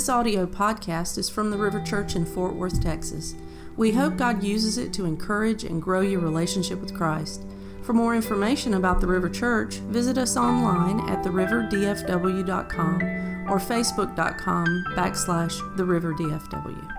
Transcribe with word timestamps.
This 0.00 0.08
audio 0.08 0.46
podcast 0.46 1.18
is 1.18 1.28
from 1.28 1.50
the 1.50 1.58
River 1.58 1.78
Church 1.78 2.16
in 2.16 2.24
Fort 2.24 2.54
Worth, 2.54 2.82
Texas. 2.82 3.34
We 3.76 3.92
hope 3.92 4.16
God 4.16 4.42
uses 4.42 4.78
it 4.78 4.94
to 4.94 5.04
encourage 5.04 5.62
and 5.62 5.82
grow 5.82 6.00
your 6.00 6.20
relationship 6.20 6.80
with 6.80 6.94
Christ. 6.96 7.44
For 7.82 7.92
more 7.92 8.14
information 8.16 8.72
about 8.72 9.02
the 9.02 9.06
River 9.06 9.28
Church, 9.28 9.74
visit 9.74 10.16
us 10.16 10.38
online 10.38 11.06
at 11.10 11.22
theriverdfw.com 11.22 13.02
or 13.50 13.58
facebook.com 13.58 14.84
backslash 14.96 15.76
theriverdfw. 15.76 16.94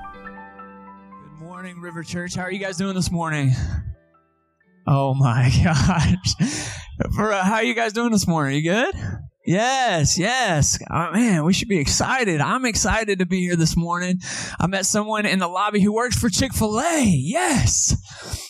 Good 1.23 1.39
morning, 1.39 1.81
River 1.81 2.03
Church. 2.03 2.35
How 2.35 2.43
are 2.43 2.51
you 2.51 2.59
guys 2.59 2.77
doing 2.77 2.93
this 2.93 3.09
morning? 3.09 3.53
Oh 4.85 5.15
my 5.15 5.51
gosh. 5.63 6.35
For, 7.15 7.33
uh, 7.33 7.43
how 7.43 7.55
are 7.55 7.63
you 7.63 7.73
guys 7.73 7.93
doing 7.93 8.11
this 8.11 8.27
morning? 8.27 8.53
Are 8.53 8.59
You 8.59 8.91
good? 8.91 9.10
Yes, 9.45 10.19
yes. 10.19 10.77
Oh, 10.91 11.11
man, 11.11 11.43
we 11.43 11.53
should 11.53 11.67
be 11.67 11.79
excited. 11.79 12.41
I'm 12.41 12.65
excited 12.65 13.19
to 13.19 13.25
be 13.25 13.39
here 13.39 13.55
this 13.55 13.75
morning. 13.75 14.19
I 14.59 14.67
met 14.67 14.85
someone 14.85 15.25
in 15.25 15.39
the 15.39 15.47
lobby 15.47 15.81
who 15.81 15.93
works 15.93 16.15
for 16.15 16.29
Chick 16.29 16.53
fil 16.53 16.79
A. 16.79 17.03
Yes. 17.05 17.95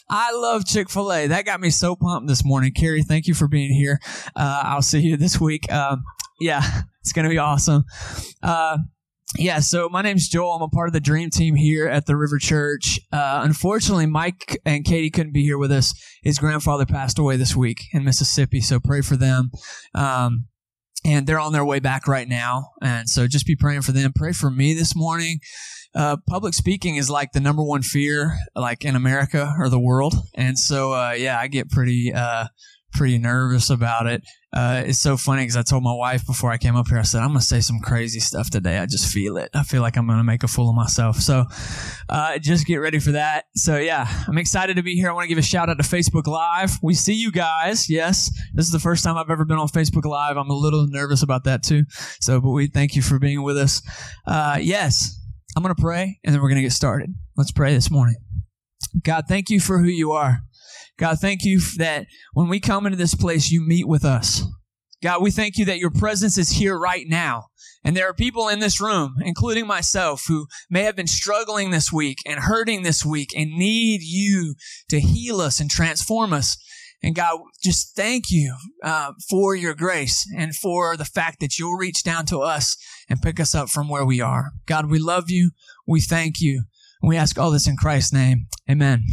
I 0.10 0.34
love 0.34 0.66
Chick 0.66 0.90
fil 0.90 1.14
A. 1.14 1.28
That 1.28 1.46
got 1.46 1.62
me 1.62 1.70
so 1.70 1.96
pumped 1.96 2.28
this 2.28 2.44
morning. 2.44 2.74
Carrie, 2.74 3.04
thank 3.04 3.28
you 3.28 3.34
for 3.34 3.48
being 3.48 3.74
here. 3.74 4.02
Uh, 4.36 4.64
I'll 4.66 4.82
see 4.82 5.00
you 5.00 5.16
this 5.16 5.40
week. 5.40 5.72
Um, 5.72 6.04
yeah, 6.42 6.62
it's 7.02 7.14
going 7.14 7.24
to 7.24 7.30
be 7.30 7.38
awesome. 7.38 7.86
Uh, 8.44 8.80
yeah, 9.38 9.60
so 9.60 9.88
my 9.88 10.02
name's 10.02 10.28
Joel. 10.28 10.56
I'm 10.56 10.62
a 10.62 10.68
part 10.68 10.90
of 10.90 10.94
the 10.94 11.00
dream 11.00 11.30
team 11.30 11.56
here 11.56 11.88
at 11.88 12.06
the 12.06 12.18
River 12.18 12.38
Church. 12.38 13.00
Uh, 13.14 13.40
unfortunately, 13.46 14.08
Mike 14.08 14.60
and 14.66 14.84
Katie 14.84 15.10
couldn't 15.10 15.32
be 15.32 15.44
here 15.44 15.58
with 15.58 15.72
us. 15.72 15.94
His 16.22 16.38
grandfather 16.38 16.86
passed 16.86 17.18
away 17.18 17.38
this 17.38 17.56
week 17.56 17.86
in 17.94 18.04
Mississippi, 18.04 18.60
so 18.60 18.82
pray 18.82 19.00
for 19.00 19.16
them. 19.16 19.52
Um, 19.96 20.48
and 21.04 21.26
they're 21.26 21.40
on 21.40 21.54
their 21.54 21.66
way 21.66 21.80
back 21.80 22.08
right 22.08 22.28
now. 22.28 22.70
And 22.82 23.10
so 23.10 23.28
just 23.28 23.46
be 23.46 23.56
praying 23.56 23.82
for 23.82 23.92
them. 23.92 24.14
Pray 24.14 24.34
for 24.34 24.52
me 24.52 24.74
this 24.74 24.96
morning. 24.96 25.40
Uh, 25.94 26.18
public 26.28 26.54
speaking 26.54 26.96
is 26.96 27.10
like 27.10 27.34
the 27.34 27.40
number 27.40 27.64
one 27.64 27.82
fear, 27.82 28.38
like 28.56 28.86
in 28.86 28.96
America 28.96 29.54
or 29.60 29.68
the 29.68 29.80
world. 29.80 30.16
And 30.36 30.58
so, 30.58 30.94
uh, 30.94 31.12
yeah, 31.18 31.38
I 31.40 31.48
get 31.48 31.70
pretty, 31.70 32.14
uh, 32.14 32.46
pretty 32.94 33.18
nervous 33.18 33.70
about 33.70 34.08
it. 34.08 34.24
Uh, 34.54 34.84
it's 34.86 35.00
so 35.00 35.16
funny 35.16 35.44
because 35.44 35.56
I 35.56 35.62
told 35.62 35.84
my 35.84 35.94
wife 35.94 36.26
before 36.26 36.52
I 36.52 36.58
came 36.58 36.76
up 36.76 36.88
here, 36.88 36.98
I 36.98 37.04
said, 37.04 37.22
I'm 37.22 37.30
going 37.30 37.40
to 37.40 37.46
say 37.46 37.62
some 37.62 37.80
crazy 37.80 38.20
stuff 38.20 38.50
today. 38.50 38.80
I 38.80 38.86
just 38.86 39.12
feel 39.12 39.38
it. 39.38 39.50
I 39.54 39.64
feel 39.64 39.82
like 39.82 39.98
I'm 39.98 40.06
going 40.08 40.18
to 40.18 40.24
make 40.24 40.44
a 40.44 40.48
fool 40.48 40.70
of 40.70 40.76
myself. 40.76 41.18
So 41.18 41.46
uh, 42.10 42.38
just 42.38 42.68
get 42.68 42.78
ready 42.78 43.00
for 43.00 43.14
that. 43.14 43.46
So, 43.56 43.78
yeah, 43.78 44.08
I'm 44.28 44.38
excited 44.38 44.76
to 44.76 44.84
be 44.84 44.96
here. 44.96 45.10
I 45.10 45.14
want 45.14 45.24
to 45.24 45.30
give 45.30 45.38
a 45.38 45.42
shout 45.42 45.70
out 45.70 45.78
to 45.78 45.84
Facebook 45.84 46.28
Live. 46.28 46.80
We 46.84 46.94
see 46.94 47.14
you 47.14 47.32
guys. 47.32 47.90
Yes, 47.90 48.30
this 48.54 48.66
is 48.66 48.72
the 48.72 48.80
first 48.80 49.04
time 49.04 49.18
I've 49.18 49.30
ever 49.30 49.46
been 49.46 49.58
on 49.58 49.70
Facebook 49.70 50.06
Live. 50.06 50.36
I'm 50.36 50.50
a 50.50 50.58
little 50.58 50.86
nervous 50.88 51.24
about 51.24 51.46
that 51.46 51.64
too. 51.64 51.86
So, 52.20 52.42
but 52.42 52.52
we 52.52 52.68
thank 52.68 52.96
you 52.96 53.02
for 53.02 53.20
being 53.20 53.44
with 53.44 53.58
us. 53.58 53.82
Uh, 54.28 54.58
yes, 54.62 55.18
I'm 55.56 55.64
going 55.64 55.74
to 55.74 55.82
pray 55.82 56.20
and 56.24 56.34
then 56.34 56.42
we're 56.42 56.50
going 56.50 56.58
to 56.58 56.64
get 56.64 56.74
started. 56.74 57.14
Let's 57.38 57.52
pray 57.52 57.74
this 57.74 57.90
morning. 57.90 58.16
God, 59.04 59.26
thank 59.28 59.50
you 59.50 59.62
for 59.62 59.80
who 59.80 59.88
you 59.88 60.12
are. 60.12 60.42
God, 61.02 61.18
thank 61.20 61.44
you 61.44 61.60
that 61.78 62.06
when 62.34 62.48
we 62.48 62.60
come 62.60 62.86
into 62.86 62.96
this 62.96 63.16
place, 63.16 63.50
you 63.50 63.60
meet 63.60 63.88
with 63.88 64.06
us. 64.06 64.44
God, 65.02 65.24
we 65.24 65.32
thank 65.32 65.58
you 65.58 65.66
that 65.66 65.80
your 65.80 65.90
presence 65.90 66.38
is 66.38 66.52
here 66.52 66.78
right 66.78 67.08
now. 67.08 67.46
And 67.84 67.98
there 67.98 68.08
are 68.08 68.14
people 68.14 68.48
in 68.48 68.60
this 68.60 68.80
room, 68.80 69.16
including 69.22 69.66
myself, 69.66 70.26
who 70.28 70.46
may 70.70 70.84
have 70.84 70.96
been 70.96 71.08
struggling 71.08 71.72
this 71.72 71.92
week 71.92 72.20
and 72.28 72.42
hurting 72.42 72.84
this 72.84 73.04
week 73.04 73.30
and 73.36 73.50
need 73.50 74.02
you 74.04 74.54
to 74.90 75.00
heal 75.00 75.42
us 75.42 75.60
and 75.60 75.72
transform 75.72 76.34
us. 76.34 76.56
And 77.02 77.16
God, 77.16 77.40
just 77.64 77.96
thank 77.96 78.26
you 78.30 78.56
uh, 78.84 79.14
for 79.28 79.56
your 79.56 79.74
grace 79.74 80.24
and 80.38 80.56
for 80.56 80.96
the 80.96 81.04
fact 81.04 81.40
that 81.40 81.58
you'll 81.58 81.78
reach 81.78 82.04
down 82.04 82.28
to 82.28 82.42
us 82.42 82.78
and 83.10 83.20
pick 83.20 83.40
us 83.40 83.56
up 83.56 83.70
from 83.70 83.90
where 83.90 84.06
we 84.06 84.22
are. 84.22 84.52
God, 84.68 84.88
we 84.88 85.00
love 85.00 85.32
you. 85.32 85.50
We 85.88 86.00
thank 86.00 86.40
you. 86.40 86.66
We 87.02 87.18
ask 87.18 87.40
all 87.40 87.50
this 87.50 87.68
in 87.68 87.76
Christ's 87.76 88.14
name. 88.14 88.46
Amen 88.70 89.04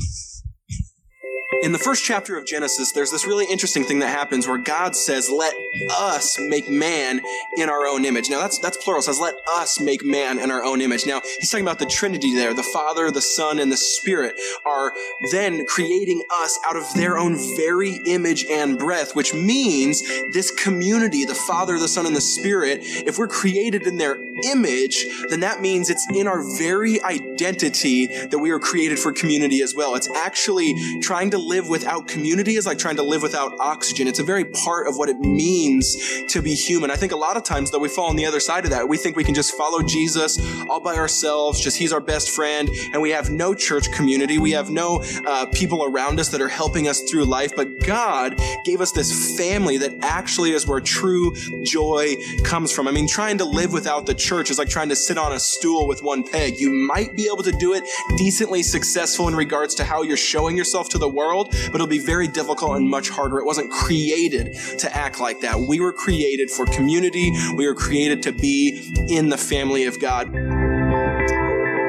in 1.62 1.72
the 1.72 1.78
first 1.78 2.04
chapter 2.04 2.36
of 2.36 2.44
Genesis, 2.44 2.92
there's 2.92 3.10
this 3.10 3.26
really 3.26 3.46
interesting 3.46 3.84
thing 3.84 3.98
that 4.00 4.08
happens 4.08 4.46
where 4.46 4.58
God 4.58 4.94
says, 4.94 5.30
"Let 5.30 5.54
us 5.90 6.38
make 6.38 6.68
man 6.68 7.20
in 7.56 7.68
our 7.68 7.86
own 7.86 8.04
image." 8.04 8.30
Now 8.30 8.40
that's 8.40 8.58
that's 8.58 8.76
plural. 8.76 9.00
It 9.00 9.04
says, 9.04 9.18
"Let 9.18 9.36
us 9.48 9.80
make 9.80 10.04
man 10.04 10.38
in 10.38 10.50
our 10.50 10.64
own 10.64 10.80
image." 10.80 11.06
Now 11.06 11.22
he's 11.38 11.50
talking 11.50 11.64
about 11.64 11.78
the 11.78 11.86
Trinity 11.86 12.34
there. 12.34 12.54
The 12.54 12.62
Father, 12.62 13.10
the 13.10 13.20
Son, 13.20 13.58
and 13.58 13.72
the 13.72 13.76
Spirit 13.76 14.38
are 14.64 14.92
then 15.30 15.66
creating 15.66 16.22
us 16.30 16.58
out 16.66 16.76
of 16.76 16.92
their 16.94 17.18
own 17.18 17.36
very 17.56 18.00
image 18.06 18.44
and 18.46 18.78
breath, 18.78 19.14
which 19.14 19.34
means 19.34 20.02
this 20.32 20.50
community, 20.50 21.24
the 21.24 21.34
Father, 21.34 21.78
the 21.78 21.88
Son, 21.88 22.06
and 22.06 22.16
the 22.16 22.20
Spirit, 22.20 22.80
if 22.82 23.18
we're 23.18 23.28
created 23.28 23.86
in 23.86 23.96
their 23.96 24.18
image, 24.44 25.06
then 25.28 25.40
that 25.40 25.60
means 25.60 25.90
it's 25.90 26.06
in 26.14 26.28
our 26.28 26.42
very 26.56 27.02
identity 27.02 28.06
that 28.06 28.38
we 28.38 28.50
are 28.50 28.58
created 28.58 28.98
for 28.98 29.12
community 29.12 29.60
as 29.62 29.74
well. 29.74 29.94
It's 29.94 30.08
actually 30.14 30.74
trying 31.00 31.30
to 31.30 31.38
live 31.48 31.68
without 31.68 32.06
community 32.06 32.56
is 32.56 32.66
like 32.66 32.78
trying 32.78 32.96
to 32.96 33.02
live 33.02 33.22
without 33.22 33.58
oxygen. 33.58 34.06
It's 34.06 34.18
a 34.18 34.24
very 34.24 34.44
part 34.44 34.86
of 34.86 34.96
what 34.96 35.08
it 35.08 35.18
means 35.18 35.96
to 36.28 36.42
be 36.42 36.54
human. 36.54 36.90
I 36.90 36.96
think 36.96 37.12
a 37.12 37.16
lot 37.16 37.36
of 37.36 37.42
times, 37.42 37.70
though, 37.70 37.78
we 37.78 37.88
fall 37.88 38.10
on 38.10 38.16
the 38.16 38.26
other 38.26 38.38
side 38.38 38.64
of 38.64 38.70
that. 38.70 38.88
We 38.88 38.98
think 38.98 39.16
we 39.16 39.24
can 39.24 39.34
just 39.34 39.56
follow 39.56 39.82
Jesus 39.82 40.38
all 40.68 40.80
by 40.80 40.96
ourselves, 40.96 41.60
just 41.60 41.78
he's 41.78 41.92
our 41.92 42.00
best 42.00 42.28
friend, 42.30 42.68
and 42.92 43.00
we 43.00 43.10
have 43.10 43.30
no 43.30 43.54
church 43.54 43.90
community. 43.92 44.38
We 44.38 44.50
have 44.52 44.70
no 44.70 45.02
uh, 45.26 45.46
people 45.46 45.84
around 45.84 46.20
us 46.20 46.28
that 46.28 46.40
are 46.42 46.48
helping 46.48 46.86
us 46.86 47.00
through 47.10 47.24
life. 47.24 47.52
But 47.56 47.80
God 47.80 48.38
gave 48.64 48.82
us 48.82 48.92
this 48.92 49.36
family 49.38 49.78
that 49.78 49.94
actually 50.02 50.52
is 50.52 50.66
where 50.66 50.80
true 50.80 51.34
joy 51.64 52.16
comes 52.44 52.72
from. 52.72 52.86
I 52.86 52.90
mean, 52.90 53.08
trying 53.08 53.38
to 53.38 53.44
live 53.46 53.72
without 53.72 54.04
the 54.04 54.14
church 54.14 54.50
is 54.50 54.58
like 54.58 54.68
trying 54.68 54.90
to 54.90 54.96
sit 54.96 55.16
on 55.16 55.32
a 55.32 55.40
stool 55.40 55.88
with 55.88 56.02
one 56.02 56.24
peg. 56.24 56.58
You 56.58 56.70
might 56.70 57.16
be 57.16 57.26
able 57.26 57.42
to 57.44 57.52
do 57.52 57.72
it 57.72 57.84
decently 58.18 58.62
successful 58.62 59.28
in 59.28 59.34
regards 59.34 59.74
to 59.76 59.84
how 59.84 60.02
you're 60.02 60.16
showing 60.16 60.56
yourself 60.56 60.90
to 60.90 60.98
the 60.98 61.08
world 61.08 61.37
world, 61.38 61.54
but 61.66 61.76
it'll 61.76 61.86
be 61.86 61.98
very 61.98 62.28
difficult 62.28 62.76
and 62.76 62.88
much 62.88 63.08
harder. 63.08 63.38
It 63.38 63.46
wasn't 63.46 63.70
created 63.70 64.54
to 64.78 64.96
act 64.96 65.20
like 65.20 65.40
that. 65.40 65.60
We 65.60 65.80
were 65.80 65.92
created 65.92 66.50
for 66.50 66.66
community. 66.66 67.32
We 67.56 67.66
were 67.66 67.74
created 67.74 68.22
to 68.24 68.32
be 68.32 68.94
in 69.08 69.28
the 69.28 69.36
family 69.36 69.84
of 69.84 70.00
God. 70.00 70.34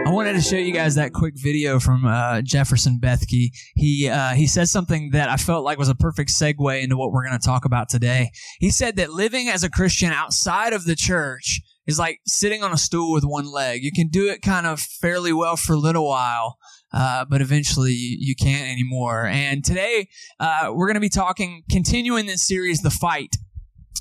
I 0.06 0.12
wanted 0.12 0.34
to 0.34 0.42
show 0.42 0.56
you 0.56 0.74
guys 0.74 0.96
that 0.96 1.14
quick 1.14 1.36
video 1.38 1.80
from 1.80 2.06
uh, 2.06 2.42
Jefferson 2.42 3.00
Bethke. 3.00 3.52
He 3.76 4.10
uh, 4.10 4.34
he 4.34 4.48
said 4.48 4.68
something 4.68 5.12
that 5.12 5.30
I 5.30 5.38
felt 5.38 5.64
like 5.64 5.78
was 5.78 5.90
a 5.90 5.96
perfect 5.96 6.32
segue 6.32 6.82
into 6.82 6.98
what 6.98 7.12
we're 7.12 7.26
going 7.26 7.40
to 7.40 7.46
talk 7.46 7.64
about 7.64 7.90
today. 7.90 8.32
He 8.60 8.72
said 8.72 8.96
that 8.96 9.12
living 9.12 9.50
as 9.50 9.64
a 9.64 9.70
Christian 9.70 10.12
outside 10.12 10.74
of 10.74 10.86
the 10.86 10.96
church 10.96 11.62
is 11.86 12.00
like 12.00 12.20
sitting 12.26 12.64
on 12.64 12.74
a 12.74 12.78
stool 12.78 13.12
with 13.12 13.24
one 13.24 13.52
leg. 13.52 13.84
You 13.84 13.92
can 13.92 14.08
do 14.08 14.30
it 14.30 14.42
kind 14.42 14.66
of 14.66 14.80
fairly 14.80 15.32
well 15.32 15.56
for 15.56 15.74
a 15.74 15.80
little 15.80 16.08
while, 16.08 16.58
uh, 16.94 17.26
but 17.30 17.42
eventually 17.42 17.94
you, 17.94 18.36
can't 18.36 18.70
anymore. 18.70 19.26
And 19.26 19.64
today 19.64 20.10
uh, 20.40 20.72
we're 20.74 20.88
going 20.88 20.96
to 20.96 21.02
be 21.02 21.10
talking, 21.10 21.64
continuing 21.70 22.26
this 22.26 22.46
series, 22.46 22.82
The 22.82 22.90
Fight. 22.90 23.36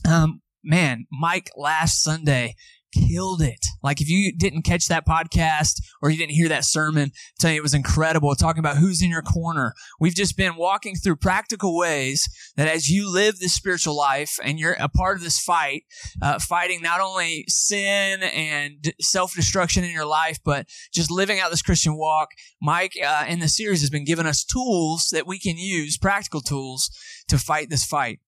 Um, 0.09 0.43
man, 0.65 1.07
Mike 1.11 1.51
last 1.57 2.03
Sunday 2.03 2.55
killed 2.93 3.43
it. 3.43 3.65
Like 3.83 4.01
if 4.01 4.09
you 4.09 4.33
didn't 4.37 4.63
catch 4.63 4.87
that 4.87 5.07
podcast 5.07 5.81
or 6.03 6.11
you 6.11 6.17
didn't 6.17 6.35
hear 6.35 6.49
that 6.49 6.65
sermon, 6.65 7.13
I'm 7.45 7.51
you 7.51 7.59
it 7.59 7.63
was 7.63 7.75
incredible 7.75 8.35
talking 8.35 8.61
about 8.61 8.77
who's 8.77 9.03
in 9.03 9.11
your 9.11 9.23
corner. 9.23 9.75
We've 10.01 10.15
just 10.15 10.37
been 10.37 10.57
walking 10.57 10.95
through 10.95 11.17
practical 11.17 11.77
ways 11.77 12.29
that 12.57 12.69
as 12.69 12.89
you 12.89 13.13
live 13.13 13.39
this 13.39 13.55
spiritual 13.55 13.97
life 13.97 14.39
and 14.43 14.59
you're 14.59 14.77
a 14.79 14.89
part 14.89 15.17
of 15.17 15.23
this 15.23 15.39
fight, 15.39 15.85
uh, 16.23 16.39
fighting 16.39 16.83
not 16.83 17.01
only 17.01 17.45
sin 17.49 18.23
and 18.23 18.93
self-destruction 19.01 19.85
in 19.85 19.91
your 19.91 20.07
life, 20.07 20.39
but 20.45 20.67
just 20.93 21.11
living 21.11 21.41
out 21.41 21.51
this 21.51 21.63
Christian 21.63 21.97
walk. 21.97 22.29
Mike 22.61 22.93
uh, 23.05 23.25
in 23.29 23.39
the 23.39 23.49
series 23.49 23.81
has 23.81 23.91
been 23.91 24.05
giving 24.05 24.27
us 24.27 24.45
tools 24.45 25.09
that 25.13 25.27
we 25.27 25.39
can 25.39 25.57
use, 25.57 25.97
practical 25.99 26.41
tools 26.41 26.91
to 27.29 27.39
fight 27.39 27.71
this 27.71 27.85
fight. 27.85 28.21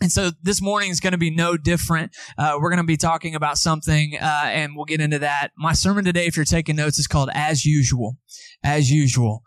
And 0.00 0.10
so 0.10 0.30
this 0.42 0.62
morning 0.62 0.90
is 0.90 0.98
going 0.98 1.12
to 1.12 1.18
be 1.18 1.30
no 1.30 1.58
different. 1.58 2.16
Uh, 2.38 2.56
we're 2.58 2.70
going 2.70 2.78
to 2.78 2.86
be 2.86 2.96
talking 2.96 3.34
about 3.34 3.58
something, 3.58 4.16
uh, 4.18 4.44
and 4.46 4.74
we'll 4.74 4.86
get 4.86 5.00
into 5.00 5.18
that. 5.18 5.50
My 5.58 5.74
sermon 5.74 6.06
today, 6.06 6.26
if 6.26 6.36
you're 6.36 6.46
taking 6.46 6.76
notes, 6.76 6.98
is 6.98 7.06
called 7.06 7.28
As 7.34 7.66
Usual. 7.66 8.16
As 8.64 8.90
Usual. 8.90 9.42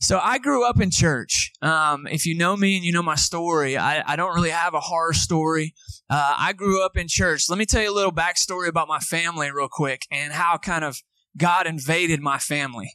So 0.00 0.18
I 0.22 0.38
grew 0.38 0.66
up 0.66 0.80
in 0.80 0.90
church. 0.90 1.52
Um, 1.60 2.06
if 2.06 2.24
you 2.24 2.34
know 2.34 2.56
me 2.56 2.76
and 2.76 2.84
you 2.86 2.92
know 2.92 3.02
my 3.02 3.16
story, 3.16 3.76
I, 3.76 4.12
I 4.12 4.16
don't 4.16 4.34
really 4.34 4.48
have 4.50 4.72
a 4.72 4.80
horror 4.80 5.12
story. 5.12 5.74
Uh, 6.08 6.36
I 6.38 6.54
grew 6.54 6.82
up 6.82 6.96
in 6.96 7.06
church. 7.06 7.50
Let 7.50 7.58
me 7.58 7.66
tell 7.66 7.82
you 7.82 7.92
a 7.92 7.94
little 7.94 8.12
backstory 8.12 8.68
about 8.68 8.88
my 8.88 9.00
family 9.00 9.50
real 9.50 9.68
quick 9.70 10.02
and 10.10 10.32
how 10.32 10.56
kind 10.56 10.84
of 10.84 11.02
God 11.36 11.66
invaded 11.66 12.20
my 12.20 12.38
family. 12.38 12.92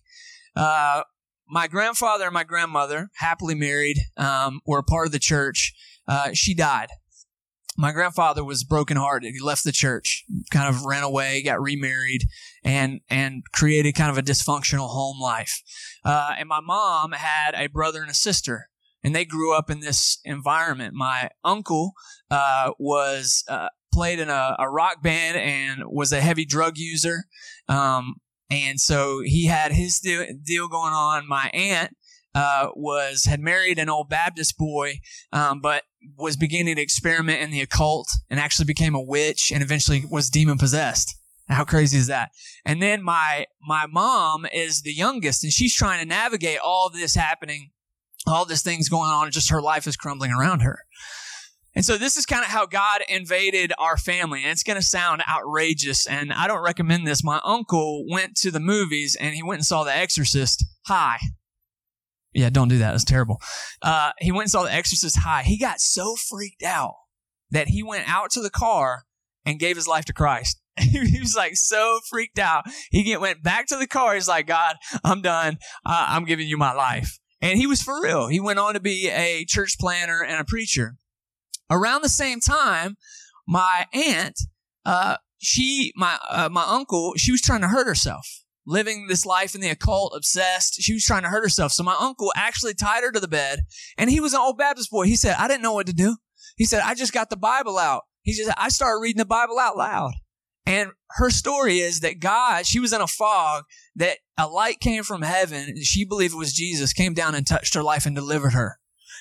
Uh, 0.56 1.04
my 1.48 1.68
grandfather 1.68 2.26
and 2.26 2.34
my 2.34 2.44
grandmother, 2.44 3.12
happily 3.18 3.54
married, 3.54 4.00
um, 4.18 4.62
were 4.66 4.80
a 4.80 4.84
part 4.84 5.06
of 5.06 5.12
the 5.12 5.20
church. 5.20 5.74
Uh, 6.08 6.30
she 6.34 6.56
died 6.56 6.88
my 7.78 7.92
grandfather 7.92 8.44
was 8.44 8.64
brokenhearted. 8.64 9.34
He 9.34 9.40
left 9.40 9.64
the 9.64 9.72
church, 9.72 10.26
kind 10.52 10.74
of 10.74 10.86
ran 10.86 11.04
away, 11.04 11.42
got 11.44 11.62
remarried, 11.62 12.24
and 12.64 13.02
and 13.10 13.44
created 13.54 13.94
kind 13.94 14.12
of 14.12 14.18
a 14.18 14.24
dysfunctional 14.24 14.90
home 14.90 15.20
life. 15.20 15.62
Uh, 16.06 16.36
and 16.38 16.48
my 16.48 16.60
mom 16.62 17.14
had 17.14 17.56
a 17.56 17.68
brother 17.68 18.02
and 18.02 18.12
a 18.12 18.16
sister, 18.16 18.70
and 19.04 19.16
they 19.16 19.26
grew 19.26 19.56
up 19.56 19.70
in 19.70 19.80
this 19.80 20.20
environment. 20.24 20.94
My 20.94 21.30
uncle 21.44 21.94
uh, 22.30 22.72
was 22.80 23.44
uh, 23.50 23.70
played 23.94 24.20
in 24.20 24.30
a, 24.30 24.56
a 24.60 24.70
rock 24.70 25.02
band 25.02 25.38
and 25.38 25.84
was 25.86 26.12
a 26.12 26.22
heavy 26.22 26.46
drug 26.46 26.78
user. 26.78 27.26
Um, 27.68 28.16
and 28.50 28.80
so 28.80 29.22
he 29.24 29.48
had 29.48 29.72
his 29.72 30.00
deal, 30.00 30.26
deal 30.44 30.68
going 30.68 30.94
on. 30.94 31.28
My 31.28 31.50
aunt 31.54 31.96
uh, 32.36 32.70
was 32.76 33.26
had 33.26 33.40
married 33.40 33.80
an 33.80 33.90
old 33.90 34.10
Baptist 34.10 34.58
boy, 34.58 35.00
um, 35.32 35.62
but 35.62 35.84
was 36.18 36.36
beginning 36.36 36.76
to 36.76 36.82
experiment 36.82 37.42
in 37.42 37.52
the 37.52 37.62
occult 37.62 38.10
and 38.30 38.40
actually 38.40 38.66
became 38.66 38.96
a 38.96 39.02
witch 39.02 39.52
and 39.54 39.64
eventually 39.64 40.04
was 40.10 40.30
demon 40.30 40.58
possessed. 40.58 41.16
How 41.50 41.66
crazy 41.66 41.98
is 41.98 42.08
that? 42.08 42.32
And 42.66 42.82
then 42.82 43.04
my 43.04 43.46
my 43.62 43.86
mom 43.86 44.46
is 44.52 44.82
the 44.82 44.94
youngest, 44.94 45.44
and 45.44 45.52
she's 45.52 45.76
trying 45.76 46.00
to 46.00 46.06
navigate 46.06 46.60
all 46.64 46.90
this 46.90 47.16
happening, 47.16 47.72
all 48.26 48.46
this 48.46 48.64
things 48.64 48.90
going 48.90 49.10
on, 49.10 49.32
just 49.32 49.50
her 49.50 49.62
life 49.62 49.86
is 49.86 49.98
crumbling 49.98 50.32
around 50.32 50.62
her. 50.62 50.80
And 51.76 51.84
so 51.84 51.98
this 51.98 52.18
is 52.18 52.26
kind 52.26 52.44
of 52.44 52.52
how 52.52 52.66
God 52.66 53.02
invaded 53.10 53.74
our 53.80 53.98
family. 53.98 54.44
And 54.44 54.52
it's 54.52 54.64
going 54.64 54.80
to 54.80 54.86
sound 54.86 55.24
outrageous. 55.28 56.06
And 56.06 56.32
I 56.32 56.48
don't 56.48 56.64
recommend 56.64 57.08
this. 57.08 57.24
My 57.24 57.42
uncle 57.44 58.06
went 58.10 58.36
to 58.38 58.52
the 58.52 58.60
movies 58.60 59.18
and 59.20 59.34
he 59.34 59.42
went 59.42 59.60
and 59.60 59.66
saw 59.66 59.84
The 59.84 59.96
Exorcist 59.96 60.64
high. 60.86 61.18
Yeah, 62.34 62.50
don't 62.50 62.68
do 62.68 62.80
that. 62.80 62.96
It's 62.96 63.04
terrible. 63.04 63.42
Uh, 63.82 64.12
he 64.20 64.32
went 64.32 64.44
and 64.44 64.52
saw 64.52 64.64
The 64.64 64.74
Exorcist 64.74 65.20
high. 65.20 65.44
He 65.44 65.58
got 65.58 65.80
so 65.80 66.16
freaked 66.16 66.64
out 66.64 66.96
that 67.52 67.68
he 67.68 67.84
went 67.84 68.10
out 68.10 68.32
to 68.32 68.42
the 68.42 68.50
car 68.50 69.04
and 69.46 69.60
gave 69.60 69.76
his 69.76 69.88
life 69.88 70.06
to 70.06 70.14
Christ. 70.14 70.60
he 70.80 71.20
was 71.20 71.36
like 71.36 71.56
so 71.56 72.00
freaked 72.10 72.40
out. 72.40 72.66
He 72.90 73.04
get, 73.04 73.22
went 73.22 73.44
back 73.44 73.68
to 73.68 73.78
the 73.78 73.88
car. 73.88 74.16
He's 74.16 74.28
like, 74.28 74.48
God, 74.48 74.78
I'm 75.04 75.22
done. 75.22 75.58
Uh, 75.86 76.06
I'm 76.10 76.26
giving 76.26 76.48
you 76.48 76.58
my 76.58 76.74
life. 76.74 77.20
And 77.42 77.60
he 77.60 77.68
was 77.68 77.82
for 77.82 78.02
real. 78.02 78.28
He 78.28 78.40
went 78.40 78.60
on 78.60 78.74
to 78.74 78.80
be 78.80 79.10
a 79.10 79.46
church 79.46 79.78
planner 79.80 80.24
and 80.24 80.40
a 80.40 80.46
preacher. 80.46 80.96
Around 81.70 82.02
the 82.02 82.10
same 82.10 82.40
time, 82.40 82.96
my 83.48 83.86
aunt, 83.94 84.40
uh, 84.86 85.18
she, 85.38 85.92
my, 85.96 86.18
uh, 86.30 86.50
my 86.50 86.64
uncle, 86.64 87.14
she 87.18 87.32
was 87.32 87.42
trying 87.42 87.62
to 87.62 87.68
hurt 87.68 87.86
herself 87.86 88.43
living 88.66 89.08
this 89.08 89.26
life 89.26 89.56
in 89.56 89.62
the 89.62 89.70
occult, 89.70 90.14
obsessed. 90.16 90.82
She 90.82 90.94
was 90.94 91.04
trying 91.04 91.24
to 91.24 91.30
hurt 91.30 91.44
herself. 91.44 91.72
So 91.72 91.84
my 91.84 91.96
uncle 92.00 92.32
actually 92.36 92.74
tied 92.74 93.04
her 93.04 93.12
to 93.12 93.20
the 93.20 93.28
bed 93.28 93.62
and 93.98 94.10
he 94.10 94.20
was 94.20 94.34
an 94.34 94.40
old 94.40 94.58
Baptist 94.58 94.92
boy. 94.92 95.06
He 95.06 95.16
said, 95.16 95.36
I 95.38 95.48
didn't 95.48 95.64
know 95.64 95.74
what 95.74 95.88
to 95.88 95.94
do. 95.94 96.18
He 96.58 96.66
said, 96.66 96.82
I 96.84 96.96
just 96.96 97.14
got 97.14 97.30
the 97.30 97.38
Bible 97.38 97.78
out. 97.78 98.04
He 98.22 98.34
said, 98.34 98.54
I 98.58 98.70
started 98.70 99.02
reading 99.02 99.20
the 99.20 99.26
Bible 99.26 99.60
out 99.60 99.76
loud. 99.78 100.14
And 100.66 100.92
her 101.12 101.30
story 101.30 101.80
is 101.80 102.00
that 102.00 102.20
God, 102.20 102.66
she 102.66 102.80
was 102.80 102.94
in 102.94 103.02
a 103.02 103.08
fog, 103.08 103.66
that 103.96 104.20
a 104.38 104.48
light 104.48 104.80
came 104.80 105.04
from 105.04 105.22
heaven. 105.22 105.70
And 105.70 105.84
she 105.84 106.06
believed 106.06 106.34
it 106.34 106.38
was 106.38 106.54
Jesus, 106.54 106.94
came 106.94 107.14
down 107.14 107.36
and 107.36 107.46
touched 107.46 107.74
her 107.74 107.84
life 107.84 108.06
and 108.06 108.16
delivered 108.16 108.54
her. 108.54 108.78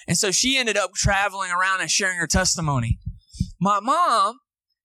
And 0.06 0.17
so 0.17 0.31
she 0.31 0.56
ended 0.56 0.77
up 0.77 0.93
traveling 0.94 1.50
around 1.50 1.81
and 1.81 1.91
sharing 1.91 2.19
her 2.19 2.27
testimony. 2.27 2.99
My 3.61 3.81
mom, 3.81 4.39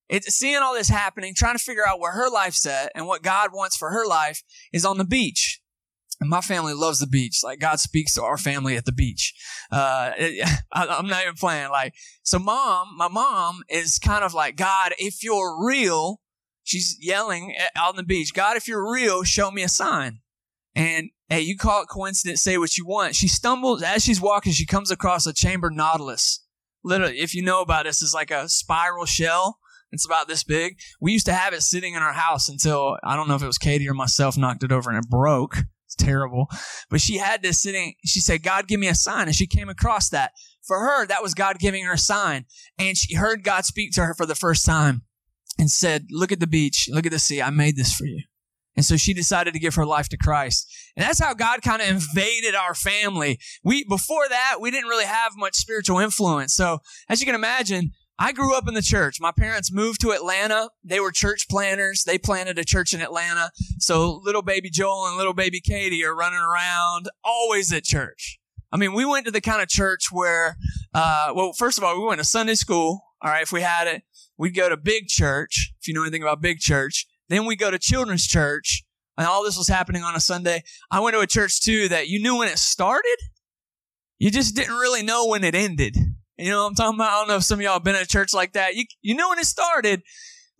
it's 0.08 0.34
seeing 0.34 0.56
all 0.56 0.74
this 0.74 0.88
happening, 0.88 1.34
trying 1.34 1.56
to 1.56 1.62
figure 1.62 1.86
out 1.86 2.00
where 2.00 2.12
her 2.12 2.30
life's 2.30 2.64
at 2.66 2.92
and 2.94 3.06
what 3.06 3.22
God 3.22 3.50
wants 3.52 3.76
for 3.76 3.90
her 3.90 4.06
life 4.06 4.42
is 4.72 4.84
on 4.84 4.98
the 4.98 5.04
beach. 5.04 5.60
And 6.20 6.30
my 6.30 6.40
family 6.40 6.74
loves 6.74 6.98
the 6.98 7.06
beach. 7.06 7.40
Like 7.44 7.60
God 7.60 7.78
speaks 7.78 8.14
to 8.14 8.22
our 8.22 8.38
family 8.38 8.76
at 8.76 8.84
the 8.84 8.92
beach. 8.92 9.34
Uh, 9.70 10.12
I, 10.72 10.98
am 10.98 11.06
not 11.06 11.22
even 11.22 11.34
playing. 11.34 11.70
Like, 11.70 11.94
so 12.22 12.38
mom, 12.38 12.88
my 12.96 13.08
mom 13.08 13.62
is 13.68 13.98
kind 13.98 14.24
of 14.24 14.34
like, 14.34 14.56
God, 14.56 14.94
if 14.98 15.22
you're 15.22 15.64
real, 15.64 16.20
she's 16.64 16.96
yelling 17.00 17.54
out 17.76 17.90
on 17.90 17.96
the 17.96 18.02
beach, 18.02 18.34
God, 18.34 18.56
if 18.56 18.66
you're 18.66 18.90
real, 18.90 19.22
show 19.22 19.50
me 19.50 19.62
a 19.62 19.68
sign. 19.68 20.20
And 20.74 21.10
hey, 21.28 21.40
you 21.40 21.56
call 21.56 21.82
it 21.82 21.88
coincidence, 21.88 22.42
say 22.42 22.58
what 22.58 22.76
you 22.76 22.86
want. 22.86 23.14
She 23.14 23.28
stumbles 23.28 23.82
as 23.82 24.04
she's 24.04 24.20
walking, 24.20 24.52
she 24.52 24.66
comes 24.66 24.90
across 24.90 25.26
a 25.26 25.32
chamber 25.32 25.70
nautilus. 25.70 26.44
Literally, 26.84 27.18
if 27.18 27.34
you 27.34 27.42
know 27.42 27.60
about 27.60 27.84
this, 27.84 28.00
it's 28.02 28.14
like 28.14 28.30
a 28.30 28.48
spiral 28.48 29.04
shell 29.04 29.58
it's 29.92 30.06
about 30.06 30.28
this 30.28 30.44
big. 30.44 30.78
We 31.00 31.12
used 31.12 31.26
to 31.26 31.32
have 31.32 31.52
it 31.52 31.62
sitting 31.62 31.94
in 31.94 32.02
our 32.02 32.12
house 32.12 32.48
until 32.48 32.98
I 33.02 33.16
don't 33.16 33.28
know 33.28 33.34
if 33.34 33.42
it 33.42 33.46
was 33.46 33.58
Katie 33.58 33.88
or 33.88 33.94
myself 33.94 34.36
knocked 34.36 34.62
it 34.62 34.72
over 34.72 34.90
and 34.90 34.98
it 34.98 35.10
broke. 35.10 35.58
It's 35.86 35.94
terrible. 35.94 36.48
But 36.90 37.00
she 37.00 37.16
had 37.16 37.42
this 37.42 37.60
sitting. 37.60 37.94
She 38.04 38.20
said, 38.20 38.42
God, 38.42 38.68
give 38.68 38.78
me 38.78 38.88
a 38.88 38.94
sign. 38.94 39.26
And 39.26 39.34
she 39.34 39.46
came 39.46 39.68
across 39.68 40.10
that. 40.10 40.32
For 40.66 40.80
her, 40.80 41.06
that 41.06 41.22
was 41.22 41.32
God 41.32 41.58
giving 41.58 41.84
her 41.84 41.94
a 41.94 41.98
sign. 41.98 42.44
And 42.78 42.94
she 42.94 43.14
heard 43.14 43.42
God 43.42 43.64
speak 43.64 43.92
to 43.92 44.04
her 44.04 44.14
for 44.14 44.26
the 44.26 44.34
first 44.34 44.66
time 44.66 45.02
and 45.58 45.70
said, 45.70 46.08
Look 46.10 46.30
at 46.30 46.40
the 46.40 46.46
beach. 46.46 46.88
Look 46.92 47.06
at 47.06 47.12
the 47.12 47.18
sea. 47.18 47.40
I 47.40 47.48
made 47.48 47.76
this 47.76 47.94
for 47.94 48.04
you. 48.04 48.22
And 48.76 48.84
so 48.84 48.96
she 48.96 49.12
decided 49.12 49.54
to 49.54 49.58
give 49.58 49.74
her 49.74 49.84
life 49.84 50.08
to 50.10 50.16
Christ. 50.16 50.72
And 50.96 51.04
that's 51.04 51.18
how 51.18 51.34
God 51.34 51.62
kind 51.62 51.82
of 51.82 51.88
invaded 51.88 52.54
our 52.54 52.74
family. 52.74 53.40
We, 53.64 53.82
before 53.82 54.28
that, 54.28 54.58
we 54.60 54.70
didn't 54.70 54.88
really 54.88 55.04
have 55.04 55.32
much 55.36 55.56
spiritual 55.56 55.98
influence. 55.98 56.54
So 56.54 56.78
as 57.08 57.18
you 57.18 57.26
can 57.26 57.34
imagine, 57.34 57.90
I 58.18 58.32
grew 58.32 58.56
up 58.56 58.66
in 58.66 58.74
the 58.74 58.82
church. 58.82 59.20
My 59.20 59.30
parents 59.30 59.72
moved 59.72 60.00
to 60.00 60.10
Atlanta. 60.10 60.70
They 60.82 60.98
were 60.98 61.12
church 61.12 61.46
planners. 61.48 62.02
They 62.04 62.18
planted 62.18 62.58
a 62.58 62.64
church 62.64 62.92
in 62.92 63.00
Atlanta. 63.00 63.52
So 63.78 64.20
little 64.24 64.42
baby 64.42 64.70
Joel 64.70 65.06
and 65.06 65.16
little 65.16 65.34
baby 65.34 65.60
Katie 65.60 66.04
are 66.04 66.16
running 66.16 66.40
around 66.40 67.08
always 67.24 67.72
at 67.72 67.84
church. 67.84 68.40
I 68.72 68.76
mean, 68.76 68.92
we 68.92 69.04
went 69.04 69.24
to 69.26 69.30
the 69.30 69.40
kind 69.40 69.62
of 69.62 69.68
church 69.68 70.10
where, 70.10 70.56
uh, 70.92 71.32
well, 71.34 71.52
first 71.52 71.78
of 71.78 71.84
all, 71.84 71.98
we 71.98 72.06
went 72.06 72.18
to 72.18 72.24
Sunday 72.24 72.54
school. 72.54 73.02
All 73.22 73.30
right. 73.30 73.42
If 73.42 73.52
we 73.52 73.62
had 73.62 73.86
it, 73.86 74.02
we'd 74.36 74.54
go 74.54 74.68
to 74.68 74.76
big 74.76 75.06
church. 75.06 75.72
If 75.80 75.88
you 75.88 75.94
know 75.94 76.02
anything 76.02 76.22
about 76.22 76.40
big 76.40 76.58
church, 76.58 77.06
then 77.28 77.46
we 77.46 77.56
go 77.56 77.70
to 77.70 77.78
children's 77.78 78.26
church 78.26 78.84
and 79.16 79.26
all 79.26 79.44
this 79.44 79.56
was 79.56 79.68
happening 79.68 80.02
on 80.02 80.14
a 80.14 80.20
Sunday. 80.20 80.62
I 80.90 81.00
went 81.00 81.14
to 81.14 81.20
a 81.20 81.26
church 81.26 81.60
too 81.60 81.88
that 81.88 82.08
you 82.08 82.20
knew 82.20 82.38
when 82.38 82.48
it 82.48 82.58
started. 82.58 83.16
You 84.18 84.30
just 84.30 84.56
didn't 84.56 84.74
really 84.74 85.02
know 85.02 85.26
when 85.26 85.44
it 85.44 85.54
ended. 85.54 85.96
You 86.38 86.50
know 86.52 86.62
what 86.62 86.68
I'm 86.68 86.74
talking 86.76 86.94
about? 86.98 87.10
I 87.10 87.18
don't 87.18 87.28
know 87.28 87.36
if 87.36 87.42
some 87.42 87.58
of 87.58 87.64
y'all 87.64 87.80
been 87.80 87.96
at 87.96 88.08
church 88.08 88.32
like 88.32 88.52
that. 88.52 88.76
You, 88.76 88.84
you 89.02 89.14
know 89.16 89.28
when 89.28 89.40
it 89.40 89.46
started. 89.46 90.02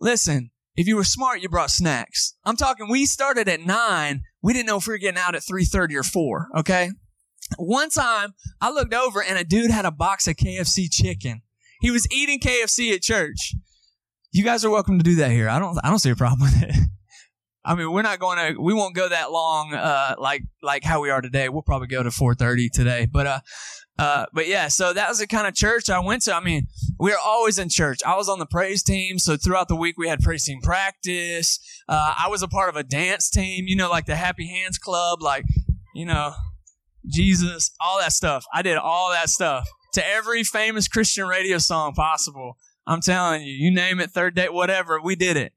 Listen, 0.01 0.51
if 0.75 0.87
you 0.87 0.97
were 0.97 1.05
smart, 1.05 1.41
you 1.41 1.47
brought 1.47 1.71
snacks. 1.71 2.35
I'm 2.43 2.57
talking, 2.57 2.89
we 2.89 3.05
started 3.05 3.47
at 3.47 3.61
nine. 3.61 4.23
We 4.41 4.51
didn't 4.51 4.67
know 4.67 4.77
if 4.77 4.87
we 4.87 4.93
were 4.93 4.97
getting 4.97 5.19
out 5.19 5.35
at 5.35 5.41
3.30 5.41 5.95
or 5.95 6.03
4, 6.03 6.47
okay? 6.59 6.91
One 7.57 7.89
time, 7.89 8.33
I 8.59 8.71
looked 8.71 8.93
over 8.93 9.23
and 9.23 9.37
a 9.37 9.43
dude 9.45 9.71
had 9.71 9.85
a 9.85 9.91
box 9.91 10.27
of 10.27 10.35
KFC 10.35 10.91
chicken. 10.91 11.41
He 11.79 11.91
was 11.91 12.07
eating 12.11 12.39
KFC 12.39 12.93
at 12.93 13.01
church. 13.01 13.55
You 14.31 14.43
guys 14.43 14.65
are 14.65 14.69
welcome 14.69 14.97
to 14.97 15.03
do 15.03 15.15
that 15.15 15.31
here. 15.31 15.47
I 15.47 15.59
don't, 15.59 15.79
I 15.83 15.89
don't 15.89 15.99
see 15.99 16.11
a 16.11 16.15
problem 16.15 16.51
with 16.51 16.63
it. 16.63 16.75
I 17.65 17.75
mean, 17.75 17.91
we're 17.91 18.01
not 18.01 18.19
going 18.19 18.37
to, 18.37 18.61
we 18.61 18.73
won't 18.73 18.95
go 18.95 19.07
that 19.07 19.31
long, 19.31 19.73
uh, 19.73 20.15
like, 20.17 20.43
like 20.61 20.83
how 20.83 21.01
we 21.01 21.09
are 21.09 21.21
today. 21.21 21.49
We'll 21.49 21.61
probably 21.61 21.87
go 21.87 22.03
to 22.03 22.09
4.30 22.09 22.69
today. 22.71 23.07
But, 23.11 23.27
uh, 23.27 23.39
uh, 23.99 24.25
but 24.31 24.47
yeah, 24.47 24.69
so 24.69 24.93
that 24.93 25.09
was 25.09 25.19
the 25.19 25.27
kind 25.27 25.45
of 25.45 25.53
church 25.53 25.89
I 25.89 25.99
went 25.99 26.21
to. 26.23 26.33
I 26.33 26.39
mean, 26.39 26.67
we 26.97 27.11
were 27.11 27.17
always 27.23 27.59
in 27.59 27.67
church. 27.67 27.99
I 28.07 28.15
was 28.15 28.29
on 28.29 28.39
the 28.39 28.45
praise 28.45 28.81
team, 28.81 29.19
so 29.19 29.35
throughout 29.35 29.67
the 29.67 29.75
week 29.75 29.97
we 29.97 30.07
had 30.07 30.21
praise 30.21 30.45
team 30.45 30.61
practice. 30.61 31.59
Uh, 31.89 32.13
I 32.17 32.29
was 32.29 32.41
a 32.41 32.47
part 32.47 32.69
of 32.69 32.77
a 32.77 32.83
dance 32.83 33.29
team, 33.29 33.65
you 33.67 33.75
know, 33.75 33.89
like 33.89 34.05
the 34.05 34.15
Happy 34.15 34.47
Hands 34.47 34.77
Club, 34.77 35.21
like, 35.21 35.43
you 35.93 36.05
know, 36.05 36.33
Jesus, 37.05 37.71
all 37.81 37.99
that 37.99 38.13
stuff. 38.13 38.45
I 38.53 38.61
did 38.61 38.77
all 38.77 39.11
that 39.11 39.27
stuff 39.27 39.67
to 39.95 40.07
every 40.07 40.45
famous 40.45 40.87
Christian 40.87 41.27
radio 41.27 41.57
song 41.57 41.93
possible. 41.93 42.57
I'm 42.87 43.01
telling 43.01 43.41
you, 43.41 43.51
you 43.51 43.69
name 43.69 43.99
it, 43.99 44.11
Third 44.11 44.33
Day, 44.33 44.47
whatever, 44.47 45.01
we 45.01 45.17
did 45.17 45.35
it. 45.35 45.51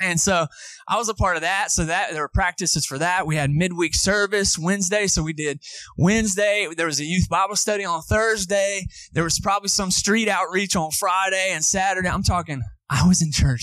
And 0.00 0.18
so 0.18 0.46
I 0.88 0.96
was 0.96 1.08
a 1.08 1.14
part 1.14 1.36
of 1.36 1.42
that. 1.42 1.70
So 1.70 1.84
that 1.84 2.12
there 2.12 2.22
were 2.22 2.30
practices 2.32 2.84
for 2.84 2.98
that. 2.98 3.26
We 3.26 3.36
had 3.36 3.50
midweek 3.50 3.94
service 3.94 4.58
Wednesday. 4.58 5.06
So 5.06 5.22
we 5.22 5.32
did 5.32 5.60
Wednesday. 5.96 6.68
There 6.76 6.86
was 6.86 7.00
a 7.00 7.04
youth 7.04 7.28
Bible 7.28 7.56
study 7.56 7.84
on 7.84 8.02
Thursday. 8.02 8.86
There 9.12 9.24
was 9.24 9.38
probably 9.38 9.68
some 9.68 9.90
street 9.90 10.28
outreach 10.28 10.74
on 10.74 10.90
Friday 10.90 11.50
and 11.50 11.64
Saturday. 11.64 12.08
I'm 12.08 12.22
talking, 12.22 12.62
I 12.90 13.06
was 13.06 13.22
in 13.22 13.30
church 13.32 13.62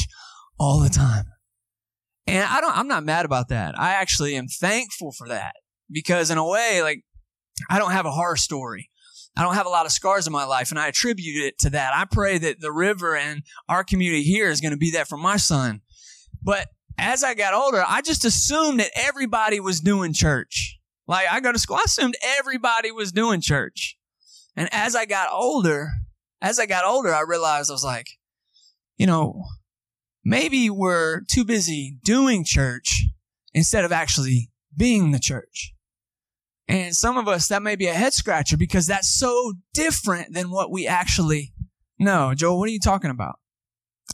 all 0.60 0.80
the 0.80 0.90
time. 0.90 1.26
And 2.28 2.46
I 2.46 2.62
don't, 2.62 2.78
I'm 2.78 2.88
not 2.88 3.04
mad 3.04 3.26
about 3.26 3.50
that. 3.50 3.78
I 3.78 3.92
actually 3.92 4.36
am 4.36 4.48
thankful 4.48 5.12
for 5.18 5.28
that 5.28 5.54
because 5.90 6.32
in 6.32 6.38
a 6.38 6.48
way, 6.48 6.82
like 6.82 7.04
I 7.70 7.78
don't 7.78 7.92
have 7.92 8.06
a 8.06 8.12
horror 8.12 8.38
story. 8.38 8.90
I 9.36 9.44
don't 9.44 9.56
have 9.56 9.66
a 9.66 9.70
lot 9.70 9.86
of 9.86 9.92
scars 9.92 10.28
in 10.28 10.34
my 10.34 10.44
life 10.44 10.72
and 10.72 10.80
I 10.80 10.88
attribute 10.88 11.46
it 11.46 11.58
to 11.60 11.70
that. 11.72 11.94
I 11.96 12.06
pray 12.10 12.38
that 12.38 12.60
the 12.60 12.72
river 12.72 13.16
and 13.16 13.44
our 13.68 13.84
community 13.84 14.24
here 14.24 14.50
is 14.50 14.62
going 14.62 14.72
to 14.72 14.78
be 14.78 14.92
that 14.92 15.08
for 15.08 15.18
my 15.18 15.38
son 15.38 15.82
but 16.42 16.68
as 16.98 17.24
I 17.24 17.34
got 17.34 17.54
older, 17.54 17.84
I 17.86 18.02
just 18.02 18.26
assumed 18.26 18.80
that 18.80 18.92
everybody 18.96 19.60
was 19.60 19.80
doing 19.80 20.14
church. 20.14 20.80
Like 21.08 21.28
I 21.30 21.40
go 21.40 21.52
to 21.52 21.60
school, 21.60 21.78
I 21.78 21.84
assumed 21.86 22.16
everybody 22.38 22.92
was 22.92 23.12
doing 23.12 23.42
church. 23.42 23.98
And 24.56 24.70
as 24.72 24.96
I 24.96 25.06
got 25.06 25.32
older, 25.32 25.90
as 26.42 26.60
I 26.60 26.66
got 26.66 26.86
older, 26.86 27.14
I 27.14 27.22
realized 27.22 27.70
I 27.70 27.74
was 27.74 27.84
like, 27.84 28.08
you 28.98 29.08
know, 29.08 29.44
maybe 30.24 30.70
we're 30.70 31.22
too 31.22 31.44
busy 31.44 31.98
doing 32.04 32.44
church 32.46 33.06
instead 33.54 33.86
of 33.86 33.92
actually 33.92 34.52
being 34.76 35.12
the 35.12 35.20
church. 35.20 35.74
And 36.68 36.96
some 36.96 37.18
of 37.18 37.28
us, 37.28 37.48
that 37.48 37.64
may 37.64 37.76
be 37.76 37.88
a 37.88 37.94
head 37.94 38.14
scratcher 38.14 38.56
because 38.56 38.88
that's 38.88 39.10
so 39.10 39.54
different 39.74 40.34
than 40.34 40.52
what 40.52 40.72
we 40.72 40.88
actually 40.88 41.54
know. 42.00 42.34
Joel, 42.34 42.60
what 42.60 42.70
are 42.70 42.72
you 42.72 42.80
talking 42.80 43.12
about? 43.12 43.40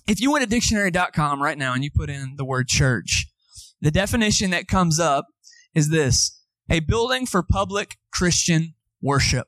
If 0.08 0.20
you 0.22 0.32
went 0.32 0.44
to 0.44 0.50
dictionary.com 0.50 1.42
right 1.42 1.58
now 1.58 1.74
and 1.74 1.84
you 1.84 1.90
put 1.94 2.10
in 2.10 2.36
the 2.38 2.46
word 2.46 2.68
church, 2.68 3.28
the 3.82 3.92
definition 3.92 4.52
that 4.52 4.68
comes 4.68 5.00
up 5.00 5.28
is 5.74 5.90
this 5.90 6.42
a 6.70 6.80
building 6.80 7.26
for 7.26 7.44
public 7.44 7.98
Christian 8.12 8.74
worship. 9.02 9.48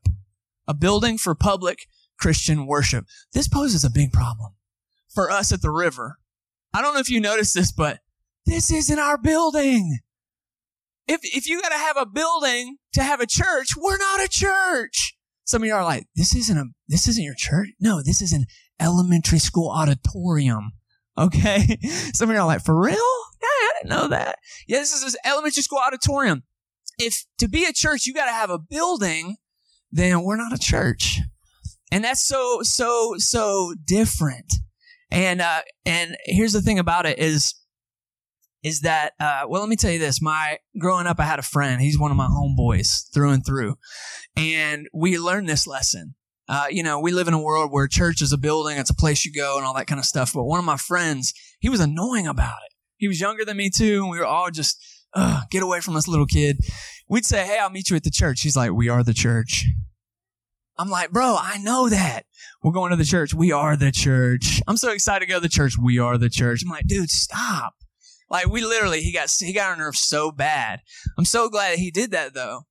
A 0.68 0.74
building 0.74 1.18
for 1.18 1.34
public 1.34 1.88
Christian 2.20 2.68
worship. 2.68 3.06
This 3.34 3.48
poses 3.48 3.84
a 3.84 3.90
big 3.90 4.12
problem 4.12 4.54
for 5.14 5.32
us 5.32 5.52
at 5.52 5.62
the 5.62 5.72
river. 5.72 6.20
I 6.74 6.82
don't 6.82 6.94
know 6.94 7.00
if 7.00 7.10
you 7.10 7.20
noticed 7.20 7.56
this, 7.56 7.72
but 7.72 8.00
this 8.46 8.72
isn't 8.72 9.00
our 9.00 9.18
building. 9.18 10.00
If, 11.08 11.22
if 11.24 11.48
you 11.48 11.62
got 11.62 11.70
to 11.70 11.78
have 11.78 11.98
a 11.98 12.06
building 12.06 12.78
to 12.94 13.02
have 13.02 13.20
a 13.20 13.26
church, 13.26 13.70
we're 13.76 13.98
not 13.98 14.24
a 14.24 14.28
church. 14.30 15.16
Some 15.46 15.64
of 15.64 15.68
you 15.68 15.74
are 15.74 15.84
like, 15.84 16.06
this 16.16 16.36
isn't 16.36 16.58
a, 16.58 16.66
this 16.88 17.08
isn't 17.08 17.24
your 17.24 17.34
church. 17.36 17.70
No, 17.80 18.04
this 18.04 18.22
is 18.22 18.32
an 18.32 18.46
elementary 18.80 19.40
school 19.40 19.70
auditorium. 19.70 20.72
Okay. 21.18 21.78
Some 22.14 22.30
of 22.30 22.36
you 22.36 22.42
are 22.42 22.48
like, 22.48 22.64
for 22.64 22.80
real? 22.80 22.96
I 23.42 23.74
didn't 23.82 23.90
know 23.90 24.08
that. 24.10 24.40
Yeah, 24.68 24.80
this 24.80 24.94
is 24.94 25.14
an 25.14 25.20
elementary 25.26 25.64
school 25.64 25.80
auditorium. 25.80 26.44
If 26.98 27.26
to 27.38 27.48
be 27.48 27.66
a 27.66 27.74
church, 27.74 28.06
you 28.06 28.14
got 28.14 28.26
to 28.26 28.32
have 28.32 28.50
a 28.50 28.60
building, 28.60 29.38
then 29.92 30.24
we're 30.24 30.36
not 30.36 30.54
a 30.54 30.58
church. 30.58 31.20
And 31.92 32.04
that's 32.04 32.26
so, 32.26 32.60
so, 32.62 33.16
so 33.18 33.74
different. 33.86 34.54
And, 35.12 35.42
uh, 35.42 35.62
and 35.86 36.16
here's 36.26 36.54
the 36.54 36.62
thing 36.62 36.78
about 36.78 37.06
it 37.06 37.18
is, 37.18 37.56
is 38.62 38.82
that, 38.82 39.14
uh, 39.20 39.44
well, 39.48 39.62
let 39.62 39.70
me 39.70 39.76
tell 39.76 39.92
you 39.92 40.00
this. 40.00 40.22
My, 40.22 40.60
growing 40.78 41.08
up, 41.08 41.20
I 41.20 41.24
had 41.24 41.40
a 41.40 41.44
friend. 41.44 41.82
He's 41.82 41.98
one 41.98 42.12
of 42.12 42.18
my 42.18 42.28
homeboys 42.28 43.12
through 43.14 43.32
and 43.32 43.46
through. 43.46 43.78
And 44.36 44.88
we 44.94 45.18
learned 45.18 45.50
this 45.50 45.66
lesson. 45.66 46.16
Uh, 46.50 46.66
you 46.70 46.82
know, 46.82 47.00
we 47.00 47.12
live 47.12 47.28
in 47.28 47.34
a 47.36 47.42
world 47.42 47.72
where 47.72 47.88
church 47.88 48.22
is 48.22 48.34
a 48.34 48.38
building, 48.38 48.78
it's 48.78 48.90
a 48.90 48.96
place 48.96 49.24
you 49.24 49.32
go 49.32 49.58
and 49.58 49.66
all 49.66 49.76
that 49.76 49.88
kind 49.88 50.00
of 50.00 50.06
stuff. 50.06 50.34
But 50.34 50.46
one 50.46 50.60
of 50.60 50.66
my 50.66 50.78
friends, 50.78 51.32
he 51.60 51.70
was 51.70 51.80
annoying 51.80 52.26
about 52.26 52.58
it. 52.66 52.74
He 52.98 53.08
was 53.08 53.22
younger 53.22 53.46
than 53.46 53.56
me 53.56 53.70
too. 53.70 54.02
And 54.02 54.10
we 54.10 54.18
were 54.18 54.26
all 54.26 54.50
just, 54.50 54.84
get 55.50 55.64
away 55.64 55.80
from 55.80 55.94
this 55.94 56.08
little 56.08 56.26
kid. 56.26 56.60
We'd 57.08 57.26
say, 57.26 57.46
Hey, 57.46 57.60
I'll 57.60 57.70
meet 57.70 57.90
you 57.90 57.96
at 57.96 58.04
the 58.04 58.12
church. 58.12 58.42
He's 58.42 58.56
like, 58.56 58.72
we 58.72 58.90
are 58.90 59.04
the 59.04 59.14
church. 59.14 59.66
I'm 60.78 60.90
like, 60.90 61.12
bro, 61.12 61.36
I 61.38 61.58
know 61.58 61.90
that. 61.90 62.26
We're 62.64 62.72
going 62.72 62.92
to 62.92 62.96
the 62.96 63.04
church. 63.04 63.34
We 63.34 63.52
are 63.52 63.76
the 63.76 63.92
church. 63.92 64.62
I'm 64.66 64.78
so 64.78 64.92
excited 64.92 65.26
to 65.26 65.30
go 65.30 65.36
to 65.36 65.42
the 65.42 65.50
church. 65.50 65.78
We 65.78 66.00
are 66.00 66.18
the 66.18 66.30
church. 66.30 66.64
I'm 66.64 66.70
like, 66.70 66.88
dude, 66.88 67.10
stop. 67.10 67.74
Like 68.30 68.48
we 68.48 68.62
literally, 68.62 69.02
he 69.02 69.12
got, 69.12 69.30
he 69.38 69.52
got 69.52 69.72
our 69.72 69.76
nerves 69.76 70.00
so 70.00 70.32
bad. 70.32 70.80
I'm 71.18 71.26
so 71.26 71.50
glad 71.50 71.80
he 71.80 71.92
did 71.92 72.12
that 72.12 72.34
though. 72.34 72.62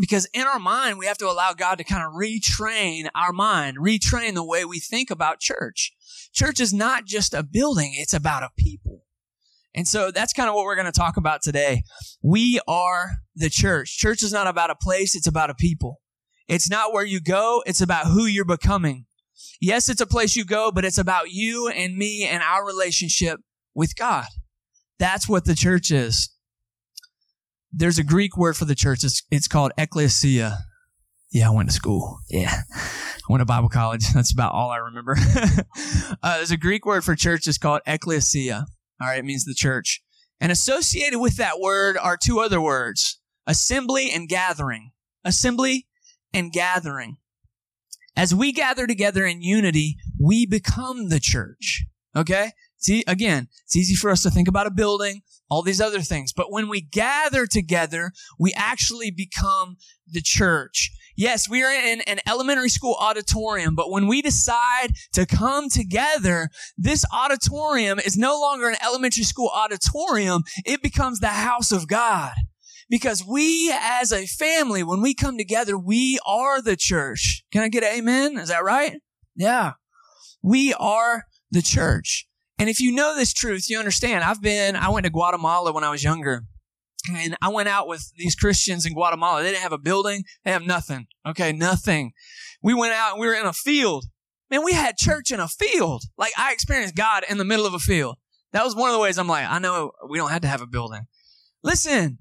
Because 0.00 0.28
in 0.34 0.42
our 0.42 0.58
mind, 0.58 0.98
we 0.98 1.06
have 1.06 1.18
to 1.18 1.28
allow 1.28 1.52
God 1.52 1.76
to 1.78 1.84
kind 1.84 2.02
of 2.02 2.12
retrain 2.12 3.08
our 3.14 3.32
mind, 3.32 3.78
retrain 3.78 4.34
the 4.34 4.44
way 4.44 4.64
we 4.64 4.80
think 4.80 5.10
about 5.10 5.40
church. 5.40 5.92
Church 6.32 6.60
is 6.60 6.72
not 6.72 7.04
just 7.04 7.32
a 7.32 7.42
building. 7.44 7.92
It's 7.94 8.14
about 8.14 8.42
a 8.42 8.50
people. 8.58 9.04
And 9.74 9.88
so 9.88 10.10
that's 10.10 10.32
kind 10.32 10.48
of 10.48 10.54
what 10.54 10.64
we're 10.64 10.76
going 10.76 10.86
to 10.86 10.92
talk 10.92 11.16
about 11.16 11.42
today. 11.42 11.82
We 12.22 12.60
are 12.66 13.10
the 13.34 13.50
church. 13.50 13.96
Church 13.96 14.22
is 14.22 14.32
not 14.32 14.46
about 14.46 14.70
a 14.70 14.76
place. 14.76 15.14
It's 15.14 15.26
about 15.26 15.50
a 15.50 15.54
people. 15.54 16.00
It's 16.48 16.70
not 16.70 16.92
where 16.92 17.04
you 17.04 17.20
go. 17.20 17.62
It's 17.66 17.80
about 17.80 18.06
who 18.06 18.26
you're 18.26 18.44
becoming. 18.44 19.06
Yes, 19.60 19.88
it's 19.88 20.00
a 20.00 20.06
place 20.06 20.36
you 20.36 20.44
go, 20.44 20.70
but 20.70 20.84
it's 20.84 20.98
about 20.98 21.30
you 21.30 21.68
and 21.68 21.96
me 21.96 22.24
and 22.24 22.42
our 22.42 22.64
relationship 22.66 23.40
with 23.74 23.96
God. 23.96 24.26
That's 24.98 25.28
what 25.28 25.44
the 25.44 25.54
church 25.54 25.90
is. 25.90 26.33
There's 27.76 27.98
a 27.98 28.04
Greek 28.04 28.36
word 28.36 28.56
for 28.56 28.64
the 28.64 28.74
church. 28.74 29.02
It's, 29.02 29.22
it's 29.30 29.48
called 29.48 29.72
ecclesia. 29.76 30.58
Yeah, 31.32 31.48
I 31.48 31.50
went 31.50 31.68
to 31.68 31.74
school. 31.74 32.18
Yeah. 32.30 32.54
I 32.72 33.32
went 33.32 33.40
to 33.40 33.46
Bible 33.46 33.68
college. 33.68 34.06
That's 34.14 34.32
about 34.32 34.52
all 34.52 34.70
I 34.70 34.76
remember. 34.76 35.16
uh, 36.22 36.36
there's 36.36 36.52
a 36.52 36.56
Greek 36.56 36.86
word 36.86 37.04
for 37.04 37.16
church. 37.16 37.46
It's 37.46 37.58
called 37.58 37.80
ecclesia. 37.86 38.66
All 39.00 39.08
right. 39.08 39.18
It 39.18 39.24
means 39.24 39.44
the 39.44 39.54
church. 39.54 40.02
And 40.40 40.52
associated 40.52 41.18
with 41.18 41.36
that 41.36 41.58
word 41.58 41.96
are 41.96 42.16
two 42.16 42.38
other 42.38 42.60
words, 42.60 43.18
assembly 43.46 44.10
and 44.12 44.28
gathering. 44.28 44.92
Assembly 45.24 45.86
and 46.32 46.52
gathering. 46.52 47.16
As 48.16 48.34
we 48.34 48.52
gather 48.52 48.86
together 48.86 49.24
in 49.24 49.42
unity, 49.42 49.96
we 50.20 50.46
become 50.46 51.08
the 51.08 51.20
church. 51.20 51.84
Okay? 52.14 52.52
See, 52.84 53.02
again, 53.06 53.48
it's 53.64 53.76
easy 53.76 53.94
for 53.94 54.10
us 54.10 54.22
to 54.24 54.30
think 54.30 54.46
about 54.46 54.66
a 54.66 54.70
building, 54.70 55.22
all 55.48 55.62
these 55.62 55.80
other 55.80 56.02
things. 56.02 56.34
But 56.34 56.52
when 56.52 56.68
we 56.68 56.82
gather 56.82 57.46
together, 57.46 58.12
we 58.38 58.52
actually 58.54 59.10
become 59.10 59.78
the 60.06 60.20
church. 60.20 60.90
Yes, 61.16 61.48
we 61.48 61.62
are 61.62 61.72
in 61.72 62.02
an 62.02 62.18
elementary 62.28 62.68
school 62.68 62.94
auditorium, 63.00 63.74
but 63.74 63.90
when 63.90 64.06
we 64.06 64.20
decide 64.20 64.88
to 65.14 65.24
come 65.24 65.70
together, 65.70 66.50
this 66.76 67.06
auditorium 67.10 68.00
is 68.00 68.18
no 68.18 68.38
longer 68.38 68.68
an 68.68 68.76
elementary 68.84 69.24
school 69.24 69.50
auditorium. 69.54 70.42
It 70.66 70.82
becomes 70.82 71.20
the 71.20 71.28
house 71.28 71.72
of 71.72 71.88
God. 71.88 72.34
Because 72.90 73.24
we 73.26 73.72
as 73.74 74.12
a 74.12 74.26
family, 74.26 74.82
when 74.82 75.00
we 75.00 75.14
come 75.14 75.38
together, 75.38 75.78
we 75.78 76.18
are 76.26 76.60
the 76.60 76.76
church. 76.76 77.44
Can 77.50 77.62
I 77.62 77.68
get 77.68 77.82
amen? 77.82 78.36
Is 78.36 78.50
that 78.50 78.62
right? 78.62 79.00
Yeah. 79.34 79.72
We 80.42 80.74
are 80.74 81.24
the 81.50 81.62
church. 81.62 82.28
And 82.58 82.68
if 82.68 82.80
you 82.80 82.92
know 82.92 83.16
this 83.16 83.32
truth, 83.32 83.68
you 83.68 83.78
understand. 83.78 84.24
I've 84.24 84.40
been, 84.40 84.76
I 84.76 84.90
went 84.90 85.04
to 85.04 85.10
Guatemala 85.10 85.72
when 85.72 85.84
I 85.84 85.90
was 85.90 86.04
younger. 86.04 86.44
And 87.14 87.36
I 87.42 87.50
went 87.50 87.68
out 87.68 87.86
with 87.86 88.12
these 88.16 88.34
Christians 88.34 88.86
in 88.86 88.94
Guatemala. 88.94 89.42
They 89.42 89.50
didn't 89.50 89.62
have 89.62 89.72
a 89.72 89.78
building. 89.78 90.24
They 90.44 90.52
have 90.52 90.64
nothing. 90.64 91.06
Okay. 91.26 91.52
Nothing. 91.52 92.12
We 92.62 92.72
went 92.72 92.94
out 92.94 93.12
and 93.12 93.20
we 93.20 93.26
were 93.26 93.34
in 93.34 93.44
a 93.44 93.52
field. 93.52 94.06
Man, 94.50 94.64
we 94.64 94.72
had 94.72 94.96
church 94.96 95.30
in 95.30 95.40
a 95.40 95.48
field. 95.48 96.04
Like 96.16 96.32
I 96.38 96.52
experienced 96.52 96.94
God 96.94 97.24
in 97.28 97.38
the 97.38 97.44
middle 97.44 97.66
of 97.66 97.74
a 97.74 97.78
field. 97.78 98.16
That 98.52 98.64
was 98.64 98.76
one 98.76 98.88
of 98.88 98.94
the 98.94 99.00
ways 99.00 99.18
I'm 99.18 99.26
like, 99.26 99.50
I 99.50 99.58
know 99.58 99.90
we 100.08 100.16
don't 100.16 100.30
have 100.30 100.42
to 100.42 100.48
have 100.48 100.62
a 100.62 100.66
building. 100.66 101.02
Listen, 101.62 102.18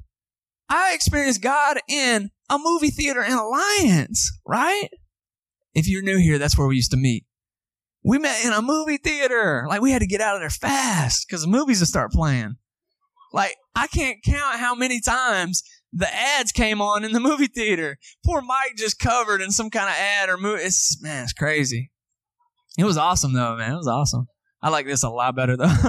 I 0.67 0.93
experienced 0.95 1.41
God 1.41 1.77
in 1.87 2.31
a 2.49 2.57
movie 2.57 2.89
theater 2.89 3.21
in 3.21 3.33
Alliance, 3.33 4.31
right? 4.45 4.89
If 5.75 5.87
you're 5.87 6.01
new 6.01 6.17
here, 6.17 6.39
that's 6.39 6.57
where 6.57 6.67
we 6.67 6.75
used 6.75 6.91
to 6.91 6.97
meet. 6.97 7.25
We 8.03 8.19
met 8.19 8.43
in 8.43 8.51
a 8.51 8.61
movie 8.61 8.97
theater. 8.97 9.65
Like 9.67 9.81
we 9.81 9.91
had 9.91 10.01
to 10.01 10.07
get 10.07 10.21
out 10.21 10.35
of 10.35 10.41
there 10.41 10.49
fast 10.49 11.25
because 11.27 11.43
the 11.43 11.47
movies 11.47 11.79
would 11.79 11.87
start 11.87 12.11
playing. 12.11 12.55
Like 13.31 13.55
I 13.75 13.87
can't 13.87 14.17
count 14.23 14.59
how 14.59 14.75
many 14.75 14.99
times 14.99 15.63
the 15.91 16.13
ads 16.13 16.51
came 16.51 16.81
on 16.81 17.03
in 17.03 17.13
the 17.13 17.19
movie 17.19 17.47
theater. 17.47 17.97
Poor 18.25 18.41
Mike 18.41 18.75
just 18.77 18.99
covered 18.99 19.41
in 19.41 19.51
some 19.51 19.69
kind 19.69 19.87
of 19.87 19.95
ad 19.95 20.29
or 20.29 20.37
movie. 20.37 20.63
It's 20.63 21.01
man, 21.01 21.23
it's 21.23 21.33
crazy. 21.33 21.91
It 22.77 22.83
was 22.83 22.97
awesome 22.97 23.33
though, 23.33 23.55
man. 23.55 23.73
It 23.73 23.77
was 23.77 23.87
awesome. 23.87 24.27
I 24.61 24.69
like 24.69 24.85
this 24.85 25.03
a 25.03 25.09
lot 25.09 25.35
better 25.35 25.57
though. 25.57 25.73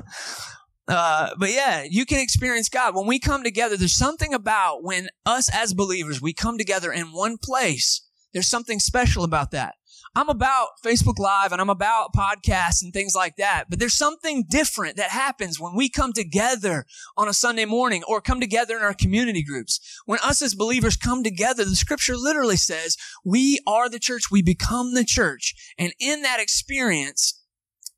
Uh, 0.86 1.30
but 1.38 1.50
yeah, 1.50 1.84
you 1.88 2.04
can 2.04 2.18
experience 2.18 2.68
God. 2.68 2.94
When 2.94 3.06
we 3.06 3.18
come 3.18 3.42
together, 3.42 3.76
there's 3.76 3.94
something 3.94 4.34
about 4.34 4.84
when 4.84 5.08
us 5.24 5.48
as 5.50 5.72
believers, 5.72 6.20
we 6.20 6.34
come 6.34 6.58
together 6.58 6.92
in 6.92 7.06
one 7.06 7.38
place. 7.42 8.06
There's 8.32 8.48
something 8.48 8.80
special 8.80 9.24
about 9.24 9.50
that. 9.52 9.76
I'm 10.16 10.28
about 10.28 10.68
Facebook 10.84 11.18
Live 11.18 11.50
and 11.50 11.60
I'm 11.60 11.70
about 11.70 12.12
podcasts 12.14 12.82
and 12.82 12.92
things 12.92 13.14
like 13.14 13.36
that. 13.36 13.64
But 13.68 13.80
there's 13.80 13.94
something 13.94 14.44
different 14.48 14.96
that 14.96 15.10
happens 15.10 15.58
when 15.58 15.74
we 15.74 15.88
come 15.88 16.12
together 16.12 16.86
on 17.16 17.28
a 17.28 17.34
Sunday 17.34 17.64
morning 17.64 18.02
or 18.06 18.20
come 18.20 18.40
together 18.40 18.76
in 18.76 18.82
our 18.82 18.94
community 18.94 19.42
groups. 19.42 19.80
When 20.06 20.20
us 20.20 20.40
as 20.40 20.54
believers 20.54 20.96
come 20.96 21.24
together, 21.24 21.64
the 21.64 21.74
scripture 21.74 22.16
literally 22.16 22.56
says, 22.56 22.96
we 23.24 23.58
are 23.66 23.88
the 23.88 23.98
church. 23.98 24.24
We 24.30 24.42
become 24.42 24.94
the 24.94 25.04
church. 25.04 25.54
And 25.78 25.92
in 25.98 26.22
that 26.22 26.40
experience, 26.40 27.40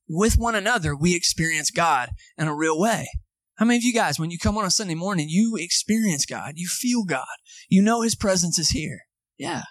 with 0.08 0.36
one 0.38 0.54
another, 0.54 0.96
we 0.96 1.14
experience 1.14 1.70
God 1.70 2.10
in 2.38 2.48
a 2.48 2.54
real 2.54 2.78
way. 2.78 3.08
How 3.56 3.66
many 3.66 3.78
of 3.78 3.84
you 3.84 3.92
guys, 3.92 4.18
when 4.18 4.30
you 4.30 4.38
come 4.38 4.56
on 4.58 4.64
a 4.64 4.70
Sunday 4.70 4.94
morning, 4.94 5.28
you 5.28 5.56
experience 5.56 6.26
God, 6.26 6.54
you 6.56 6.68
feel 6.68 7.04
God, 7.04 7.26
you 7.68 7.82
know 7.82 8.02
His 8.02 8.14
presence 8.14 8.58
is 8.58 8.70
here? 8.70 9.00
Yeah. 9.38 9.62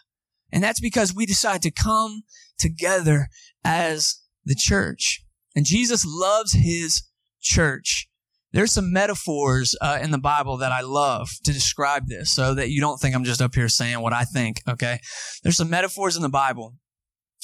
And 0.52 0.64
that's 0.64 0.80
because 0.80 1.14
we 1.14 1.26
decide 1.26 1.62
to 1.64 1.72
come 1.72 2.24
together 2.58 3.28
as 3.64 4.22
the 4.46 4.56
church. 4.56 5.24
And 5.56 5.66
Jesus 5.66 6.06
loves 6.06 6.54
his 6.54 7.04
church. 7.42 8.08
There's 8.52 8.72
some 8.72 8.94
metaphors 8.94 9.76
uh, 9.82 10.00
in 10.02 10.12
the 10.12 10.18
Bible 10.18 10.58
that 10.58 10.72
I 10.72 10.82
love 10.82 11.30
to 11.44 11.52
describe 11.52 12.08
this 12.08 12.32
so 12.32 12.54
that 12.54 12.70
you 12.70 12.80
don't 12.80 13.00
think 13.00 13.14
I'm 13.14 13.26
just 13.26 13.42
up 13.42 13.54
here 13.54 13.68
saying 13.68 14.00
what 14.00 14.14
I 14.14 14.24
think, 14.24 14.62
okay? 14.68 15.00
There's 15.44 15.58
some 15.58 15.70
metaphors 15.70 16.16
in 16.16 16.22
the 16.22 16.30
Bible. 16.30 16.76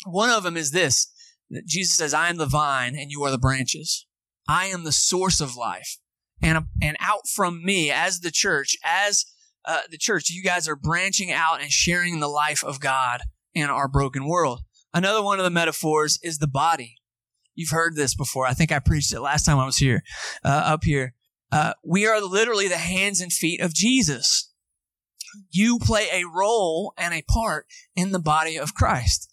One 0.05 0.29
of 0.29 0.43
them 0.43 0.55
is 0.55 0.71
this 0.71 1.11
that 1.49 1.67
Jesus 1.67 1.97
says, 1.97 2.13
I 2.13 2.29
am 2.29 2.37
the 2.37 2.45
vine 2.45 2.95
and 2.95 3.11
you 3.11 3.23
are 3.23 3.31
the 3.31 3.37
branches. 3.37 4.05
I 4.47 4.67
am 4.67 4.85
the 4.85 4.93
source 4.93 5.41
of 5.41 5.57
life. 5.57 5.97
And, 6.41 6.65
and 6.81 6.97
out 6.99 7.27
from 7.27 7.63
me 7.63 7.91
as 7.91 8.21
the 8.21 8.31
church, 8.31 8.77
as 8.83 9.25
uh, 9.65 9.81
the 9.89 9.97
church, 9.97 10.29
you 10.29 10.43
guys 10.43 10.67
are 10.67 10.75
branching 10.75 11.31
out 11.31 11.61
and 11.61 11.71
sharing 11.71 12.19
the 12.19 12.27
life 12.27 12.63
of 12.63 12.79
God 12.79 13.21
in 13.53 13.69
our 13.69 13.87
broken 13.87 14.27
world. 14.27 14.61
Another 14.93 15.21
one 15.21 15.39
of 15.39 15.45
the 15.45 15.51
metaphors 15.51 16.19
is 16.21 16.37
the 16.37 16.47
body. 16.47 16.95
You've 17.55 17.69
heard 17.69 17.95
this 17.95 18.15
before. 18.15 18.45
I 18.45 18.53
think 18.53 18.71
I 18.71 18.79
preached 18.79 19.13
it 19.13 19.21
last 19.21 19.45
time 19.45 19.59
I 19.59 19.65
was 19.65 19.77
here, 19.77 20.03
uh, 20.43 20.49
up 20.49 20.83
here. 20.83 21.13
Uh, 21.51 21.73
we 21.85 22.07
are 22.07 22.21
literally 22.21 22.67
the 22.67 22.77
hands 22.77 23.19
and 23.19 23.31
feet 23.31 23.61
of 23.61 23.73
Jesus. 23.73 24.51
You 25.49 25.79
play 25.79 26.07
a 26.11 26.25
role 26.25 26.93
and 26.97 27.13
a 27.13 27.23
part 27.23 27.67
in 27.95 28.11
the 28.11 28.19
body 28.19 28.57
of 28.57 28.73
Christ. 28.73 29.29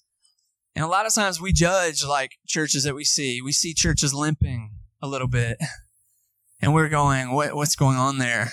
And 0.75 0.85
a 0.85 0.89
lot 0.89 1.07
of 1.07 1.15
times 1.15 1.41
we 1.41 1.53
judge 1.53 2.05
like 2.05 2.33
churches 2.47 2.85
that 2.85 2.95
we 2.95 3.05
see. 3.05 3.41
We 3.43 3.53
see 3.53 3.75
churches 3.75 4.15
limping 4.15 4.73
a 5.01 5.09
little 5.09 5.29
bit. 5.29 5.59
And 6.61 6.75
we're 6.75 6.89
going, 6.89 7.33
what, 7.33 7.55
what's 7.55 7.77
going 7.77 7.99
on 7.99 8.19
there? 8.19 8.51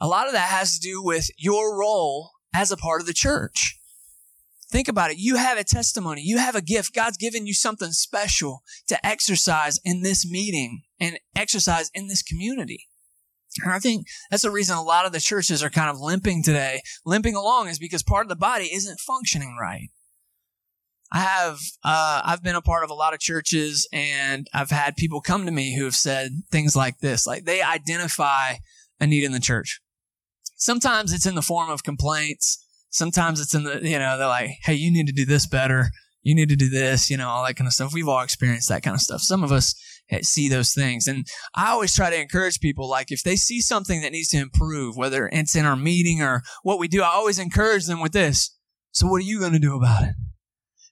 A 0.00 0.06
lot 0.06 0.26
of 0.26 0.32
that 0.32 0.50
has 0.50 0.78
to 0.78 0.80
do 0.80 1.02
with 1.02 1.28
your 1.38 1.78
role 1.78 2.32
as 2.54 2.70
a 2.70 2.76
part 2.76 3.00
of 3.00 3.06
the 3.06 3.14
church. 3.14 3.78
Think 4.68 4.88
about 4.88 5.10
it. 5.10 5.18
You 5.18 5.36
have 5.36 5.58
a 5.58 5.64
testimony. 5.64 6.22
You 6.22 6.38
have 6.38 6.56
a 6.56 6.60
gift. 6.60 6.94
God's 6.94 7.16
given 7.16 7.46
you 7.46 7.54
something 7.54 7.92
special 7.92 8.62
to 8.88 9.06
exercise 9.06 9.78
in 9.84 10.02
this 10.02 10.28
meeting 10.28 10.82
and 10.98 11.18
exercise 11.36 11.90
in 11.94 12.08
this 12.08 12.22
community. 12.22 12.88
And 13.62 13.72
I 13.72 13.78
think 13.78 14.06
that's 14.30 14.42
the 14.42 14.50
reason 14.50 14.76
a 14.76 14.82
lot 14.82 15.06
of 15.06 15.12
the 15.12 15.20
churches 15.20 15.62
are 15.62 15.70
kind 15.70 15.88
of 15.88 16.00
limping 16.00 16.42
today. 16.42 16.82
Limping 17.04 17.36
along 17.36 17.68
is 17.68 17.78
because 17.78 18.02
part 18.02 18.26
of 18.26 18.28
the 18.28 18.36
body 18.36 18.68
isn't 18.72 19.00
functioning 19.00 19.56
right. 19.58 19.88
I 21.12 21.20
have, 21.20 21.60
uh, 21.84 22.22
I've 22.24 22.42
been 22.42 22.56
a 22.56 22.60
part 22.60 22.82
of 22.82 22.90
a 22.90 22.94
lot 22.94 23.14
of 23.14 23.20
churches 23.20 23.88
and 23.92 24.48
I've 24.52 24.70
had 24.70 24.96
people 24.96 25.20
come 25.20 25.46
to 25.46 25.52
me 25.52 25.76
who 25.76 25.84
have 25.84 25.94
said 25.94 26.32
things 26.50 26.74
like 26.74 26.98
this, 26.98 27.26
like 27.26 27.44
they 27.44 27.62
identify 27.62 28.54
a 29.00 29.06
need 29.06 29.22
in 29.22 29.32
the 29.32 29.40
church. 29.40 29.80
Sometimes 30.56 31.12
it's 31.12 31.26
in 31.26 31.34
the 31.34 31.42
form 31.42 31.70
of 31.70 31.84
complaints. 31.84 32.64
Sometimes 32.90 33.40
it's 33.40 33.54
in 33.54 33.64
the, 33.64 33.80
you 33.82 33.98
know, 33.98 34.18
they're 34.18 34.26
like, 34.26 34.50
Hey, 34.62 34.74
you 34.74 34.90
need 34.90 35.06
to 35.06 35.12
do 35.12 35.24
this 35.24 35.46
better. 35.46 35.90
You 36.22 36.34
need 36.34 36.48
to 36.48 36.56
do 36.56 36.68
this, 36.68 37.08
you 37.08 37.16
know, 37.16 37.28
all 37.28 37.44
that 37.44 37.54
kind 37.54 37.68
of 37.68 37.72
stuff. 37.72 37.92
We've 37.94 38.08
all 38.08 38.22
experienced 38.22 38.68
that 38.68 38.82
kind 38.82 38.94
of 38.94 39.00
stuff. 39.00 39.20
Some 39.20 39.44
of 39.44 39.52
us 39.52 39.74
eh, 40.10 40.20
see 40.22 40.48
those 40.48 40.72
things. 40.72 41.06
And 41.06 41.24
I 41.54 41.68
always 41.70 41.94
try 41.94 42.10
to 42.10 42.20
encourage 42.20 42.58
people, 42.58 42.88
like 42.88 43.12
if 43.12 43.22
they 43.22 43.36
see 43.36 43.60
something 43.60 44.00
that 44.00 44.10
needs 44.10 44.28
to 44.30 44.38
improve, 44.38 44.96
whether 44.96 45.28
it's 45.32 45.54
in 45.54 45.64
our 45.64 45.76
meeting 45.76 46.22
or 46.22 46.42
what 46.64 46.80
we 46.80 46.88
do, 46.88 47.02
I 47.02 47.08
always 47.10 47.38
encourage 47.38 47.86
them 47.86 48.00
with 48.00 48.10
this. 48.10 48.56
So 48.90 49.06
what 49.06 49.18
are 49.18 49.26
you 49.26 49.38
going 49.38 49.52
to 49.52 49.60
do 49.60 49.76
about 49.76 50.02
it? 50.02 50.14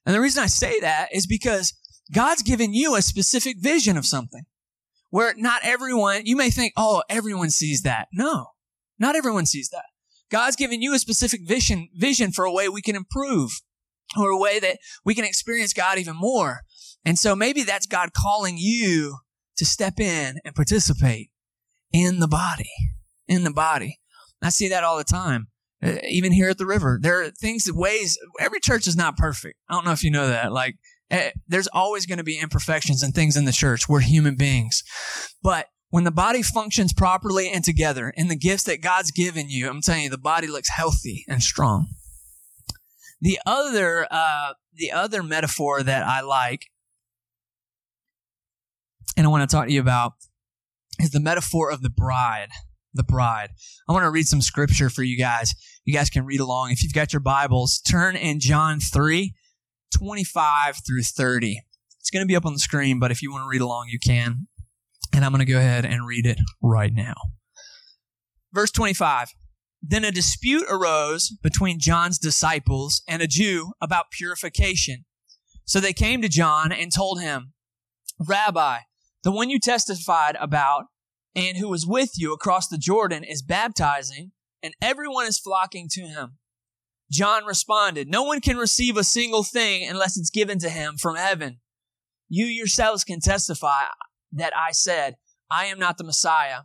And 0.06 0.14
the 0.14 0.20
reason 0.20 0.42
I 0.42 0.46
say 0.46 0.78
that 0.80 1.08
is 1.12 1.26
because 1.26 1.72
God's 2.12 2.42
given 2.42 2.74
you 2.74 2.94
a 2.94 3.02
specific 3.02 3.56
vision 3.58 3.96
of 3.96 4.06
something 4.06 4.44
where 5.10 5.34
not 5.36 5.62
everyone, 5.64 6.26
you 6.26 6.36
may 6.36 6.50
think, 6.50 6.74
oh, 6.76 7.02
everyone 7.08 7.50
sees 7.50 7.82
that. 7.82 8.08
No, 8.12 8.48
not 9.04 9.16
everyone 9.16 9.44
sees 9.44 9.68
that. 9.68 9.84
God's 10.30 10.56
given 10.56 10.80
you 10.80 10.94
a 10.94 10.98
specific 10.98 11.42
vision, 11.46 11.90
vision 11.94 12.32
for 12.32 12.46
a 12.46 12.52
way 12.52 12.70
we 12.70 12.80
can 12.80 12.96
improve 12.96 13.50
or 14.18 14.30
a 14.30 14.38
way 14.38 14.58
that 14.58 14.78
we 15.04 15.14
can 15.14 15.26
experience 15.26 15.74
God 15.74 15.98
even 15.98 16.16
more. 16.16 16.60
And 17.04 17.18
so 17.18 17.36
maybe 17.36 17.64
that's 17.64 17.86
God 17.86 18.14
calling 18.16 18.56
you 18.56 19.18
to 19.58 19.66
step 19.66 20.00
in 20.00 20.38
and 20.42 20.54
participate 20.54 21.30
in 21.92 22.18
the 22.18 22.26
body, 22.26 22.70
in 23.28 23.44
the 23.44 23.52
body. 23.52 24.00
I 24.42 24.48
see 24.48 24.68
that 24.68 24.84
all 24.84 24.96
the 24.96 25.04
time. 25.04 25.48
Uh, 25.82 25.96
even 26.08 26.32
here 26.32 26.48
at 26.48 26.56
the 26.56 26.66
river, 26.66 26.98
there 27.00 27.20
are 27.20 27.30
things, 27.30 27.70
ways, 27.70 28.18
every 28.40 28.60
church 28.60 28.86
is 28.86 28.96
not 28.96 29.18
perfect. 29.18 29.58
I 29.68 29.74
don't 29.74 29.84
know 29.84 29.92
if 29.92 30.02
you 30.02 30.10
know 30.10 30.28
that. 30.28 30.50
Like, 30.50 30.76
eh, 31.10 31.32
there's 31.46 31.68
always 31.74 32.06
going 32.06 32.18
to 32.18 32.24
be 32.24 32.40
imperfections 32.40 33.02
and 33.02 33.14
things 33.14 33.36
in 33.36 33.44
the 33.44 33.52
church. 33.52 33.86
We're 33.86 34.00
human 34.00 34.36
beings. 34.36 34.82
But 35.42 35.66
when 35.94 36.02
the 36.02 36.10
body 36.10 36.42
functions 36.42 36.92
properly 36.92 37.48
and 37.48 37.62
together 37.62 38.12
in 38.16 38.26
the 38.26 38.34
gifts 38.34 38.64
that 38.64 38.80
God's 38.80 39.12
given 39.12 39.48
you, 39.48 39.70
I'm 39.70 39.80
telling 39.80 40.02
you, 40.02 40.10
the 40.10 40.18
body 40.18 40.48
looks 40.48 40.68
healthy 40.68 41.24
and 41.28 41.40
strong. 41.40 41.86
The 43.20 43.38
other, 43.46 44.08
uh, 44.10 44.54
the 44.74 44.90
other 44.90 45.22
metaphor 45.22 45.84
that 45.84 46.04
I 46.04 46.20
like, 46.20 46.66
and 49.16 49.24
I 49.24 49.30
want 49.30 49.48
to 49.48 49.56
talk 49.56 49.68
to 49.68 49.72
you 49.72 49.80
about, 49.80 50.14
is 50.98 51.12
the 51.12 51.20
metaphor 51.20 51.70
of 51.70 51.80
the 51.80 51.90
bride 51.90 52.48
the 52.92 53.04
bride. 53.04 53.50
I 53.88 53.92
want 53.92 54.02
to 54.02 54.10
read 54.10 54.26
some 54.26 54.40
scripture 54.40 54.90
for 54.90 55.04
you 55.04 55.16
guys. 55.16 55.54
You 55.84 55.94
guys 55.94 56.10
can 56.10 56.24
read 56.24 56.40
along. 56.40 56.72
If 56.72 56.82
you've 56.82 56.92
got 56.92 57.12
your 57.12 57.20
Bibles, 57.20 57.80
turn 57.80 58.16
in 58.16 58.40
John 58.40 58.80
3, 58.80 59.32
25 59.96 60.80
through 60.84 61.02
30. 61.02 61.60
It's 62.00 62.10
going 62.10 62.24
to 62.24 62.28
be 62.28 62.36
up 62.36 62.46
on 62.46 62.52
the 62.52 62.58
screen, 62.58 62.98
but 62.98 63.12
if 63.12 63.22
you 63.22 63.32
want 63.32 63.44
to 63.44 63.48
read 63.48 63.60
along, 63.60 63.86
you 63.90 63.98
can. 63.98 64.46
And 65.14 65.24
I'm 65.24 65.30
going 65.30 65.46
to 65.46 65.52
go 65.52 65.58
ahead 65.58 65.84
and 65.84 66.06
read 66.06 66.26
it 66.26 66.38
right 66.60 66.92
now. 66.92 67.14
Verse 68.52 68.72
25. 68.72 69.28
Then 69.80 70.04
a 70.04 70.10
dispute 70.10 70.64
arose 70.68 71.30
between 71.42 71.78
John's 71.78 72.18
disciples 72.18 73.02
and 73.06 73.22
a 73.22 73.26
Jew 73.26 73.72
about 73.80 74.10
purification. 74.10 75.04
So 75.64 75.78
they 75.78 75.92
came 75.92 76.20
to 76.22 76.28
John 76.28 76.72
and 76.72 76.92
told 76.92 77.20
him, 77.20 77.52
Rabbi, 78.18 78.78
the 79.22 79.32
one 79.32 79.50
you 79.50 79.60
testified 79.60 80.36
about 80.40 80.86
and 81.34 81.58
who 81.58 81.68
was 81.68 81.86
with 81.86 82.12
you 82.16 82.32
across 82.32 82.68
the 82.68 82.78
Jordan 82.78 83.24
is 83.24 83.42
baptizing, 83.42 84.32
and 84.62 84.74
everyone 84.80 85.26
is 85.26 85.38
flocking 85.38 85.88
to 85.92 86.02
him. 86.02 86.38
John 87.10 87.44
responded, 87.44 88.08
No 88.08 88.22
one 88.22 88.40
can 88.40 88.56
receive 88.56 88.96
a 88.96 89.04
single 89.04 89.42
thing 89.42 89.88
unless 89.88 90.16
it's 90.16 90.30
given 90.30 90.58
to 90.60 90.70
him 90.70 90.96
from 90.96 91.16
heaven. 91.16 91.60
You 92.28 92.46
yourselves 92.46 93.04
can 93.04 93.20
testify 93.20 93.82
that 94.34 94.56
I 94.56 94.72
said, 94.72 95.16
I 95.50 95.66
am 95.66 95.78
not 95.78 95.98
the 95.98 96.04
Messiah, 96.04 96.62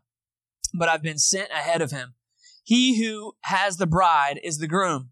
but 0.73 0.89
I've 0.89 1.03
been 1.03 1.17
sent 1.17 1.51
ahead 1.51 1.81
of 1.81 1.91
him. 1.91 2.15
He 2.63 3.03
who 3.03 3.33
has 3.41 3.77
the 3.77 3.87
bride 3.87 4.39
is 4.43 4.57
the 4.57 4.67
groom, 4.67 5.11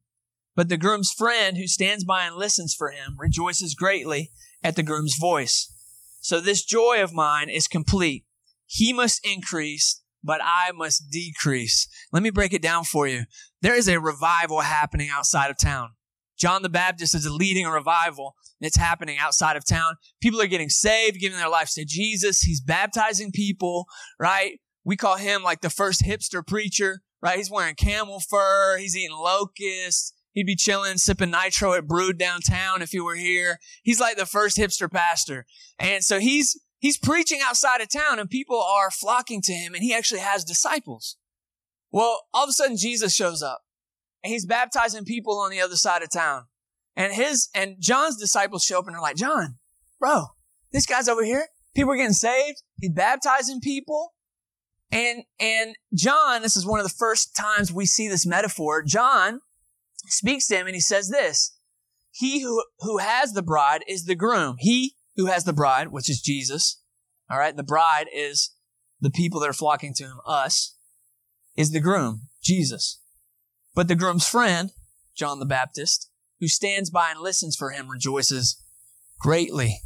but 0.55 0.69
the 0.69 0.77
groom's 0.77 1.11
friend 1.11 1.57
who 1.57 1.67
stands 1.67 2.03
by 2.03 2.25
and 2.25 2.35
listens 2.35 2.73
for 2.73 2.91
him 2.91 3.15
rejoices 3.17 3.75
greatly 3.75 4.31
at 4.63 4.75
the 4.75 4.83
groom's 4.83 5.15
voice. 5.17 5.71
So 6.19 6.39
this 6.39 6.63
joy 6.63 7.01
of 7.01 7.13
mine 7.13 7.49
is 7.49 7.67
complete. 7.67 8.25
He 8.65 8.91
must 8.91 9.25
increase, 9.25 10.01
but 10.23 10.41
I 10.43 10.71
must 10.73 11.09
decrease. 11.09 11.87
Let 12.11 12.21
me 12.21 12.29
break 12.31 12.53
it 12.53 12.61
down 12.61 12.83
for 12.83 13.07
you. 13.07 13.23
There 13.61 13.75
is 13.75 13.87
a 13.87 13.99
revival 13.99 14.61
happening 14.61 15.09
outside 15.11 15.49
of 15.49 15.57
town. 15.57 15.91
John 16.37 16.61
the 16.61 16.69
Baptist 16.69 17.15
is 17.15 17.29
leading 17.29 17.65
a 17.65 17.71
revival 17.71 18.35
that's 18.61 18.77
happening 18.77 19.17
outside 19.19 19.57
of 19.57 19.65
town. 19.65 19.95
People 20.21 20.41
are 20.41 20.47
getting 20.47 20.69
saved, 20.69 21.19
giving 21.19 21.37
their 21.37 21.49
lives 21.49 21.73
to 21.75 21.85
Jesus. 21.85 22.41
He's 22.41 22.61
baptizing 22.61 23.31
people, 23.31 23.85
right? 24.19 24.59
We 24.83 24.95
call 24.95 25.17
him 25.17 25.43
like 25.43 25.61
the 25.61 25.69
first 25.69 26.03
hipster 26.03 26.45
preacher, 26.45 27.01
right? 27.21 27.37
He's 27.37 27.51
wearing 27.51 27.75
camel 27.75 28.19
fur. 28.19 28.77
He's 28.77 28.95
eating 28.95 29.17
locusts. 29.17 30.13
He'd 30.31 30.45
be 30.45 30.55
chilling, 30.55 30.97
sipping 30.97 31.31
nitro 31.31 31.73
at 31.73 31.87
Brewed 31.87 32.17
downtown 32.17 32.81
if 32.81 32.91
he 32.91 32.99
were 32.99 33.15
here. 33.15 33.59
He's 33.81 33.99
like 33.99 34.17
the 34.17 34.25
first 34.25 34.57
hipster 34.57 34.91
pastor. 34.91 35.45
And 35.79 36.03
so 36.03 36.19
he's 36.19 36.59
He's 36.79 36.97
preaching 36.97 37.39
outside 37.43 37.81
of 37.81 37.89
town 37.89 38.19
and 38.19 38.29
people 38.29 38.61
are 38.61 38.91
flocking 38.91 39.41
to 39.43 39.53
him 39.53 39.73
and 39.73 39.83
he 39.83 39.93
actually 39.93 40.19
has 40.19 40.43
disciples. 40.43 41.17
Well, 41.91 42.21
all 42.33 42.43
of 42.43 42.49
a 42.49 42.53
sudden 42.53 42.77
Jesus 42.77 43.15
shows 43.15 43.41
up 43.41 43.61
and 44.23 44.31
he's 44.31 44.45
baptizing 44.45 45.05
people 45.05 45.39
on 45.39 45.49
the 45.49 45.61
other 45.61 45.75
side 45.75 46.03
of 46.03 46.11
town. 46.11 46.45
And 46.97 47.13
his, 47.13 47.49
and 47.53 47.75
John's 47.79 48.17
disciples 48.17 48.63
show 48.63 48.79
up 48.79 48.87
and 48.87 48.95
they're 48.95 49.01
like, 49.01 49.15
John, 49.15 49.59
bro, 49.99 50.25
this 50.73 50.87
guy's 50.87 51.07
over 51.07 51.23
here. 51.23 51.47
People 51.75 51.93
are 51.93 51.95
getting 51.95 52.11
saved. 52.11 52.63
He's 52.81 52.91
baptizing 52.91 53.61
people. 53.61 54.13
And, 54.91 55.23
and 55.39 55.75
John, 55.93 56.41
this 56.41 56.57
is 56.57 56.65
one 56.65 56.79
of 56.79 56.85
the 56.85 56.95
first 56.97 57.35
times 57.35 57.71
we 57.71 57.85
see 57.85 58.07
this 58.07 58.25
metaphor. 58.25 58.81
John 58.81 59.41
speaks 60.07 60.47
to 60.47 60.55
him 60.55 60.65
and 60.65 60.75
he 60.75 60.81
says 60.81 61.09
this, 61.09 61.55
he 62.11 62.41
who, 62.41 62.63
who 62.79 62.97
has 62.97 63.33
the 63.33 63.43
bride 63.43 63.83
is 63.87 64.05
the 64.05 64.15
groom. 64.15 64.55
He 64.57 64.95
who 65.17 65.27
has 65.27 65.43
the 65.43 65.53
bride, 65.53 65.89
which 65.89 66.09
is 66.09 66.19
Jesus. 66.19 66.81
All 67.29 67.37
right. 67.37 67.55
The 67.55 67.61
bride 67.61 68.07
is 68.11 68.55
the 68.99 69.11
people 69.11 69.39
that 69.41 69.49
are 69.49 69.53
flocking 69.53 69.93
to 69.97 70.05
him. 70.05 70.19
Us 70.25 70.75
is 71.55 71.71
the 71.71 71.79
groom, 71.79 72.29
Jesus. 72.41 72.99
But 73.75 73.87
the 73.87 73.95
groom's 73.95 74.27
friend, 74.27 74.71
John 75.15 75.37
the 75.37 75.45
Baptist, 75.45 76.06
who 76.39 76.47
stands 76.47 76.89
by 76.89 77.11
and 77.11 77.19
listens 77.19 77.55
for 77.55 77.71
him, 77.71 77.89
rejoices 77.89 78.61
greatly. 79.19 79.81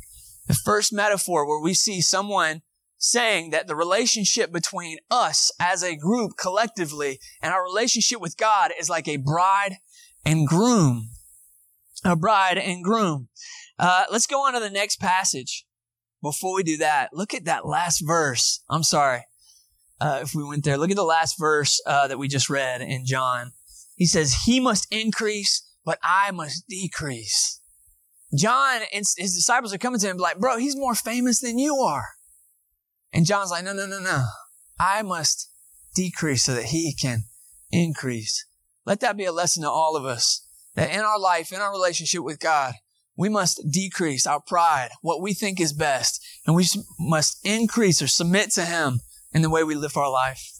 The 0.47 0.53
first 0.53 0.91
metaphor 0.91 1.45
where 1.45 1.61
we 1.61 1.73
see 1.73 2.01
someone 2.01 2.61
saying 2.97 3.49
that 3.49 3.67
the 3.67 3.75
relationship 3.75 4.51
between 4.51 4.97
us 5.09 5.51
as 5.59 5.83
a 5.83 5.95
group 5.95 6.33
collectively 6.39 7.19
and 7.41 7.53
our 7.53 7.63
relationship 7.63 8.21
with 8.21 8.37
God 8.37 8.71
is 8.79 8.89
like 8.89 9.07
a 9.07 9.17
bride 9.17 9.77
and 10.25 10.47
groom. 10.47 11.09
A 12.03 12.15
bride 12.15 12.57
and 12.57 12.83
groom. 12.83 13.29
Uh, 13.79 14.05
let's 14.11 14.27
go 14.27 14.45
on 14.45 14.53
to 14.53 14.59
the 14.59 14.69
next 14.69 14.99
passage. 14.99 15.65
Before 16.21 16.53
we 16.55 16.63
do 16.63 16.77
that, 16.77 17.09
look 17.13 17.33
at 17.33 17.45
that 17.45 17.65
last 17.65 17.99
verse. 18.05 18.63
I'm 18.69 18.83
sorry 18.83 19.25
uh, 20.01 20.19
if 20.21 20.33
we 20.33 20.43
went 20.43 20.63
there. 20.63 20.77
Look 20.77 20.89
at 20.89 20.97
the 20.97 21.03
last 21.03 21.37
verse 21.39 21.81
uh, 21.85 22.07
that 22.07 22.17
we 22.17 22.27
just 22.27 22.49
read 22.49 22.81
in 22.81 23.05
John. 23.05 23.53
He 23.95 24.07
says, 24.07 24.43
He 24.45 24.59
must 24.59 24.87
increase, 24.91 25.63
but 25.85 25.99
I 26.03 26.31
must 26.31 26.67
decrease. 26.67 27.59
John 28.37 28.81
and 28.93 29.05
his 29.17 29.35
disciples 29.35 29.73
are 29.73 29.77
coming 29.77 29.99
to 29.99 30.07
him 30.07 30.17
like, 30.17 30.39
Bro, 30.39 30.57
he's 30.57 30.77
more 30.77 30.95
famous 30.95 31.39
than 31.41 31.59
you 31.59 31.75
are. 31.77 32.05
And 33.13 33.25
John's 33.25 33.51
like, 33.51 33.65
No, 33.65 33.73
no, 33.73 33.85
no, 33.85 33.99
no. 33.99 34.25
I 34.79 35.01
must 35.01 35.49
decrease 35.93 36.45
so 36.45 36.53
that 36.53 36.65
he 36.65 36.93
can 36.93 37.25
increase. 37.71 38.45
Let 38.85 39.01
that 39.01 39.17
be 39.17 39.25
a 39.25 39.31
lesson 39.31 39.63
to 39.63 39.69
all 39.69 39.95
of 39.95 40.05
us 40.05 40.47
that 40.75 40.91
in 40.91 41.01
our 41.01 41.19
life, 41.19 41.51
in 41.51 41.59
our 41.59 41.71
relationship 41.71 42.23
with 42.23 42.39
God, 42.39 42.73
we 43.17 43.29
must 43.29 43.61
decrease 43.69 44.25
our 44.25 44.39
pride, 44.39 44.89
what 45.01 45.21
we 45.21 45.33
think 45.33 45.59
is 45.59 45.73
best, 45.73 46.25
and 46.47 46.55
we 46.55 46.65
must 46.99 47.37
increase 47.45 48.01
or 48.01 48.07
submit 48.07 48.51
to 48.51 48.65
Him 48.65 49.01
in 49.33 49.41
the 49.41 49.49
way 49.49 49.63
we 49.63 49.75
live 49.75 49.97
our 49.97 50.09
life. 50.09 50.51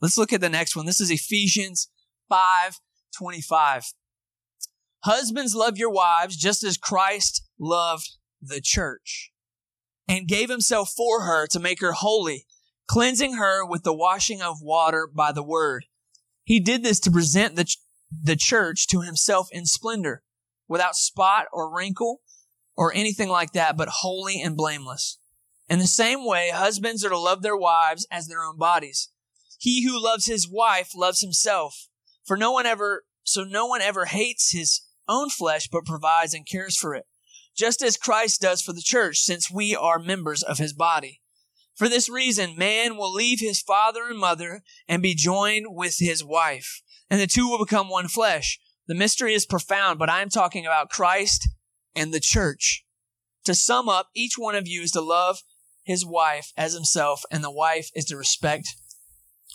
Let's 0.00 0.18
look 0.18 0.32
at 0.32 0.40
the 0.40 0.48
next 0.48 0.76
one. 0.76 0.86
This 0.86 1.00
is 1.00 1.10
Ephesians 1.10 1.88
5 2.28 2.78
25. 3.16 3.92
Husbands, 5.04 5.54
love 5.54 5.76
your 5.76 5.90
wives 5.90 6.34
just 6.34 6.64
as 6.64 6.78
Christ 6.78 7.46
loved 7.60 8.12
the 8.40 8.62
church 8.62 9.32
and 10.08 10.26
gave 10.26 10.48
himself 10.48 10.94
for 10.96 11.24
her 11.24 11.46
to 11.48 11.60
make 11.60 11.82
her 11.82 11.92
holy, 11.92 12.46
cleansing 12.86 13.34
her 13.34 13.66
with 13.66 13.82
the 13.82 13.92
washing 13.92 14.40
of 14.40 14.62
water 14.62 15.06
by 15.06 15.30
the 15.30 15.42
word. 15.42 15.84
He 16.42 16.58
did 16.58 16.82
this 16.82 17.00
to 17.00 17.10
present 17.10 17.54
the, 17.54 17.66
the 18.22 18.34
church 18.34 18.86
to 18.88 19.02
himself 19.02 19.48
in 19.52 19.66
splendor 19.66 20.22
without 20.68 20.96
spot 20.96 21.48
or 21.52 21.70
wrinkle 21.70 22.22
or 22.74 22.90
anything 22.94 23.28
like 23.28 23.52
that, 23.52 23.76
but 23.76 23.88
holy 24.00 24.40
and 24.40 24.56
blameless. 24.56 25.18
In 25.68 25.80
the 25.80 25.86
same 25.86 26.26
way, 26.26 26.50
husbands 26.50 27.04
are 27.04 27.10
to 27.10 27.18
love 27.18 27.42
their 27.42 27.56
wives 27.56 28.06
as 28.10 28.26
their 28.26 28.42
own 28.42 28.56
bodies. 28.56 29.10
He 29.58 29.84
who 29.84 30.02
loves 30.02 30.24
his 30.24 30.48
wife 30.48 30.92
loves 30.96 31.20
himself. 31.20 31.88
For 32.24 32.38
no 32.38 32.52
one 32.52 32.64
ever, 32.64 33.04
so 33.22 33.44
no 33.44 33.66
one 33.66 33.82
ever 33.82 34.06
hates 34.06 34.52
his 34.52 34.80
own 35.08 35.30
flesh, 35.30 35.68
but 35.68 35.84
provides 35.84 36.34
and 36.34 36.46
cares 36.46 36.76
for 36.76 36.94
it. 36.94 37.06
Just 37.56 37.82
as 37.82 37.96
Christ 37.96 38.40
does 38.40 38.62
for 38.62 38.72
the 38.72 38.82
church, 38.82 39.18
since 39.18 39.50
we 39.50 39.76
are 39.76 39.98
members 39.98 40.42
of 40.42 40.58
his 40.58 40.72
body. 40.72 41.20
For 41.74 41.88
this 41.88 42.08
reason, 42.08 42.56
man 42.56 42.96
will 42.96 43.12
leave 43.12 43.40
his 43.40 43.60
father 43.60 44.04
and 44.08 44.18
mother 44.18 44.62
and 44.88 45.02
be 45.02 45.14
joined 45.14 45.66
with 45.68 45.98
his 45.98 46.24
wife, 46.24 46.82
and 47.10 47.20
the 47.20 47.26
two 47.26 47.48
will 47.48 47.58
become 47.58 47.88
one 47.88 48.08
flesh. 48.08 48.60
The 48.86 48.94
mystery 48.94 49.34
is 49.34 49.46
profound, 49.46 49.98
but 49.98 50.10
I 50.10 50.22
am 50.22 50.28
talking 50.28 50.66
about 50.66 50.90
Christ 50.90 51.48
and 51.96 52.12
the 52.12 52.20
church. 52.20 52.84
To 53.44 53.54
sum 53.54 53.88
up, 53.88 54.08
each 54.14 54.34
one 54.36 54.54
of 54.54 54.68
you 54.68 54.82
is 54.82 54.92
to 54.92 55.00
love 55.00 55.42
his 55.82 56.04
wife 56.04 56.52
as 56.56 56.74
himself, 56.74 57.24
and 57.30 57.42
the 57.42 57.50
wife 57.50 57.90
is 57.94 58.04
to 58.06 58.16
respect 58.16 58.68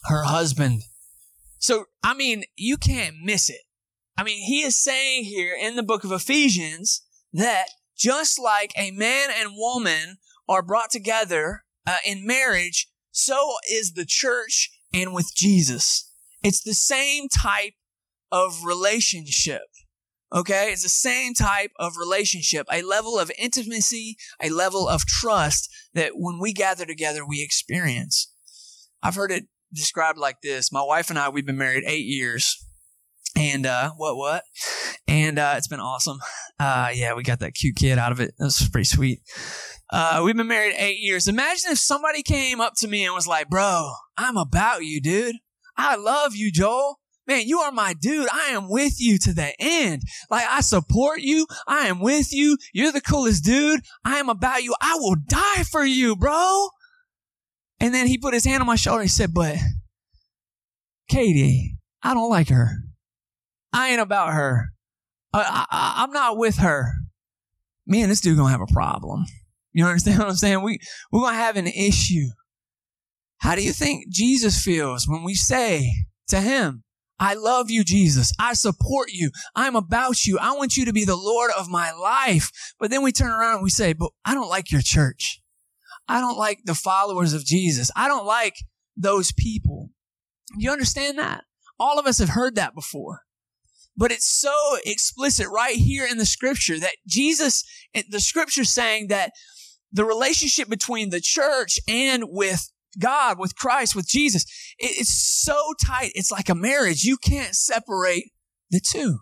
her 0.05 0.23
husband. 0.23 0.83
So, 1.57 1.85
I 2.03 2.13
mean, 2.13 2.43
you 2.55 2.77
can't 2.77 3.15
miss 3.23 3.49
it. 3.49 3.61
I 4.19 4.23
mean, 4.23 4.43
he 4.43 4.63
is 4.63 4.75
saying 4.75 5.23
here 5.23 5.55
in 5.57 5.77
the 5.77 5.83
book 5.83 6.03
of 6.03 6.11
Ephesians 6.11 7.03
that 7.31 7.67
just 7.97 8.37
like 8.37 8.73
a 8.77 8.91
man 8.91 9.29
and 9.33 9.55
woman 9.55 10.17
are 10.49 10.61
brought 10.61 10.89
together 10.91 11.63
uh, 11.87 11.99
in 12.05 12.27
marriage, 12.27 12.89
so 13.11 13.53
is 13.71 13.93
the 13.93 14.05
church 14.05 14.71
and 14.93 15.13
with 15.13 15.31
Jesus. 15.33 16.11
It's 16.43 16.61
the 16.61 16.73
same 16.73 17.29
type 17.29 17.75
of 18.29 18.65
relationship. 18.65 19.61
Okay. 20.35 20.73
It's 20.73 20.83
the 20.83 20.89
same 20.89 21.33
type 21.33 21.71
of 21.79 21.95
relationship, 21.95 22.67
a 22.69 22.81
level 22.81 23.17
of 23.17 23.31
intimacy, 23.39 24.17
a 24.43 24.49
level 24.49 24.89
of 24.89 25.05
trust 25.05 25.69
that 25.93 26.11
when 26.15 26.39
we 26.41 26.51
gather 26.51 26.85
together, 26.85 27.25
we 27.25 27.41
experience. 27.41 28.33
I've 29.01 29.15
heard 29.15 29.31
it 29.31 29.45
described 29.73 30.17
like 30.17 30.41
this. 30.41 30.73
My 30.73 30.83
wife 30.83 31.09
and 31.09 31.17
I, 31.17 31.29
we've 31.29 31.45
been 31.45 31.57
married 31.57 31.85
eight 31.87 32.05
years. 32.05 32.65
And, 33.39 33.65
uh, 33.65 33.91
what, 33.95 34.17
what? 34.17 34.43
And, 35.07 35.39
uh, 35.39 35.53
it's 35.57 35.67
been 35.67 35.79
awesome. 35.79 36.19
Uh, 36.59 36.89
yeah, 36.93 37.13
we 37.13 37.23
got 37.23 37.39
that 37.39 37.53
cute 37.53 37.77
kid 37.77 37.97
out 37.97 38.11
of 38.11 38.19
it. 38.19 38.33
That 38.37 38.45
was 38.45 38.69
pretty 38.71 38.85
sweet. 38.85 39.21
Uh, 39.89 40.21
we've 40.23 40.35
been 40.35 40.47
married 40.47 40.75
eight 40.77 40.99
years. 40.99 41.27
Imagine 41.27 41.71
if 41.71 41.79
somebody 41.79 42.21
came 42.21 42.61
up 42.61 42.73
to 42.77 42.87
me 42.87 43.05
and 43.05 43.15
was 43.15 43.27
like, 43.27 43.49
bro, 43.49 43.91
I'm 44.17 44.37
about 44.37 44.83
you, 44.83 45.01
dude. 45.01 45.37
I 45.77 45.95
love 45.95 46.35
you, 46.35 46.51
Joel 46.51 46.99
man, 47.29 47.47
you 47.47 47.59
are 47.59 47.71
my 47.71 47.93
dude. 47.93 48.27
I 48.27 48.49
am 48.49 48.67
with 48.67 48.99
you 48.99 49.17
to 49.19 49.33
the 49.33 49.53
end. 49.59 50.01
Like, 50.29 50.45
I 50.49 50.61
support 50.61 51.21
you. 51.21 51.45
I 51.67 51.87
am 51.87 51.99
with 51.99 52.33
you. 52.33 52.57
You're 52.73 52.91
the 52.91 52.99
coolest 52.99 53.45
dude. 53.45 53.81
I 54.03 54.17
am 54.17 54.27
about 54.27 54.63
you. 54.63 54.75
I 54.81 54.95
will 54.95 55.15
die 55.27 55.63
for 55.63 55.85
you, 55.85 56.15
bro. 56.15 56.67
And 57.79 57.93
then 57.93 58.07
he 58.07 58.17
put 58.17 58.33
his 58.33 58.45
hand 58.45 58.61
on 58.61 58.67
my 58.67 58.75
shoulder. 58.75 59.03
He 59.03 59.07
said, 59.07 59.33
but 59.33 59.55
Katie, 61.07 61.77
I 62.03 62.13
don't 62.13 62.29
like 62.29 62.49
her. 62.49 62.79
I 63.73 63.89
ain't 63.89 64.01
about 64.01 64.33
her. 64.33 64.69
I, 65.33 65.65
I, 65.69 66.03
I'm 66.03 66.11
not 66.11 66.37
with 66.37 66.57
her. 66.57 66.91
Me 67.85 68.01
and 68.01 68.11
this 68.11 68.21
dude 68.21 68.37
gonna 68.37 68.51
have 68.51 68.61
a 68.61 68.73
problem. 68.73 69.25
You 69.73 69.85
understand 69.85 70.19
what 70.19 70.29
I'm 70.29 70.35
saying? 70.35 70.61
We, 70.63 70.79
we're 71.11 71.21
gonna 71.21 71.35
have 71.35 71.57
an 71.57 71.67
issue. 71.67 72.27
How 73.37 73.55
do 73.55 73.63
you 73.63 73.71
think 73.71 74.09
Jesus 74.09 74.61
feels 74.61 75.07
when 75.07 75.23
we 75.23 75.33
say 75.33 75.93
to 76.27 76.41
him, 76.41 76.83
I 77.19 77.33
love 77.33 77.69
you, 77.69 77.83
Jesus. 77.83 78.31
I 78.39 78.53
support 78.53 79.09
you. 79.11 79.31
I'm 79.55 79.75
about 79.75 80.25
you. 80.25 80.37
I 80.39 80.53
want 80.53 80.77
you 80.77 80.85
to 80.85 80.93
be 80.93 81.03
the 81.03 81.17
Lord 81.17 81.51
of 81.57 81.69
my 81.69 81.91
life. 81.91 82.49
But 82.79 82.91
then 82.91 83.03
we 83.03 83.11
turn 83.11 83.31
around 83.31 83.55
and 83.55 83.63
we 83.63 83.69
say, 83.69 83.91
but 83.91 84.11
I 84.23 84.33
don't 84.33 84.49
like 84.49 84.71
your 84.71 84.81
church. 84.81 85.41
I 86.07 86.21
don't 86.21 86.37
like 86.37 86.61
the 86.63 86.75
followers 86.75 87.33
of 87.33 87.45
Jesus. 87.45 87.91
I 87.95 88.07
don't 88.07 88.25
like 88.25 88.55
those 88.95 89.33
people. 89.33 89.89
You 90.57 90.71
understand 90.71 91.19
that? 91.19 91.43
All 91.77 91.99
of 91.99 92.07
us 92.07 92.19
have 92.19 92.29
heard 92.29 92.55
that 92.55 92.73
before. 92.73 93.21
But 93.99 94.13
it's 94.13 94.29
so 94.29 94.53
explicit 94.85 95.47
right 95.51 95.75
here 95.75 96.07
in 96.09 96.17
the 96.17 96.25
scripture 96.25 96.79
that 96.79 96.95
Jesus, 97.05 97.65
the 98.09 98.21
scripture 98.21 98.63
saying 98.63 99.09
that 99.09 99.33
the 99.91 100.05
relationship 100.05 100.69
between 100.69 101.09
the 101.09 101.19
church 101.19 101.79
and 101.85 102.23
with 102.27 102.71
God, 102.97 103.37
with 103.37 103.57
Christ, 103.57 103.97
with 103.97 104.07
Jesus. 104.07 104.45
It's 104.77 105.13
so 105.43 105.73
tight. 105.85 106.11
It's 106.15 106.31
like 106.31 106.47
a 106.47 106.55
marriage. 106.55 107.03
You 107.03 107.17
can't 107.17 107.53
separate 107.53 108.31
the 108.71 108.79
two. 108.79 109.19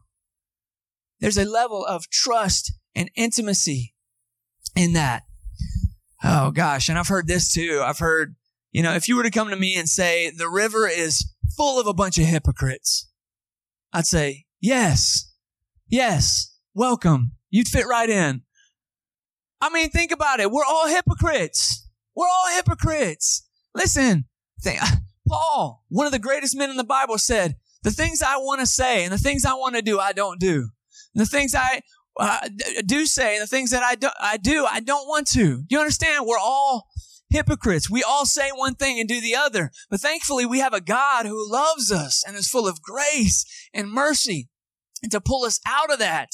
There's 1.19 1.39
a 1.39 1.45
level 1.45 1.83
of 1.83 2.09
trust 2.11 2.71
and 2.95 3.09
intimacy 3.15 3.95
in 4.75 4.93
that. 4.93 5.23
Oh 6.23 6.51
gosh. 6.51 6.87
And 6.87 6.99
I've 6.99 7.07
heard 7.07 7.27
this 7.27 7.51
too. 7.51 7.81
I've 7.83 7.99
heard, 7.99 8.35
you 8.71 8.83
know, 8.83 8.93
if 8.93 9.07
you 9.07 9.15
were 9.15 9.23
to 9.23 9.31
come 9.31 9.49
to 9.49 9.55
me 9.55 9.75
and 9.75 9.89
say 9.89 10.29
the 10.29 10.49
river 10.49 10.87
is 10.87 11.33
full 11.55 11.79
of 11.79 11.87
a 11.87 11.93
bunch 11.93 12.19
of 12.19 12.25
hypocrites, 12.25 13.09
I'd 13.91 14.05
say, 14.05 14.45
yes, 14.59 15.31
yes, 15.87 16.57
welcome. 16.73 17.31
You'd 17.49 17.67
fit 17.67 17.87
right 17.87 18.09
in. 18.09 18.43
I 19.61 19.69
mean, 19.69 19.89
think 19.89 20.11
about 20.11 20.39
it. 20.39 20.51
We're 20.51 20.65
all 20.65 20.87
hypocrites. 20.87 21.87
We're 22.15 22.27
all 22.27 22.55
hypocrites. 22.55 23.47
Listen, 23.73 24.25
Paul, 25.27 25.83
one 25.89 26.05
of 26.05 26.11
the 26.11 26.19
greatest 26.19 26.55
men 26.55 26.69
in 26.69 26.77
the 26.77 26.83
Bible 26.83 27.17
said, 27.17 27.55
the 27.83 27.91
things 27.91 28.21
I 28.21 28.37
want 28.37 28.59
to 28.59 28.65
say 28.65 29.03
and 29.03 29.13
the 29.13 29.17
things 29.17 29.45
I 29.45 29.53
want 29.53 29.75
to 29.75 29.81
do, 29.81 29.99
I 29.99 30.13
don't 30.13 30.39
do. 30.39 30.69
And 31.13 31.21
the 31.21 31.25
things 31.25 31.55
I 31.55 31.81
uh, 32.19 32.49
do 32.85 33.05
say 33.05 33.35
and 33.35 33.43
the 33.43 33.47
things 33.47 33.71
that 33.71 33.83
I 33.83 33.95
do, 33.95 34.09
I 34.19 34.37
do, 34.37 34.65
I 34.65 34.79
don't 34.79 35.07
want 35.07 35.27
to. 35.29 35.63
You 35.69 35.79
understand? 35.79 36.25
We're 36.25 36.39
all 36.39 36.87
hypocrites. 37.29 37.89
We 37.89 38.03
all 38.03 38.25
say 38.25 38.49
one 38.53 38.75
thing 38.75 38.99
and 38.99 39.07
do 39.07 39.21
the 39.21 39.35
other. 39.35 39.71
But 39.89 39.99
thankfully, 39.99 40.45
we 40.45 40.59
have 40.59 40.73
a 40.73 40.81
God 40.81 41.25
who 41.25 41.51
loves 41.51 41.91
us 41.91 42.23
and 42.25 42.35
is 42.35 42.47
full 42.47 42.67
of 42.67 42.81
grace 42.81 43.45
and 43.73 43.91
mercy 43.91 44.49
and 45.01 45.11
to 45.11 45.21
pull 45.21 45.45
us 45.45 45.59
out 45.65 45.91
of 45.91 45.99
that. 45.99 46.29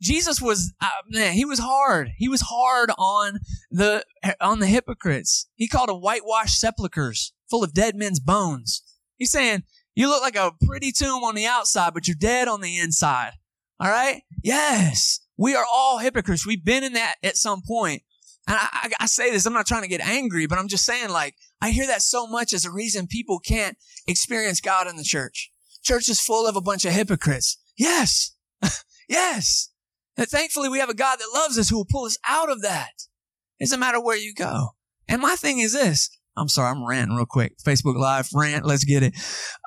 Jesus 0.00 0.42
was 0.42 0.74
uh, 0.80 0.90
man, 1.08 1.32
he 1.32 1.44
was 1.44 1.58
hard. 1.58 2.10
He 2.18 2.28
was 2.28 2.42
hard 2.42 2.90
on 2.98 3.40
the 3.70 4.04
on 4.40 4.60
the 4.60 4.66
hypocrites. 4.66 5.48
He 5.54 5.68
called 5.68 5.88
them 5.88 6.00
whitewashed 6.00 6.60
sepulchres 6.60 7.32
full 7.48 7.64
of 7.64 7.72
dead 7.72 7.96
men's 7.96 8.20
bones. 8.20 8.82
He's 9.16 9.30
saying, 9.30 9.62
"You 9.94 10.08
look 10.08 10.20
like 10.20 10.36
a 10.36 10.52
pretty 10.66 10.92
tomb 10.92 11.24
on 11.24 11.34
the 11.34 11.46
outside, 11.46 11.94
but 11.94 12.06
you're 12.06 12.16
dead 12.18 12.46
on 12.46 12.60
the 12.60 12.76
inside." 12.76 13.32
All 13.78 13.90
right? 13.90 14.22
Yes, 14.42 15.20
we 15.36 15.54
are 15.54 15.66
all 15.70 15.98
hypocrites. 15.98 16.46
We've 16.46 16.64
been 16.64 16.84
in 16.84 16.94
that 16.94 17.16
at 17.22 17.36
some 17.36 17.62
point. 17.66 18.02
And 18.46 18.56
I, 18.60 18.90
I, 19.00 19.06
say 19.06 19.30
this, 19.32 19.44
I'm 19.44 19.52
not 19.52 19.66
trying 19.66 19.82
to 19.82 19.88
get 19.88 20.00
angry, 20.00 20.46
but 20.46 20.58
I'm 20.58 20.68
just 20.68 20.84
saying, 20.84 21.10
like, 21.10 21.34
I 21.60 21.70
hear 21.70 21.86
that 21.88 22.02
so 22.02 22.28
much 22.28 22.52
as 22.52 22.64
a 22.64 22.70
reason 22.70 23.08
people 23.08 23.40
can't 23.40 23.76
experience 24.06 24.60
God 24.60 24.86
in 24.86 24.96
the 24.96 25.02
church. 25.02 25.50
Church 25.82 26.08
is 26.08 26.20
full 26.20 26.46
of 26.46 26.54
a 26.54 26.60
bunch 26.60 26.84
of 26.84 26.92
hypocrites. 26.92 27.58
Yes. 27.76 28.36
yes. 29.08 29.70
And 30.16 30.28
thankfully, 30.28 30.68
we 30.68 30.78
have 30.78 30.88
a 30.88 30.94
God 30.94 31.16
that 31.16 31.34
loves 31.34 31.58
us 31.58 31.70
who 31.70 31.76
will 31.76 31.88
pull 31.90 32.04
us 32.04 32.18
out 32.26 32.50
of 32.50 32.62
that. 32.62 32.92
It 33.58 33.64
doesn't 33.64 33.80
matter 33.80 34.00
where 34.00 34.16
you 34.16 34.32
go. 34.32 34.70
And 35.08 35.20
my 35.20 35.34
thing 35.34 35.58
is 35.58 35.72
this. 35.72 36.10
I'm 36.36 36.48
sorry, 36.48 36.70
I'm 36.70 36.86
ranting 36.86 37.16
real 37.16 37.26
quick. 37.26 37.58
Facebook 37.58 37.96
Live, 37.96 38.28
rant, 38.34 38.66
let's 38.66 38.84
get 38.84 39.02
it. 39.02 39.14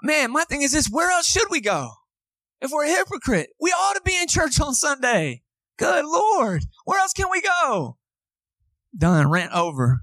Man, 0.03 0.31
my 0.31 0.43
thing 0.43 0.61
is 0.61 0.71
this. 0.71 0.87
Where 0.89 1.09
else 1.09 1.27
should 1.27 1.47
we 1.49 1.61
go? 1.61 1.91
If 2.61 2.71
we're 2.71 2.85
a 2.85 2.89
hypocrite, 2.89 3.49
we 3.59 3.71
ought 3.71 3.95
to 3.95 4.01
be 4.03 4.15
in 4.15 4.27
church 4.27 4.59
on 4.61 4.73
Sunday. 4.73 5.43
Good 5.77 6.05
Lord. 6.05 6.65
Where 6.85 6.99
else 6.99 7.13
can 7.13 7.27
we 7.31 7.41
go? 7.41 7.97
Done. 8.97 9.29
Rant 9.29 9.51
over. 9.53 10.01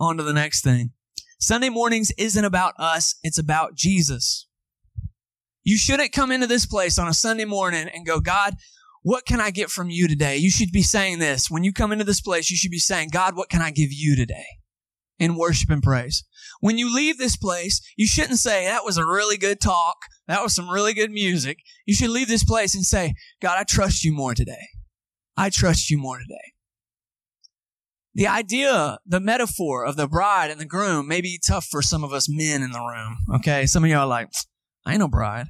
On 0.00 0.16
to 0.16 0.22
the 0.22 0.32
next 0.32 0.62
thing. 0.62 0.92
Sunday 1.38 1.68
mornings 1.68 2.10
isn't 2.18 2.44
about 2.44 2.74
us. 2.78 3.16
It's 3.22 3.38
about 3.38 3.74
Jesus. 3.74 4.48
You 5.62 5.76
shouldn't 5.76 6.12
come 6.12 6.30
into 6.30 6.46
this 6.46 6.66
place 6.66 6.98
on 6.98 7.08
a 7.08 7.14
Sunday 7.14 7.44
morning 7.44 7.88
and 7.92 8.06
go, 8.06 8.20
God, 8.20 8.54
what 9.02 9.26
can 9.26 9.40
I 9.40 9.50
get 9.50 9.70
from 9.70 9.90
you 9.90 10.08
today? 10.08 10.36
You 10.36 10.50
should 10.50 10.72
be 10.72 10.82
saying 10.82 11.18
this. 11.18 11.50
When 11.50 11.64
you 11.64 11.72
come 11.72 11.92
into 11.92 12.04
this 12.04 12.20
place, 12.20 12.50
you 12.50 12.56
should 12.56 12.70
be 12.70 12.78
saying, 12.78 13.10
God, 13.12 13.36
what 13.36 13.50
can 13.50 13.60
I 13.60 13.70
give 13.70 13.92
you 13.92 14.16
today? 14.16 14.46
In 15.18 15.36
worship 15.36 15.70
and 15.70 15.82
praise. 15.82 16.24
When 16.60 16.78
you 16.78 16.94
leave 16.94 17.18
this 17.18 17.36
place, 17.36 17.80
you 17.96 18.06
shouldn't 18.06 18.38
say, 18.38 18.64
that 18.64 18.84
was 18.84 18.96
a 18.96 19.06
really 19.06 19.36
good 19.36 19.60
talk. 19.60 19.96
That 20.26 20.42
was 20.42 20.54
some 20.54 20.70
really 20.70 20.94
good 20.94 21.10
music. 21.10 21.58
You 21.86 21.94
should 21.94 22.10
leave 22.10 22.28
this 22.28 22.44
place 22.44 22.74
and 22.74 22.84
say, 22.84 23.14
God, 23.42 23.58
I 23.58 23.64
trust 23.64 24.04
you 24.04 24.12
more 24.12 24.34
today. 24.34 24.68
I 25.36 25.50
trust 25.50 25.90
you 25.90 25.98
more 25.98 26.18
today. 26.18 26.53
The 28.14 28.28
idea, 28.28 28.98
the 29.04 29.20
metaphor 29.20 29.84
of 29.84 29.96
the 29.96 30.06
bride 30.06 30.50
and 30.50 30.60
the 30.60 30.64
groom 30.64 31.08
may 31.08 31.20
be 31.20 31.40
tough 31.44 31.66
for 31.66 31.82
some 31.82 32.04
of 32.04 32.12
us 32.12 32.28
men 32.28 32.62
in 32.62 32.70
the 32.70 32.80
room. 32.80 33.16
Okay. 33.36 33.66
Some 33.66 33.82
of 33.82 33.90
y'all 33.90 34.00
are 34.00 34.06
like, 34.06 34.28
I 34.86 34.92
ain't 34.92 35.00
no 35.00 35.08
bride. 35.08 35.48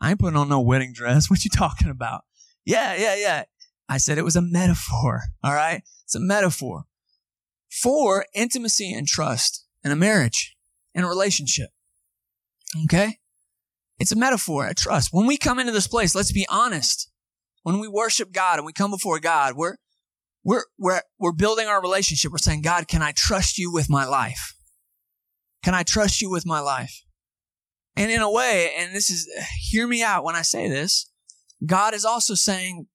I 0.00 0.10
ain't 0.10 0.18
putting 0.18 0.36
on 0.36 0.48
no 0.48 0.60
wedding 0.60 0.92
dress. 0.92 1.26
What 1.30 1.44
you 1.44 1.50
talking 1.50 1.88
about? 1.88 2.22
Yeah, 2.64 2.94
yeah, 2.96 3.14
yeah. 3.14 3.44
I 3.88 3.98
said 3.98 4.18
it 4.18 4.24
was 4.24 4.36
a 4.36 4.42
metaphor. 4.42 5.22
All 5.44 5.54
right. 5.54 5.82
It's 6.04 6.16
a 6.16 6.20
metaphor 6.20 6.84
for 7.70 8.26
intimacy 8.34 8.92
and 8.92 9.06
trust 9.06 9.64
in 9.84 9.92
a 9.92 9.96
marriage, 9.96 10.56
in 10.94 11.04
a 11.04 11.08
relationship. 11.08 11.70
Okay. 12.84 13.18
It's 13.98 14.12
a 14.12 14.16
metaphor, 14.16 14.66
a 14.66 14.74
trust. 14.74 15.10
When 15.12 15.26
we 15.26 15.36
come 15.36 15.58
into 15.58 15.72
this 15.72 15.86
place, 15.86 16.14
let's 16.14 16.32
be 16.32 16.46
honest. 16.50 17.10
When 17.62 17.78
we 17.78 17.86
worship 17.86 18.32
God 18.32 18.58
and 18.58 18.66
we 18.66 18.72
come 18.72 18.90
before 18.90 19.20
God, 19.20 19.54
we're, 19.54 19.76
we're, 20.44 20.64
we're, 20.78 21.02
we're 21.18 21.32
building 21.32 21.66
our 21.66 21.80
relationship. 21.80 22.32
We're 22.32 22.38
saying, 22.38 22.62
God, 22.62 22.88
can 22.88 23.02
I 23.02 23.12
trust 23.14 23.58
you 23.58 23.72
with 23.72 23.88
my 23.88 24.04
life? 24.04 24.54
Can 25.64 25.74
I 25.74 25.82
trust 25.82 26.20
you 26.20 26.30
with 26.30 26.44
my 26.44 26.60
life? 26.60 27.02
And 27.96 28.10
in 28.10 28.22
a 28.22 28.30
way, 28.30 28.72
and 28.76 28.94
this 28.94 29.10
is, 29.10 29.28
hear 29.70 29.86
me 29.86 30.02
out 30.02 30.24
when 30.24 30.34
I 30.34 30.42
say 30.42 30.68
this, 30.68 31.10
God 31.64 31.94
is 31.94 32.04
also 32.04 32.34
saying, 32.34 32.86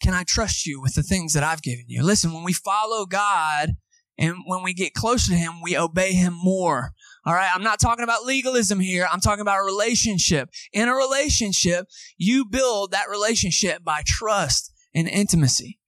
can 0.00 0.14
I 0.14 0.24
trust 0.26 0.66
you 0.66 0.80
with 0.80 0.94
the 0.94 1.02
things 1.02 1.32
that 1.32 1.42
I've 1.42 1.62
given 1.62 1.86
you? 1.88 2.02
Listen, 2.02 2.32
when 2.32 2.44
we 2.44 2.52
follow 2.52 3.06
God 3.06 3.72
and 4.18 4.36
when 4.46 4.62
we 4.62 4.72
get 4.72 4.94
closer 4.94 5.32
to 5.32 5.38
Him, 5.38 5.60
we 5.62 5.76
obey 5.76 6.12
Him 6.12 6.34
more. 6.34 6.92
All 7.24 7.34
right. 7.34 7.50
I'm 7.52 7.62
not 7.62 7.80
talking 7.80 8.04
about 8.04 8.24
legalism 8.24 8.78
here. 8.78 9.08
I'm 9.10 9.20
talking 9.20 9.42
about 9.42 9.58
a 9.58 9.64
relationship. 9.64 10.48
In 10.72 10.88
a 10.88 10.94
relationship, 10.94 11.86
you 12.16 12.44
build 12.44 12.92
that 12.92 13.10
relationship 13.10 13.82
by 13.84 14.02
trust 14.06 14.72
and 14.94 15.08
intimacy. 15.08 15.80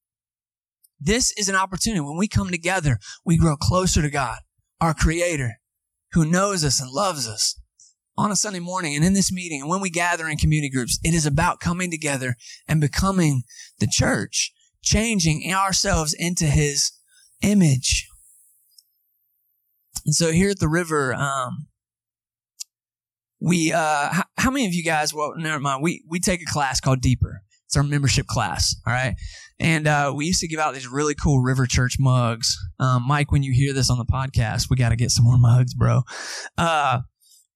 This 1.00 1.32
is 1.36 1.48
an 1.48 1.54
opportunity. 1.54 2.00
When 2.00 2.16
we 2.16 2.28
come 2.28 2.50
together, 2.50 2.98
we 3.24 3.36
grow 3.36 3.56
closer 3.56 4.02
to 4.02 4.10
God, 4.10 4.38
our 4.80 4.94
creator, 4.94 5.54
who 6.12 6.24
knows 6.24 6.64
us 6.64 6.80
and 6.80 6.90
loves 6.90 7.28
us 7.28 7.58
on 8.16 8.32
a 8.32 8.36
Sunday 8.36 8.58
morning 8.58 8.96
and 8.96 9.04
in 9.04 9.12
this 9.12 9.30
meeting 9.30 9.60
and 9.60 9.70
when 9.70 9.80
we 9.80 9.90
gather 9.90 10.28
in 10.28 10.36
community 10.36 10.70
groups. 10.70 10.98
It 11.04 11.14
is 11.14 11.24
about 11.24 11.60
coming 11.60 11.90
together 11.90 12.34
and 12.66 12.80
becoming 12.80 13.42
the 13.78 13.86
church, 13.86 14.52
changing 14.82 15.52
ourselves 15.52 16.14
into 16.18 16.46
his 16.46 16.90
image. 17.42 18.08
And 20.04 20.14
so 20.14 20.32
here 20.32 20.50
at 20.50 20.58
the 20.58 20.68
river, 20.68 21.14
um, 21.14 21.68
we, 23.40 23.72
uh, 23.72 24.08
how, 24.10 24.24
how, 24.36 24.50
many 24.50 24.66
of 24.66 24.74
you 24.74 24.82
guys, 24.82 25.14
well, 25.14 25.34
never 25.36 25.60
mind, 25.60 25.82
we, 25.82 26.02
we 26.08 26.18
take 26.18 26.42
a 26.42 26.50
class 26.50 26.80
called 26.80 27.00
Deeper. 27.00 27.42
It's 27.68 27.76
our 27.76 27.82
membership 27.82 28.26
class. 28.26 28.74
All 28.86 28.92
right. 28.92 29.14
And, 29.60 29.86
uh, 29.86 30.12
we 30.16 30.24
used 30.24 30.40
to 30.40 30.48
give 30.48 30.58
out 30.58 30.72
these 30.72 30.88
really 30.88 31.14
cool 31.14 31.40
River 31.40 31.66
Church 31.66 31.96
mugs. 31.98 32.56
Um, 32.80 33.04
Mike, 33.06 33.30
when 33.30 33.42
you 33.42 33.52
hear 33.52 33.74
this 33.74 33.90
on 33.90 33.98
the 33.98 34.06
podcast, 34.06 34.70
we 34.70 34.76
got 34.76 34.88
to 34.88 34.96
get 34.96 35.10
some 35.10 35.24
more 35.24 35.38
mugs, 35.38 35.74
bro. 35.74 36.02
Uh, 36.56 37.00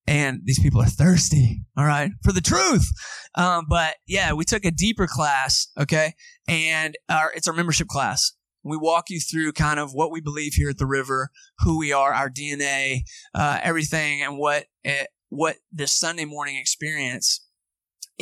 and 0.06 0.40
these 0.44 0.58
people 0.58 0.82
are 0.82 0.86
thirsty, 0.86 1.62
all 1.76 1.86
right, 1.86 2.10
for 2.22 2.32
the 2.32 2.40
truth. 2.42 2.90
Um, 3.36 3.64
but 3.68 3.94
yeah, 4.06 4.32
we 4.32 4.44
took 4.44 4.64
a 4.64 4.70
deeper 4.70 5.06
class, 5.06 5.68
okay, 5.80 6.14
and 6.48 6.96
our, 7.08 7.32
it's 7.34 7.48
our 7.48 7.54
membership 7.54 7.86
class. 7.86 8.32
We 8.64 8.76
walk 8.76 9.04
you 9.08 9.20
through 9.20 9.52
kind 9.52 9.80
of 9.80 9.92
what 9.92 10.10
we 10.10 10.20
believe 10.20 10.54
here 10.54 10.68
at 10.68 10.78
the 10.78 10.86
river, 10.86 11.30
who 11.60 11.78
we 11.78 11.92
are, 11.92 12.12
our 12.12 12.28
DNA, 12.28 13.00
uh, 13.34 13.60
everything, 13.62 14.22
and 14.22 14.36
what 14.36 14.66
it, 14.84 15.08
what 15.30 15.56
this 15.72 15.92
Sunday 15.92 16.24
morning 16.24 16.56
experience 16.56 17.46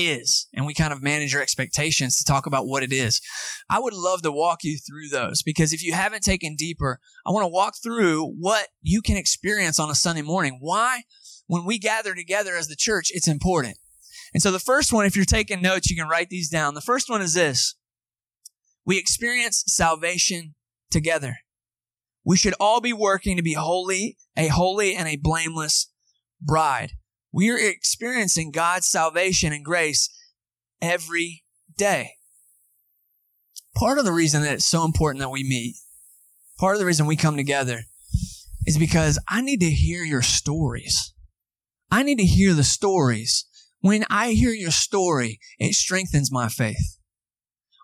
is. 0.09 0.47
And 0.55 0.67
we 0.67 0.75
kind 0.75 0.93
of 0.93 1.03
manage 1.03 1.33
your 1.33 1.43
expectations 1.43 2.19
to 2.19 2.25
talk 2.25 2.47
about 2.47 2.67
what 2.67 2.83
it 2.83 2.93
is. 2.93 3.21
I 3.69 3.79
would 3.79 3.95
love 3.95 4.23
to 4.23 4.33
walk 4.33 4.65
you 4.65 4.79
through 4.79 5.09
those 5.09 5.43
because 5.43 5.73
if 5.73 5.83
you 5.83 5.93
haven't 5.93 6.23
taken 6.23 6.57
deeper, 6.57 6.99
I 7.27 7.31
want 7.31 7.45
to 7.45 7.49
walk 7.49 7.75
through 7.83 8.35
what 8.39 8.69
you 8.83 9.03
can 9.03 9.17
experience 9.17 9.79
on 9.79 9.91
a 9.91 9.95
Sunday 9.95 10.23
morning. 10.23 10.59
Why? 10.61 11.03
When 11.47 11.65
we 11.65 11.79
gather 11.79 12.15
together 12.15 12.57
as 12.57 12.69
the 12.69 12.77
church, 12.77 13.11
it's 13.13 13.29
important. 13.29 13.77
And 14.33 14.43
so 14.43 14.51
the 14.51 14.59
first 14.59 14.93
one, 14.93 15.07
if 15.07 15.17
you're 15.17 15.25
taking 15.25 15.61
notes, 15.61 15.91
you 15.91 15.97
can 15.97 16.09
write 16.09 16.31
these 16.31 16.49
down. 16.49 16.75
The 16.75 16.81
first 16.81 17.11
one 17.11 17.23
is 17.23 17.35
this. 17.35 17.75
We 18.87 18.99
experience 18.99 19.65
salvation 19.67 20.55
together. 20.91 21.39
We 22.25 22.37
should 22.37 22.55
all 22.61 22.81
be 22.81 22.93
working 22.93 23.37
to 23.37 23.43
be 23.43 23.55
holy, 23.55 24.17
a 24.37 24.49
holy 24.49 24.95
and 24.95 25.09
a 25.09 25.17
blameless 25.17 25.91
bride. 26.41 26.93
We 27.33 27.51
are 27.51 27.59
experiencing 27.59 28.51
God's 28.51 28.87
salvation 28.87 29.53
and 29.53 29.65
grace 29.65 30.09
every 30.83 31.45
day. 31.77 32.13
Part 33.77 33.99
of 33.99 34.05
the 34.05 34.13
reason 34.13 34.43
that 34.43 34.55
it's 34.55 34.67
so 34.67 34.85
important 34.85 35.21
that 35.21 35.31
we 35.31 35.45
meet, 35.45 35.77
part 36.59 36.75
of 36.75 36.81
the 36.81 36.87
reason 36.87 37.07
we 37.07 37.17
come 37.17 37.37
together 37.37 37.83
is 38.67 38.79
because 38.79 39.19
I 39.29 39.41
need 39.41 39.61
to 39.61 39.71
hear 39.71 40.03
your 40.03 40.23
stories. 40.23 41.15
I 41.91 42.03
need 42.03 42.19
to 42.19 42.25
hear 42.25 42.53
the 42.53 42.65
stories. 42.65 43.47
When 43.81 44.05
I 44.11 44.33
hear 44.33 44.51
your 44.51 44.71
story, 44.71 45.39
it 45.59 45.75
strengthens 45.75 46.31
my 46.31 46.49
faith. 46.49 46.99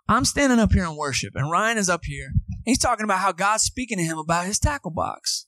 I'm 0.08 0.24
standing 0.24 0.58
up 0.58 0.72
here 0.72 0.84
in 0.84 0.96
worship, 0.96 1.32
and 1.34 1.50
Ryan 1.50 1.78
is 1.78 1.88
up 1.88 2.04
here. 2.04 2.32
He's 2.64 2.78
talking 2.78 3.04
about 3.04 3.18
how 3.18 3.32
God's 3.32 3.64
speaking 3.64 3.98
to 3.98 4.04
him 4.04 4.18
about 4.18 4.46
his 4.46 4.58
tackle 4.58 4.90
box. 4.90 5.46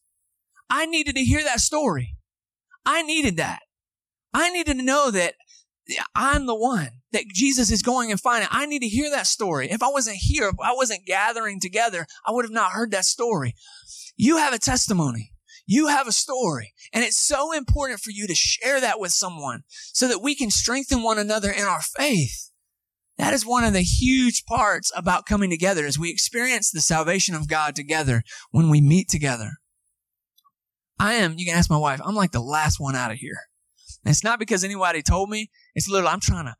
I 0.71 0.87
needed 0.87 1.15
to 1.17 1.23
hear 1.23 1.43
that 1.45 1.61
story. 1.61 2.17
I 2.85 3.03
needed 3.03 3.37
that. 3.37 3.61
I 4.33 4.51
needed 4.51 4.79
to 4.79 4.85
know 4.85 5.11
that 5.11 5.35
I'm 6.15 6.47
the 6.47 6.55
one 6.55 6.91
that 7.13 7.25
Jesus 7.29 7.71
is 7.71 7.83
going 7.83 8.11
and 8.11 8.21
finding. 8.21 8.49
I 8.51 8.67
need 8.67 8.81
to 8.81 8.89
hear 8.89 9.11
that 9.11 9.27
story. 9.27 9.71
If 9.71 9.83
I 9.83 9.89
wasn't 9.89 10.19
here, 10.21 10.49
if 10.49 10.57
I 10.63 10.75
wasn't 10.75 11.07
gathering 11.07 11.61
together, 11.61 12.07
I 12.27 12.33
would 12.33 12.45
have 12.45 12.53
not 12.53 12.73
heard 12.73 12.91
that 12.91 13.05
story. 13.05 13.55
You 14.17 14.37
have 14.37 14.53
a 14.53 14.59
testimony. 14.59 15.33
You 15.67 15.89
have 15.89 16.07
a 16.07 16.13
story. 16.13 16.75
And 16.93 17.05
it's 17.05 17.19
so 17.19 17.53
important 17.53 18.01
for 18.01 18.11
you 18.11 18.27
to 18.27 18.35
share 18.35 18.81
that 18.81 19.01
with 19.01 19.13
someone 19.13 19.63
so 19.69 20.09
that 20.09 20.23
we 20.23 20.35
can 20.35 20.51
strengthen 20.51 21.03
one 21.03 21.19
another 21.19 21.51
in 21.51 21.65
our 21.65 21.81
faith. 21.81 22.51
That 23.19 23.35
is 23.35 23.45
one 23.45 23.65
of 23.65 23.73
the 23.73 23.83
huge 23.83 24.45
parts 24.45 24.93
about 24.97 25.27
coming 25.27 25.51
together 25.51 25.85
as 25.85 25.99
we 25.99 26.11
experience 26.11 26.71
the 26.71 26.81
salvation 26.81 27.35
of 27.35 27.49
God 27.49 27.75
together 27.75 28.23
when 28.51 28.71
we 28.71 28.81
meet 28.81 29.09
together. 29.09 29.53
I 31.01 31.15
am, 31.15 31.35
you 31.37 31.47
can 31.47 31.57
ask 31.57 31.71
my 31.71 31.77
wife, 31.77 32.01
I'm 32.05 32.15
like 32.15 32.33
the 32.33 32.41
last 32.41 32.81
one 32.81 32.95
out 32.95 33.11
of 33.11 33.19
here. 33.19 33.48
And 34.09 34.15
it's 34.15 34.25
not 34.25 34.39
because 34.39 34.65
anybody 34.65 35.03
told 35.03 35.29
me. 35.29 35.51
It's 35.75 35.87
literally, 35.87 36.15
I'm 36.15 36.21
trying 36.21 36.47
to 36.47 36.55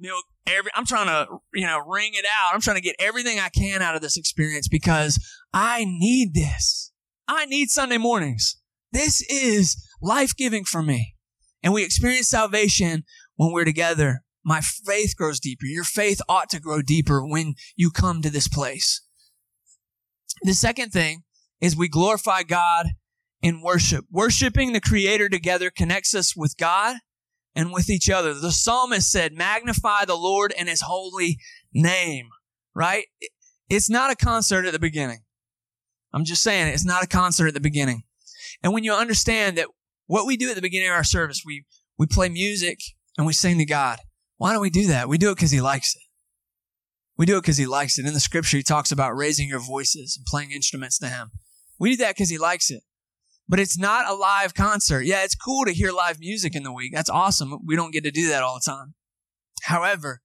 milk 0.00 0.24
every, 0.46 0.70
I'm 0.74 0.86
trying 0.86 1.08
to, 1.08 1.26
you 1.52 1.66
know, 1.66 1.78
wring 1.86 2.12
it 2.14 2.24
out. 2.24 2.54
I'm 2.54 2.62
trying 2.62 2.76
to 2.76 2.82
get 2.82 2.96
everything 2.98 3.38
I 3.38 3.50
can 3.50 3.82
out 3.82 3.96
of 3.96 4.00
this 4.00 4.16
experience 4.16 4.66
because 4.66 5.22
I 5.52 5.84
need 5.86 6.32
this. 6.32 6.90
I 7.28 7.44
need 7.44 7.68
Sunday 7.68 7.98
mornings. 7.98 8.58
This 8.92 9.20
is 9.30 9.76
life 10.00 10.34
giving 10.34 10.64
for 10.64 10.82
me. 10.82 11.16
And 11.62 11.74
we 11.74 11.84
experience 11.84 12.30
salvation 12.30 13.04
when 13.36 13.52
we're 13.52 13.66
together 13.66 14.22
my 14.42 14.62
faith 14.62 15.14
grows 15.18 15.38
deeper. 15.38 15.66
Your 15.66 15.84
faith 15.84 16.22
ought 16.26 16.48
to 16.48 16.60
grow 16.60 16.80
deeper 16.80 17.22
when 17.22 17.56
you 17.76 17.90
come 17.90 18.22
to 18.22 18.30
this 18.30 18.48
place. 18.48 19.02
The 20.40 20.54
second 20.54 20.92
thing 20.92 21.24
is 21.60 21.76
we 21.76 21.90
glorify 21.90 22.42
God 22.42 22.86
in 23.42 23.62
worship. 23.62 24.04
Worshiping 24.10 24.72
the 24.72 24.80
Creator 24.80 25.28
together 25.28 25.70
connects 25.70 26.14
us 26.14 26.36
with 26.36 26.56
God 26.56 26.96
and 27.54 27.72
with 27.72 27.88
each 27.90 28.10
other. 28.10 28.34
The 28.34 28.52
psalmist 28.52 29.10
said, 29.10 29.32
magnify 29.32 30.04
the 30.04 30.16
Lord 30.16 30.52
and 30.58 30.68
his 30.68 30.82
holy 30.82 31.38
name, 31.72 32.28
right? 32.74 33.06
It's 33.68 33.90
not 33.90 34.10
a 34.10 34.16
concert 34.16 34.66
at 34.66 34.72
the 34.72 34.78
beginning. 34.78 35.20
I'm 36.12 36.24
just 36.24 36.42
saying 36.42 36.68
it's 36.68 36.84
not 36.84 37.04
a 37.04 37.08
concert 37.08 37.48
at 37.48 37.54
the 37.54 37.60
beginning. 37.60 38.02
And 38.62 38.72
when 38.72 38.84
you 38.84 38.92
understand 38.92 39.56
that 39.58 39.68
what 40.06 40.26
we 40.26 40.36
do 40.36 40.50
at 40.50 40.56
the 40.56 40.62
beginning 40.62 40.88
of 40.88 40.94
our 40.94 41.04
service, 41.04 41.42
we, 41.46 41.64
we 41.98 42.06
play 42.06 42.28
music 42.28 42.80
and 43.16 43.26
we 43.26 43.32
sing 43.32 43.58
to 43.58 43.64
God. 43.64 44.00
Why 44.36 44.52
don't 44.52 44.62
we 44.62 44.70
do 44.70 44.88
that? 44.88 45.08
We 45.08 45.18
do 45.18 45.30
it 45.30 45.36
because 45.36 45.50
he 45.50 45.60
likes 45.60 45.94
it. 45.94 46.02
We 47.16 47.26
do 47.26 47.36
it 47.36 47.42
because 47.42 47.58
he 47.58 47.66
likes 47.66 47.98
it. 47.98 48.06
In 48.06 48.14
the 48.14 48.20
scripture, 48.20 48.56
he 48.56 48.62
talks 48.62 48.90
about 48.90 49.14
raising 49.14 49.48
your 49.48 49.60
voices 49.60 50.16
and 50.16 50.26
playing 50.26 50.52
instruments 50.52 50.98
to 50.98 51.08
him. 51.08 51.30
We 51.78 51.90
do 51.90 51.96
that 51.98 52.14
because 52.14 52.30
he 52.30 52.38
likes 52.38 52.70
it. 52.70 52.82
But 53.50 53.58
it's 53.58 53.76
not 53.76 54.08
a 54.08 54.14
live 54.14 54.54
concert. 54.54 55.02
Yeah, 55.02 55.24
it's 55.24 55.34
cool 55.34 55.64
to 55.64 55.72
hear 55.72 55.90
live 55.90 56.20
music 56.20 56.54
in 56.54 56.62
the 56.62 56.72
week. 56.72 56.92
That's 56.94 57.10
awesome. 57.10 57.58
We 57.66 57.74
don't 57.74 57.92
get 57.92 58.04
to 58.04 58.12
do 58.12 58.28
that 58.28 58.44
all 58.44 58.54
the 58.54 58.70
time. 58.70 58.94
However, 59.62 60.20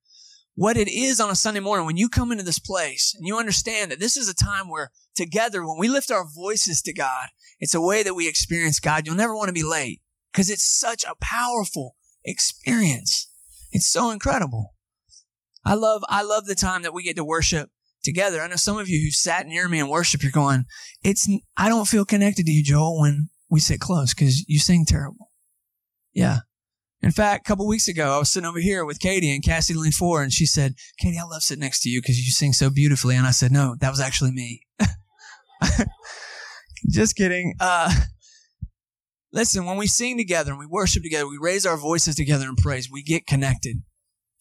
what 0.53 0.77
it 0.77 0.87
is 0.87 1.19
on 1.19 1.31
a 1.31 1.35
Sunday 1.35 1.59
morning, 1.59 1.87
when 1.87 1.97
you 1.97 2.07
come 2.07 2.31
into 2.31 2.43
this 2.43 2.59
place 2.59 3.15
and 3.17 3.25
you 3.25 3.39
understand 3.39 3.89
that 3.89 3.99
this 3.99 4.15
is 4.15 4.29
a 4.29 4.35
time 4.35 4.69
where 4.69 4.91
together, 5.15 5.65
when 5.65 5.79
we 5.79 5.89
lift 5.89 6.11
our 6.11 6.23
voices 6.23 6.83
to 6.83 6.93
God, 6.93 7.29
it's 7.59 7.73
a 7.73 7.81
way 7.81 8.03
that 8.03 8.13
we 8.13 8.27
experience 8.27 8.79
God. 8.79 9.07
You'll 9.07 9.15
never 9.15 9.35
want 9.35 9.47
to 9.47 9.53
be 9.53 9.63
late 9.63 10.01
because 10.31 10.51
it's 10.51 10.63
such 10.63 11.03
a 11.03 11.15
powerful 11.19 11.95
experience. 12.23 13.27
It's 13.71 13.87
so 13.87 14.11
incredible. 14.11 14.75
I 15.65 15.73
love, 15.73 16.03
I 16.09 16.21
love 16.21 16.45
the 16.45 16.53
time 16.53 16.83
that 16.83 16.93
we 16.93 17.01
get 17.01 17.15
to 17.15 17.25
worship 17.25 17.71
together. 18.05 18.41
I 18.41 18.47
know 18.47 18.55
some 18.55 18.77
of 18.77 18.87
you 18.87 19.01
who 19.03 19.11
sat 19.11 19.47
near 19.47 19.67
me 19.67 19.79
and 19.79 19.89
worship, 19.89 20.23
you're 20.23 20.31
going, 20.31 20.65
it's, 21.03 21.27
I 21.57 21.67
don't 21.67 21.87
feel 21.87 22.05
connected 22.05 22.45
to 22.45 22.51
you, 22.51 22.63
Joel, 22.63 23.01
when 23.01 23.29
we 23.49 23.59
sit 23.59 23.79
close 23.79 24.13
because 24.13 24.45
you 24.47 24.59
sing 24.59 24.85
terrible. 24.87 25.31
Yeah. 26.13 26.39
In 27.01 27.11
fact, 27.11 27.45
a 27.45 27.47
couple 27.47 27.67
weeks 27.67 27.87
ago, 27.87 28.15
I 28.15 28.17
was 28.17 28.31
sitting 28.31 28.47
over 28.47 28.59
here 28.59 28.85
with 28.85 28.99
Katie 28.99 29.33
and 29.33 29.43
Cassie 29.43 29.73
leaned 29.73 29.93
forward 29.93 30.23
and 30.23 30.33
she 30.33 30.45
said, 30.45 30.75
Katie, 30.97 31.19
I 31.19 31.23
love 31.23 31.43
sitting 31.43 31.61
next 31.61 31.81
to 31.81 31.89
you 31.89 32.01
because 32.01 32.17
you 32.17 32.31
sing 32.31 32.53
so 32.53 32.69
beautifully. 32.69 33.15
And 33.15 33.27
I 33.27 33.31
said, 33.31 33.51
no, 33.51 33.75
that 33.81 33.89
was 33.89 33.99
actually 33.99 34.31
me. 34.31 34.61
Just 36.89 37.15
kidding. 37.15 37.55
Uh, 37.59 37.93
Listen, 39.35 39.65
when 39.65 39.75
we 39.75 39.85
sing 39.85 40.17
together 40.17 40.51
and 40.51 40.59
we 40.59 40.65
worship 40.65 41.03
together, 41.03 41.27
we 41.27 41.37
raise 41.37 41.65
our 41.65 41.75
voices 41.75 42.15
together 42.15 42.47
in 42.47 42.55
praise, 42.55 42.89
we 42.89 43.03
get 43.03 43.27
connected. 43.27 43.83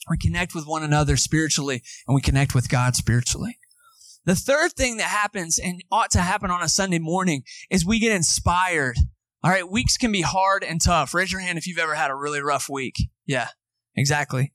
We 0.09 0.19
connect 0.19 0.55
with 0.55 0.67
one 0.67 0.83
another 0.83 1.17
spiritually 1.17 1.83
and 2.07 2.15
we 2.15 2.21
connect 2.21 2.55
with 2.55 2.69
God 2.69 2.97
spiritually. 2.97 3.59
The 4.25 4.35
third 4.35 4.73
thing 4.73 4.97
that 4.99 5.05
happens 5.05 5.59
and 5.59 5.83
ought 5.91 6.11
to 6.13 6.21
happen 6.21 6.51
on 6.51 6.63
a 6.63 6.69
Sunday 6.69 6.99
morning 6.99 7.43
is 7.71 7.85
we 7.85 7.99
get 7.99 8.13
inspired 8.13 8.97
All 9.45 9.51
right, 9.51 9.69
weeks 9.69 9.99
can 9.99 10.11
be 10.11 10.23
hard 10.23 10.65
and 10.65 10.81
tough. 10.81 11.13
Raise 11.13 11.31
your 11.31 11.43
hand 11.43 11.59
if 11.59 11.67
you've 11.67 11.79
ever 11.79 11.95
had 11.95 12.11
a 12.11 12.15
really 12.15 12.41
rough 12.41 12.71
week. 12.71 12.97
Yeah, 13.27 13.49
exactly. 13.95 14.55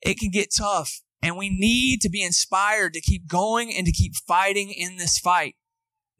It 0.00 0.20
can 0.20 0.30
get 0.30 0.54
tough, 0.56 1.00
and 1.20 1.36
we 1.36 1.50
need 1.50 2.02
to 2.02 2.08
be 2.08 2.22
inspired 2.22 2.92
to 2.92 3.00
keep 3.00 3.26
going 3.26 3.74
and 3.74 3.84
to 3.84 3.90
keep 3.90 4.14
fighting 4.14 4.70
in 4.70 4.96
this 4.96 5.18
fight. 5.18 5.56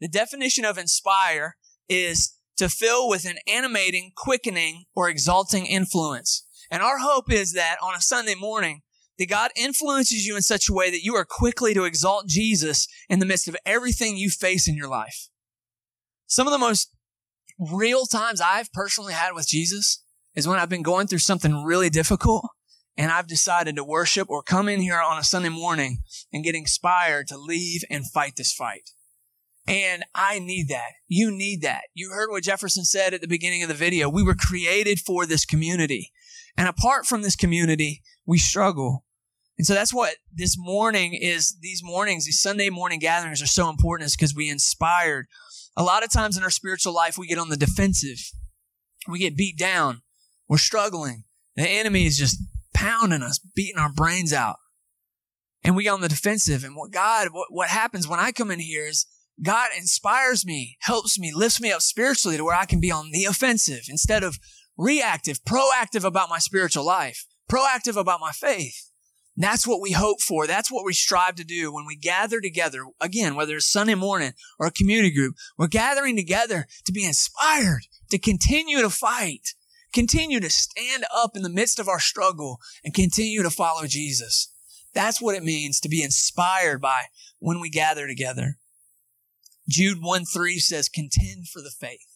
The 0.01 0.09
definition 0.09 0.65
of 0.65 0.77
inspire 0.77 1.55
is 1.87 2.37
to 2.57 2.67
fill 2.67 3.07
with 3.07 3.23
an 3.23 3.37
animating, 3.47 4.11
quickening, 4.17 4.83
or 4.93 5.07
exalting 5.07 5.65
influence. 5.65 6.45
And 6.69 6.81
our 6.81 6.99
hope 6.99 7.31
is 7.31 7.53
that 7.53 7.77
on 7.81 7.95
a 7.95 8.01
Sunday 8.01 8.35
morning, 8.35 8.81
that 9.17 9.29
God 9.29 9.51
influences 9.55 10.25
you 10.25 10.35
in 10.35 10.41
such 10.41 10.69
a 10.69 10.73
way 10.73 10.91
that 10.91 11.03
you 11.03 11.15
are 11.15 11.25
quickly 11.25 11.73
to 11.73 11.85
exalt 11.85 12.27
Jesus 12.27 12.87
in 13.09 13.19
the 13.19 13.25
midst 13.25 13.47
of 13.47 13.57
everything 13.65 14.17
you 14.17 14.29
face 14.29 14.67
in 14.67 14.75
your 14.75 14.89
life. 14.89 15.29
Some 16.27 16.47
of 16.47 16.51
the 16.51 16.59
most 16.59 16.93
real 17.59 18.05
times 18.05 18.41
I've 18.41 18.71
personally 18.73 19.13
had 19.13 19.33
with 19.33 19.47
Jesus 19.47 20.03
is 20.35 20.47
when 20.47 20.59
I've 20.59 20.69
been 20.69 20.83
going 20.83 21.07
through 21.07 21.19
something 21.19 21.63
really 21.63 21.89
difficult 21.89 22.47
and 22.95 23.11
I've 23.11 23.27
decided 23.27 23.75
to 23.75 23.83
worship 23.83 24.29
or 24.29 24.43
come 24.43 24.67
in 24.67 24.81
here 24.81 25.01
on 25.01 25.17
a 25.17 25.23
Sunday 25.23 25.49
morning 25.49 25.99
and 26.31 26.43
get 26.43 26.55
inspired 26.55 27.27
to 27.27 27.37
leave 27.37 27.81
and 27.89 28.09
fight 28.09 28.33
this 28.37 28.53
fight. 28.53 28.91
And 29.67 30.05
I 30.15 30.39
need 30.39 30.69
that. 30.69 30.91
You 31.07 31.29
need 31.29 31.61
that. 31.61 31.83
You 31.93 32.11
heard 32.11 32.29
what 32.29 32.43
Jefferson 32.43 32.85
said 32.85 33.13
at 33.13 33.21
the 33.21 33.27
beginning 33.27 33.63
of 33.63 33.69
the 33.69 33.75
video. 33.75 34.09
We 34.09 34.23
were 34.23 34.35
created 34.35 34.99
for 34.99 35.25
this 35.25 35.45
community. 35.45 36.11
And 36.57 36.67
apart 36.67 37.05
from 37.05 37.21
this 37.21 37.35
community, 37.35 38.01
we 38.25 38.39
struggle. 38.39 39.05
And 39.57 39.65
so 39.65 39.73
that's 39.73 39.93
what 39.93 40.15
this 40.33 40.55
morning 40.57 41.13
is. 41.13 41.57
These 41.61 41.81
mornings, 41.83 42.25
these 42.25 42.41
Sunday 42.41 42.69
morning 42.69 42.99
gatherings 42.99 43.41
are 43.41 43.47
so 43.47 43.69
important 43.69 44.07
is 44.07 44.15
because 44.15 44.35
we 44.35 44.49
inspired 44.49 45.27
a 45.77 45.83
lot 45.83 46.03
of 46.03 46.11
times 46.11 46.35
in 46.35 46.43
our 46.43 46.49
spiritual 46.49 46.93
life, 46.93 47.17
we 47.17 47.27
get 47.27 47.37
on 47.37 47.49
the 47.49 47.55
defensive. 47.55 48.31
We 49.07 49.19
get 49.19 49.37
beat 49.37 49.57
down. 49.57 50.01
We're 50.49 50.57
struggling. 50.57 51.23
The 51.55 51.69
enemy 51.69 52.05
is 52.05 52.17
just 52.17 52.41
pounding 52.73 53.21
us, 53.21 53.39
beating 53.39 53.79
our 53.79 53.91
brains 53.91 54.33
out. 54.33 54.57
And 55.63 55.75
we 55.75 55.83
get 55.83 55.93
on 55.93 56.01
the 56.01 56.09
defensive. 56.09 56.63
And 56.63 56.75
what 56.75 56.91
God, 56.91 57.29
what, 57.31 57.47
what 57.51 57.69
happens 57.69 58.07
when 58.07 58.19
I 58.19 58.31
come 58.31 58.49
in 58.49 58.59
here 58.59 58.87
is 58.87 59.05
God 59.43 59.69
inspires 59.77 60.45
me, 60.45 60.77
helps 60.81 61.19
me, 61.19 61.31
lifts 61.33 61.61
me 61.61 61.71
up 61.71 61.81
spiritually 61.81 62.37
to 62.37 62.43
where 62.43 62.55
I 62.55 62.65
can 62.65 62.79
be 62.79 62.91
on 62.91 63.11
the 63.11 63.25
offensive 63.25 63.81
instead 63.87 64.23
of 64.23 64.39
reactive, 64.77 65.43
proactive 65.43 66.03
about 66.03 66.29
my 66.29 66.39
spiritual 66.39 66.85
life, 66.85 67.25
proactive 67.49 67.97
about 67.97 68.19
my 68.19 68.31
faith. 68.31 68.91
That's 69.39 69.67
what 69.67 69.81
we 69.81 69.91
hope 69.91 70.19
for. 70.21 70.47
That's 70.47 70.71
what 70.71 70.83
we 70.83 70.93
strive 70.93 71.35
to 71.35 71.43
do 71.43 71.71
when 71.71 71.85
we 71.85 71.95
gather 71.95 72.41
together. 72.41 72.85
Again, 72.99 73.35
whether 73.35 73.55
it's 73.55 73.71
Sunday 73.71 73.93
morning 73.93 74.33
or 74.59 74.65
a 74.65 74.71
community 74.71 75.11
group, 75.11 75.35
we're 75.57 75.67
gathering 75.67 76.15
together 76.15 76.65
to 76.85 76.91
be 76.91 77.05
inspired, 77.05 77.81
to 78.09 78.17
continue 78.17 78.81
to 78.81 78.89
fight, 78.89 79.53
continue 79.93 80.39
to 80.39 80.49
stand 80.49 81.05
up 81.15 81.35
in 81.35 81.43
the 81.43 81.49
midst 81.49 81.79
of 81.79 81.87
our 81.87 81.99
struggle 81.99 82.59
and 82.83 82.95
continue 82.95 83.43
to 83.43 83.51
follow 83.51 83.85
Jesus. 83.85 84.51
That's 84.95 85.21
what 85.21 85.35
it 85.35 85.43
means 85.43 85.79
to 85.81 85.89
be 85.89 86.01
inspired 86.01 86.81
by 86.81 87.03
when 87.37 87.59
we 87.59 87.69
gather 87.69 88.07
together. 88.07 88.57
Jude 89.69 89.99
1 90.01 90.25
3 90.25 90.57
says, 90.57 90.89
contend 90.89 91.47
for 91.47 91.61
the 91.61 91.69
faith. 91.69 92.06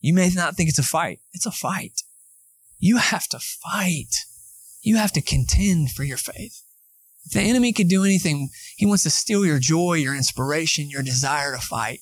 You 0.00 0.14
may 0.14 0.30
not 0.30 0.56
think 0.56 0.68
it's 0.68 0.78
a 0.78 0.84
fight. 0.84 1.20
It's 1.32 1.46
a 1.46 1.50
fight. 1.50 2.02
You 2.78 2.98
have 2.98 3.26
to 3.28 3.38
fight. 3.38 4.14
You 4.80 4.96
have 4.96 5.12
to 5.12 5.20
contend 5.20 5.90
for 5.90 6.04
your 6.04 6.16
faith. 6.16 6.62
If 7.26 7.32
the 7.32 7.40
enemy 7.40 7.72
could 7.72 7.88
do 7.88 8.04
anything, 8.04 8.48
he 8.76 8.86
wants 8.86 9.02
to 9.02 9.10
steal 9.10 9.44
your 9.44 9.58
joy, 9.58 9.94
your 9.94 10.14
inspiration, 10.14 10.88
your 10.88 11.02
desire 11.02 11.54
to 11.54 11.60
fight. 11.60 12.00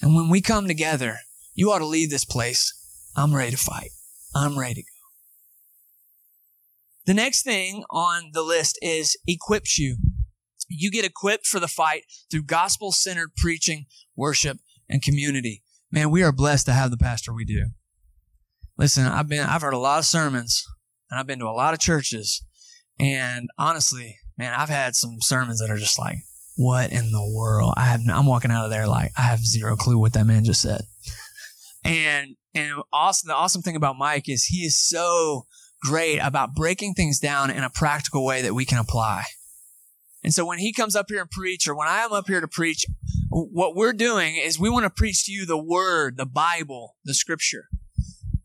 And 0.00 0.14
when 0.14 0.30
we 0.30 0.40
come 0.40 0.66
together, 0.66 1.18
you 1.54 1.70
ought 1.70 1.80
to 1.80 1.86
leave 1.86 2.10
this 2.10 2.24
place. 2.24 2.72
I'm 3.16 3.34
ready 3.34 3.50
to 3.50 3.56
fight. 3.56 3.90
I'm 4.34 4.58
ready 4.58 4.74
to 4.74 4.82
go. 4.82 4.88
The 7.06 7.14
next 7.14 7.42
thing 7.42 7.84
on 7.90 8.30
the 8.32 8.42
list 8.42 8.78
is 8.80 9.16
equips 9.26 9.78
you. 9.78 9.98
You 10.68 10.90
get 10.90 11.04
equipped 11.04 11.46
for 11.46 11.60
the 11.60 11.68
fight 11.68 12.04
through 12.30 12.44
gospel 12.44 12.92
centered 12.92 13.36
preaching, 13.36 13.84
worship, 14.16 14.58
and 14.88 15.02
community. 15.02 15.63
Man, 15.94 16.10
we 16.10 16.24
are 16.24 16.32
blessed 16.32 16.66
to 16.66 16.72
have 16.72 16.90
the 16.90 16.96
pastor 16.96 17.32
we 17.32 17.44
do. 17.44 17.66
Listen, 18.76 19.06
I've 19.06 19.28
been, 19.28 19.46
I've 19.46 19.62
heard 19.62 19.74
a 19.74 19.78
lot 19.78 20.00
of 20.00 20.04
sermons 20.04 20.66
and 21.08 21.20
I've 21.20 21.26
been 21.28 21.38
to 21.38 21.46
a 21.46 21.54
lot 21.54 21.72
of 21.72 21.78
churches. 21.78 22.44
And 22.98 23.48
honestly, 23.58 24.18
man, 24.36 24.54
I've 24.54 24.68
had 24.68 24.96
some 24.96 25.18
sermons 25.20 25.60
that 25.60 25.70
are 25.70 25.76
just 25.76 25.96
like, 25.96 26.16
what 26.56 26.90
in 26.90 27.12
the 27.12 27.32
world? 27.32 27.74
I 27.76 27.84
have, 27.84 28.00
I'm 28.12 28.26
walking 28.26 28.50
out 28.50 28.64
of 28.64 28.72
there 28.72 28.88
like, 28.88 29.12
I 29.16 29.22
have 29.22 29.46
zero 29.46 29.76
clue 29.76 29.96
what 29.96 30.14
that 30.14 30.26
man 30.26 30.42
just 30.42 30.62
said. 30.62 30.82
And, 31.84 32.34
and 32.56 32.72
awesome, 32.92 33.28
the 33.28 33.36
awesome 33.36 33.62
thing 33.62 33.76
about 33.76 33.96
Mike 33.96 34.28
is 34.28 34.46
he 34.46 34.64
is 34.64 34.76
so 34.76 35.46
great 35.80 36.18
about 36.18 36.56
breaking 36.56 36.94
things 36.94 37.20
down 37.20 37.52
in 37.52 37.62
a 37.62 37.70
practical 37.70 38.24
way 38.24 38.42
that 38.42 38.54
we 38.54 38.64
can 38.64 38.78
apply. 38.78 39.22
And 40.24 40.32
so 40.32 40.46
when 40.46 40.58
he 40.58 40.72
comes 40.72 40.96
up 40.96 41.06
here 41.08 41.20
and 41.20 41.30
preach, 41.30 41.68
or 41.68 41.76
when 41.76 41.86
I 41.86 41.98
am 41.98 42.12
up 42.12 42.26
here 42.26 42.40
to 42.40 42.48
preach, 42.48 42.86
what 43.28 43.76
we're 43.76 43.92
doing 43.92 44.36
is 44.36 44.58
we 44.58 44.70
want 44.70 44.84
to 44.84 44.90
preach 44.90 45.26
to 45.26 45.32
you 45.32 45.44
the 45.44 45.58
word, 45.58 46.16
the 46.16 46.26
Bible, 46.26 46.96
the 47.04 47.14
scripture. 47.14 47.66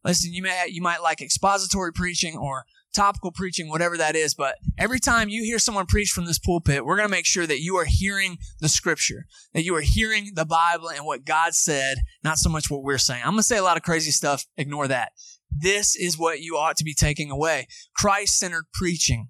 Listen, 0.04 0.34
you 0.34 0.44
may 0.44 0.66
you 0.70 0.82
might 0.82 1.02
like 1.02 1.22
expository 1.22 1.94
preaching 1.94 2.38
or 2.38 2.66
topical 2.94 3.32
preaching, 3.32 3.70
whatever 3.70 3.98
that 3.98 4.16
is, 4.16 4.34
but 4.34 4.56
every 4.78 5.00
time 5.00 5.30
you 5.30 5.44
hear 5.44 5.60
someone 5.60 5.86
preach 5.86 6.10
from 6.10 6.26
this 6.26 6.40
pulpit, 6.40 6.86
we're 6.86 6.96
going 6.96 7.08
to 7.08 7.12
make 7.12 7.26
sure 7.26 7.46
that 7.46 7.60
you 7.60 7.76
are 7.76 7.86
hearing 7.86 8.38
the 8.60 8.70
scripture, 8.70 9.26
that 9.54 9.64
you 9.64 9.76
are 9.76 9.82
hearing 9.82 10.32
the 10.34 10.46
Bible 10.46 10.90
and 10.90 11.06
what 11.06 11.24
God 11.24 11.54
said, 11.54 12.00
not 12.24 12.40
so 12.40 12.50
much 12.50 12.70
what 12.70 12.82
we're 12.82 12.98
saying. 12.98 13.22
I'm 13.24 13.32
going 13.32 13.40
to 13.40 13.44
say 13.44 13.58
a 13.58 13.64
lot 13.64 13.78
of 13.78 13.84
crazy 13.84 14.12
stuff. 14.12 14.46
Ignore 14.58 14.88
that. 14.88 15.12
This 15.52 15.96
is 15.96 16.18
what 16.18 16.42
you 16.42 16.58
ought 16.58 16.78
to 16.78 16.84
be 16.84 16.94
taking 16.94 17.30
away. 17.30 17.68
Christ 17.96 18.40
centered 18.40 18.66
preaching. 18.74 19.30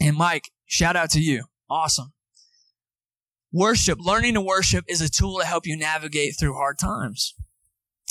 And 0.00 0.16
Mike, 0.16 0.50
shout 0.66 0.94
out 0.94 1.10
to 1.10 1.20
you. 1.20 1.44
Awesome. 1.70 2.12
Worship, 3.52 3.98
learning 4.00 4.34
to 4.34 4.40
worship 4.40 4.84
is 4.88 5.00
a 5.00 5.08
tool 5.08 5.38
to 5.38 5.46
help 5.46 5.66
you 5.66 5.76
navigate 5.76 6.34
through 6.38 6.54
hard 6.54 6.78
times. 6.78 7.34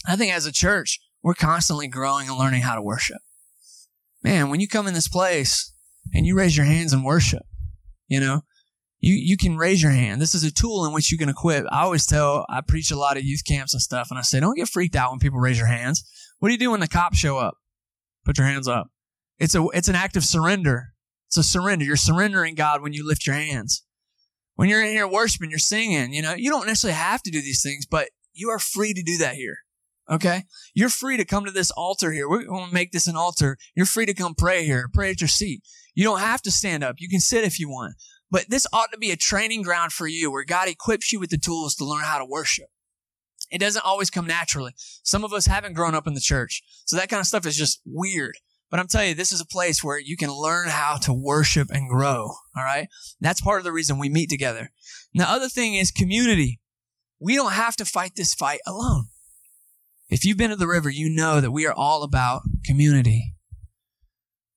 I 0.07 0.15
think 0.15 0.33
as 0.33 0.45
a 0.45 0.51
church, 0.51 0.99
we're 1.21 1.33
constantly 1.33 1.87
growing 1.87 2.27
and 2.27 2.37
learning 2.37 2.61
how 2.61 2.75
to 2.75 2.81
worship. 2.81 3.17
Man, 4.23 4.49
when 4.49 4.59
you 4.59 4.67
come 4.67 4.87
in 4.87 4.93
this 4.93 5.07
place 5.07 5.73
and 6.13 6.25
you 6.25 6.35
raise 6.35 6.57
your 6.57 6.65
hands 6.65 6.93
and 6.93 7.03
worship, 7.03 7.43
you 8.07 8.19
know, 8.19 8.41
you, 8.99 9.13
you 9.13 9.37
can 9.37 9.57
raise 9.57 9.81
your 9.81 9.91
hand. 9.91 10.21
This 10.21 10.33
is 10.33 10.43
a 10.43 10.51
tool 10.51 10.85
in 10.85 10.93
which 10.93 11.11
you 11.11 11.17
can 11.17 11.29
equip. 11.29 11.65
I 11.71 11.83
always 11.83 12.05
tell, 12.05 12.45
I 12.49 12.61
preach 12.61 12.89
a 12.89 12.97
lot 12.97 13.17
of 13.17 13.23
youth 13.23 13.43
camps 13.45 13.73
and 13.73 13.81
stuff, 13.81 14.07
and 14.09 14.17
I 14.17 14.23
say, 14.23 14.39
don't 14.39 14.55
get 14.55 14.69
freaked 14.69 14.95
out 14.95 15.11
when 15.11 15.19
people 15.19 15.39
raise 15.39 15.57
your 15.57 15.67
hands. 15.67 16.03
What 16.39 16.49
do 16.49 16.53
you 16.53 16.59
do 16.59 16.71
when 16.71 16.79
the 16.79 16.87
cops 16.87 17.17
show 17.17 17.37
up? 17.37 17.55
Put 18.25 18.37
your 18.37 18.47
hands 18.47 18.67
up. 18.67 18.87
It's 19.37 19.53
a, 19.53 19.63
it's 19.73 19.87
an 19.87 19.95
act 19.95 20.17
of 20.17 20.25
surrender. 20.25 20.93
It's 21.27 21.37
a 21.37 21.43
surrender. 21.43 21.85
You're 21.85 21.95
surrendering 21.95 22.55
God 22.55 22.81
when 22.81 22.93
you 22.93 23.05
lift 23.05 23.27
your 23.27 23.35
hands. 23.35 23.83
When 24.55 24.69
you're 24.69 24.83
in 24.83 24.91
here 24.91 25.07
worshiping, 25.07 25.51
you're 25.51 25.59
singing, 25.59 26.13
you 26.13 26.21
know, 26.21 26.33
you 26.33 26.49
don't 26.49 26.65
necessarily 26.65 26.97
have 26.97 27.21
to 27.23 27.31
do 27.31 27.41
these 27.41 27.61
things, 27.61 27.85
but 27.85 28.09
you 28.33 28.49
are 28.49 28.59
free 28.59 28.93
to 28.93 29.03
do 29.03 29.17
that 29.19 29.35
here. 29.35 29.59
Okay? 30.09 30.43
You're 30.73 30.89
free 30.89 31.17
to 31.17 31.25
come 31.25 31.45
to 31.45 31.51
this 31.51 31.69
altar 31.71 32.11
here. 32.11 32.27
We're 32.27 32.45
going 32.45 32.69
to 32.69 32.73
make 32.73 32.91
this 32.91 33.07
an 33.07 33.15
altar. 33.15 33.57
You're 33.75 33.85
free 33.85 34.05
to 34.05 34.13
come 34.13 34.33
pray 34.35 34.65
here, 34.65 34.89
pray 34.91 35.11
at 35.11 35.21
your 35.21 35.27
seat. 35.27 35.61
You 35.93 36.03
don't 36.03 36.19
have 36.19 36.41
to 36.43 36.51
stand 36.51 36.83
up. 36.83 36.95
You 36.99 37.09
can 37.09 37.19
sit 37.19 37.43
if 37.43 37.59
you 37.59 37.69
want. 37.69 37.95
But 38.31 38.49
this 38.49 38.67
ought 38.73 38.91
to 38.91 38.97
be 38.97 39.11
a 39.11 39.15
training 39.15 39.61
ground 39.61 39.93
for 39.93 40.07
you 40.07 40.31
where 40.31 40.43
God 40.43 40.67
equips 40.67 41.11
you 41.11 41.19
with 41.19 41.29
the 41.29 41.37
tools 41.37 41.75
to 41.75 41.85
learn 41.85 42.03
how 42.03 42.17
to 42.17 42.25
worship. 42.25 42.67
It 43.49 43.59
doesn't 43.59 43.85
always 43.85 44.09
come 44.09 44.27
naturally. 44.27 44.73
Some 45.03 45.23
of 45.23 45.33
us 45.33 45.45
haven't 45.45 45.73
grown 45.73 45.95
up 45.95 46.07
in 46.07 46.13
the 46.13 46.19
church. 46.19 46.63
So 46.85 46.95
that 46.95 47.09
kind 47.09 47.19
of 47.19 47.27
stuff 47.27 47.45
is 47.45 47.55
just 47.55 47.81
weird. 47.85 48.35
But 48.69 48.79
I'm 48.79 48.87
telling 48.87 49.09
you, 49.09 49.15
this 49.15 49.31
is 49.31 49.41
a 49.41 49.45
place 49.45 49.83
where 49.83 49.99
you 49.99 50.17
can 50.17 50.31
learn 50.31 50.67
how 50.67 50.97
to 51.03 51.13
worship 51.13 51.69
and 51.71 51.89
grow. 51.89 52.33
All 52.55 52.63
right. 52.63 52.87
That's 53.21 53.41
part 53.41 53.59
of 53.59 53.63
the 53.63 53.71
reason 53.71 53.97
we 53.97 54.09
meet 54.09 54.29
together. 54.29 54.71
And 55.13 55.23
the 55.23 55.29
other 55.29 55.47
thing 55.47 55.75
is 55.75 55.91
community. 55.91 56.59
We 57.19 57.35
don't 57.35 57.53
have 57.53 57.75
to 57.77 57.85
fight 57.85 58.11
this 58.15 58.33
fight 58.33 58.59
alone. 58.67 59.05
If 60.09 60.25
you've 60.25 60.37
been 60.37 60.51
to 60.51 60.55
the 60.55 60.67
river, 60.67 60.89
you 60.89 61.09
know 61.09 61.41
that 61.41 61.51
we 61.51 61.65
are 61.65 61.73
all 61.73 62.03
about 62.03 62.41
community. 62.65 63.33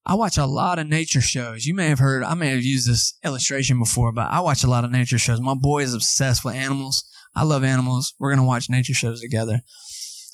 I 0.07 0.14
watch 0.14 0.38
a 0.38 0.46
lot 0.46 0.79
of 0.79 0.87
nature 0.87 1.21
shows. 1.21 1.67
You 1.67 1.75
may 1.75 1.88
have 1.88 1.98
heard, 1.98 2.23
I 2.25 2.35
may 2.35 2.50
have 2.50 2.63
used 2.63 2.88
this 2.88 3.17
illustration 3.25 3.79
before, 3.79 4.13
but 4.13 4.29
I 4.31 4.40
watch 4.40 4.65
a 4.65 4.71
lot 4.71 4.85
of 4.85 4.90
nature 4.90 5.19
shows. 5.19 5.40
My 5.40 5.54
boy 5.54 5.83
is 5.83 5.94
obsessed 5.94 6.44
with 6.44 6.54
animals. 6.54 7.04
I 7.35 7.44
love 7.44 7.63
animals. 7.63 8.15
We're 8.19 8.31
going 8.31 8.40
to 8.40 8.46
watch 8.46 8.69
nature 8.69 8.94
shows 8.94 9.21
together. 9.21 9.61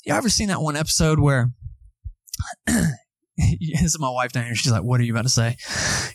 You 0.05 0.13
ever 0.13 0.29
seen 0.29 0.47
that 0.47 0.61
one 0.61 0.75
episode 0.75 1.19
where, 1.19 1.51
this 3.59 3.83
is 3.83 3.99
my 3.99 4.09
wife 4.09 4.31
down 4.31 4.45
here. 4.45 4.55
She's 4.55 4.71
like, 4.71 4.83
what 4.83 4.99
are 4.99 5.03
you 5.03 5.13
about 5.13 5.23
to 5.23 5.29
say? 5.29 5.57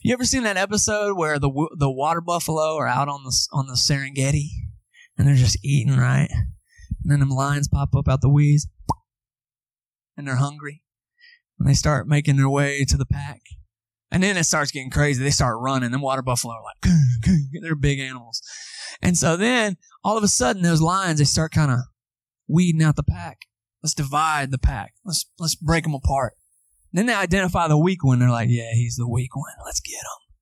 You 0.03 0.13
ever 0.13 0.25
seen 0.25 0.43
that 0.43 0.57
episode 0.57 1.17
where 1.17 1.39
the, 1.39 1.51
the 1.77 1.91
water 1.91 2.21
buffalo 2.21 2.77
are 2.77 2.89
out 2.89 3.09
on 3.09 3.25
the, 3.25 3.49
on 3.53 3.67
the 3.67 3.75
Serengeti 3.75 4.49
and 5.17 5.27
they're 5.27 5.35
just 5.35 5.59
eating, 5.65 5.97
right? 5.97 6.29
And 6.31 7.11
then 7.11 7.21
them 7.21 7.31
lions 7.31 7.69
pop 7.69 7.95
up 7.95 8.09
out 8.09 8.21
the 8.21 8.29
weeds 8.29 8.67
and 10.17 10.27
they're 10.27 10.37
hungry. 10.37 10.83
And 11.59 11.69
they 11.69 11.75
start 11.75 12.09
making 12.09 12.37
their 12.37 12.49
way 12.49 12.85
to 12.85 12.97
the 12.97 13.07
pack. 13.07 13.41
And 14.11 14.23
then 14.23 14.37
it 14.37 14.45
starts 14.45 14.73
getting 14.73 14.91
crazy. 14.91 15.23
They 15.23 15.31
start 15.31 15.61
running. 15.61 15.93
Them 15.93 16.01
water 16.01 16.23
buffalo 16.23 16.55
are 16.55 16.63
like, 16.63 16.93
they're 17.63 17.77
big 17.77 18.01
animals. 18.01 18.43
And 19.01 19.17
so 19.17 19.37
then 19.37 19.77
all 20.05 20.19
of 20.19 20.25
a 20.25 20.29
sudden 20.29 20.63
those 20.63 20.83
lions, 20.83 21.19
they 21.19 21.25
start 21.25 21.53
kind 21.53 21.71
of 21.71 21.79
weeding 22.49 22.83
out 22.83 22.97
the 22.97 23.03
pack. 23.03 23.43
Let's 23.83 23.95
divide 23.95 24.51
the 24.51 24.59
pack. 24.59 24.95
Let's 25.05 25.27
let's 25.39 25.55
break 25.55 25.85
them 25.85 25.95
apart. 25.95 26.35
Then 26.93 27.07
they 27.07 27.15
identify 27.15 27.69
the 27.69 27.79
weak 27.79 28.05
one. 28.05 28.19
They're 28.19 28.31
like, 28.31 28.49
yeah, 28.51 28.73
he's 28.75 28.97
the 28.97 29.09
weak 29.09 29.35
one. 29.35 29.53
Let's 29.65 29.81
get 29.81 29.95
him. 29.95 30.35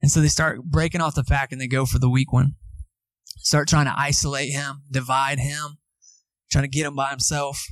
And 0.00 0.10
so 0.10 0.20
they 0.20 0.28
start 0.28 0.62
breaking 0.64 1.00
off 1.00 1.14
the 1.14 1.24
pack 1.24 1.52
and 1.52 1.60
they 1.60 1.68
go 1.68 1.86
for 1.86 1.98
the 1.98 2.10
weak 2.10 2.32
one. 2.32 2.54
Start 3.38 3.68
trying 3.68 3.86
to 3.86 3.94
isolate 3.96 4.50
him, 4.50 4.82
divide 4.90 5.38
him, 5.38 5.78
trying 6.50 6.64
to 6.64 6.68
get 6.68 6.86
him 6.86 6.94
by 6.94 7.10
himself. 7.10 7.64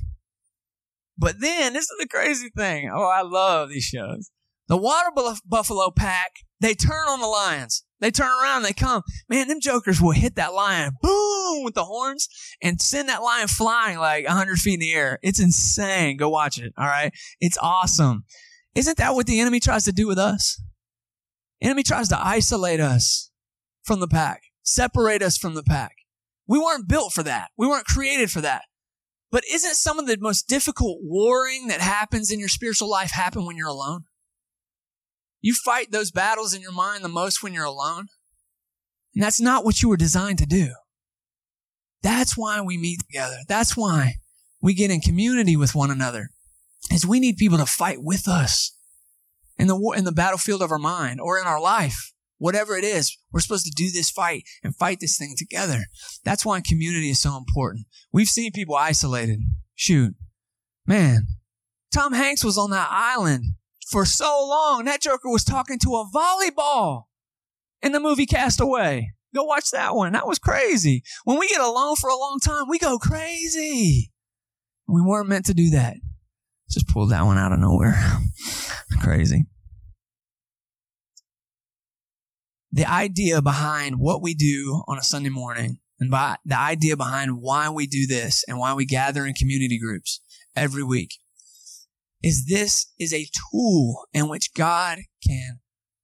But 1.17 1.39
then, 1.39 1.73
this 1.73 1.83
is 1.83 1.95
the 1.99 2.07
crazy 2.07 2.49
thing. 2.55 2.91
Oh, 2.93 3.05
I 3.05 3.21
love 3.21 3.69
these 3.69 3.83
shows. 3.83 4.31
The 4.67 4.77
water 4.77 5.09
buffalo 5.45 5.91
pack, 5.91 6.31
they 6.59 6.73
turn 6.73 7.07
on 7.09 7.21
the 7.21 7.27
lions. 7.27 7.85
They 8.01 8.11
turn 8.11 8.31
around, 8.41 8.63
they 8.63 8.73
come. 8.73 9.03
Man, 9.29 9.47
them 9.47 9.61
jokers 9.61 10.01
will 10.01 10.11
hit 10.11 10.35
that 10.35 10.53
lion, 10.53 10.93
boom, 11.01 11.63
with 11.63 11.75
the 11.75 11.85
horns 11.85 12.27
and 12.61 12.81
send 12.81 13.07
that 13.07 13.21
lion 13.21 13.47
flying 13.47 13.99
like 13.99 14.27
100 14.27 14.57
feet 14.57 14.73
in 14.73 14.79
the 14.79 14.93
air. 14.93 15.19
It's 15.21 15.39
insane. 15.39 16.17
Go 16.17 16.27
watch 16.27 16.59
it. 16.59 16.73
All 16.77 16.87
right. 16.87 17.13
It's 17.39 17.57
awesome. 17.61 18.25
Isn't 18.73 18.97
that 18.97 19.13
what 19.13 19.27
the 19.27 19.39
enemy 19.39 19.59
tries 19.59 19.85
to 19.85 19.91
do 19.91 20.07
with 20.07 20.17
us? 20.17 20.59
enemy 21.61 21.83
tries 21.83 22.09
to 22.09 22.19
isolate 22.19 22.79
us 22.79 23.29
from 23.83 23.99
the 23.99 24.07
pack, 24.07 24.41
separate 24.63 25.21
us 25.21 25.37
from 25.37 25.53
the 25.53 25.63
pack. 25.63 25.95
We 26.47 26.59
weren't 26.59 26.87
built 26.87 27.13
for 27.13 27.23
that. 27.23 27.51
We 27.57 27.67
weren't 27.67 27.85
created 27.85 28.31
for 28.31 28.41
that. 28.41 28.63
But 29.31 29.43
isn't 29.49 29.75
some 29.75 29.97
of 29.97 30.07
the 30.07 30.17
most 30.19 30.49
difficult 30.49 30.99
warring 31.01 31.67
that 31.67 31.79
happens 31.79 32.31
in 32.31 32.39
your 32.39 32.49
spiritual 32.49 32.89
life 32.89 33.11
happen 33.11 33.45
when 33.45 33.55
you're 33.55 33.67
alone? 33.67 34.05
You 35.41 35.55
fight 35.55 35.91
those 35.91 36.11
battles 36.11 36.53
in 36.53 36.61
your 36.61 36.71
mind 36.71 37.03
the 37.03 37.09
most 37.09 37.41
when 37.41 37.53
you're 37.53 37.65
alone. 37.65 38.07
And 39.15 39.23
that's 39.23 39.41
not 39.41 39.65
what 39.65 39.81
you 39.81 39.89
were 39.89 39.97
designed 39.97 40.37
to 40.37 40.45
do. 40.45 40.73
That's 42.01 42.37
why 42.37 42.61
we 42.61 42.77
meet 42.77 42.99
together. 42.99 43.37
That's 43.47 43.75
why 43.75 44.15
we 44.61 44.73
get 44.73 44.91
in 44.91 45.01
community 45.01 45.55
with 45.55 45.75
one 45.75 45.91
another. 45.91 46.29
Is 46.91 47.05
we 47.05 47.19
need 47.19 47.37
people 47.37 47.57
to 47.57 47.65
fight 47.65 47.97
with 47.99 48.27
us 48.27 48.75
in 49.57 49.67
the 49.67 49.77
in 49.95 50.05
the 50.05 50.11
battlefield 50.11 50.61
of 50.61 50.71
our 50.71 50.79
mind 50.79 51.19
or 51.21 51.39
in 51.39 51.45
our 51.45 51.61
life. 51.61 52.11
Whatever 52.37 52.75
it 52.75 52.83
is, 52.83 53.15
we're 53.31 53.39
supposed 53.39 53.65
to 53.65 53.71
do 53.75 53.91
this 53.91 54.09
fight 54.09 54.43
and 54.63 54.75
fight 54.75 54.99
this 54.99 55.15
thing 55.15 55.35
together. 55.37 55.83
That's 56.23 56.43
why 56.43 56.59
community 56.61 57.11
is 57.11 57.21
so 57.21 57.37
important. 57.37 57.85
We've 58.11 58.27
seen 58.27 58.51
people 58.51 58.75
isolated. 58.75 59.41
Shoot. 59.75 60.15
Man, 60.87 61.27
Tom 61.93 62.13
Hanks 62.13 62.43
was 62.43 62.57
on 62.57 62.71
that 62.71 62.87
island 62.89 63.53
for 63.91 64.05
so 64.05 64.47
long. 64.47 64.85
That 64.85 65.01
Joker 65.01 65.29
was 65.29 65.43
talking 65.43 65.77
to 65.79 65.95
a 65.95 66.09
volleyball 66.13 67.03
in 67.81 67.91
the 67.91 67.99
movie 67.99 68.25
Castaway. 68.25 69.11
Go 69.35 69.43
watch 69.43 69.71
that 69.71 69.95
one. 69.95 70.13
That 70.13 70.27
was 70.27 70.39
crazy. 70.39 71.03
When 71.23 71.39
we 71.39 71.47
get 71.47 71.61
alone 71.61 71.95
for 71.95 72.09
a 72.09 72.17
long 72.17 72.39
time, 72.43 72.65
we 72.67 72.79
go 72.79 72.97
crazy. 72.97 74.11
We 74.87 75.01
weren't 75.01 75.29
meant 75.29 75.45
to 75.45 75.53
do 75.53 75.69
that. 75.71 75.97
Just 76.69 76.87
pulled 76.87 77.11
that 77.11 77.25
one 77.25 77.37
out 77.37 77.51
of 77.51 77.59
nowhere. 77.59 77.95
crazy. 79.01 79.45
The 82.73 82.85
idea 82.85 83.41
behind 83.41 83.99
what 83.99 84.21
we 84.21 84.33
do 84.33 84.83
on 84.87 84.97
a 84.97 85.03
Sunday 85.03 85.29
morning 85.29 85.79
and 85.99 86.09
by 86.09 86.37
the 86.45 86.57
idea 86.57 86.95
behind 86.95 87.41
why 87.41 87.69
we 87.69 87.87
do 87.87 88.07
this 88.07 88.45
and 88.47 88.57
why 88.57 88.73
we 88.73 88.85
gather 88.85 89.25
in 89.25 89.33
community 89.33 89.77
groups 89.77 90.21
every 90.55 90.83
week 90.83 91.17
is 92.23 92.45
this 92.47 92.91
is 92.99 93.13
a 93.13 93.27
tool 93.51 94.07
in 94.13 94.29
which 94.29 94.53
God 94.53 94.99
can 95.25 95.59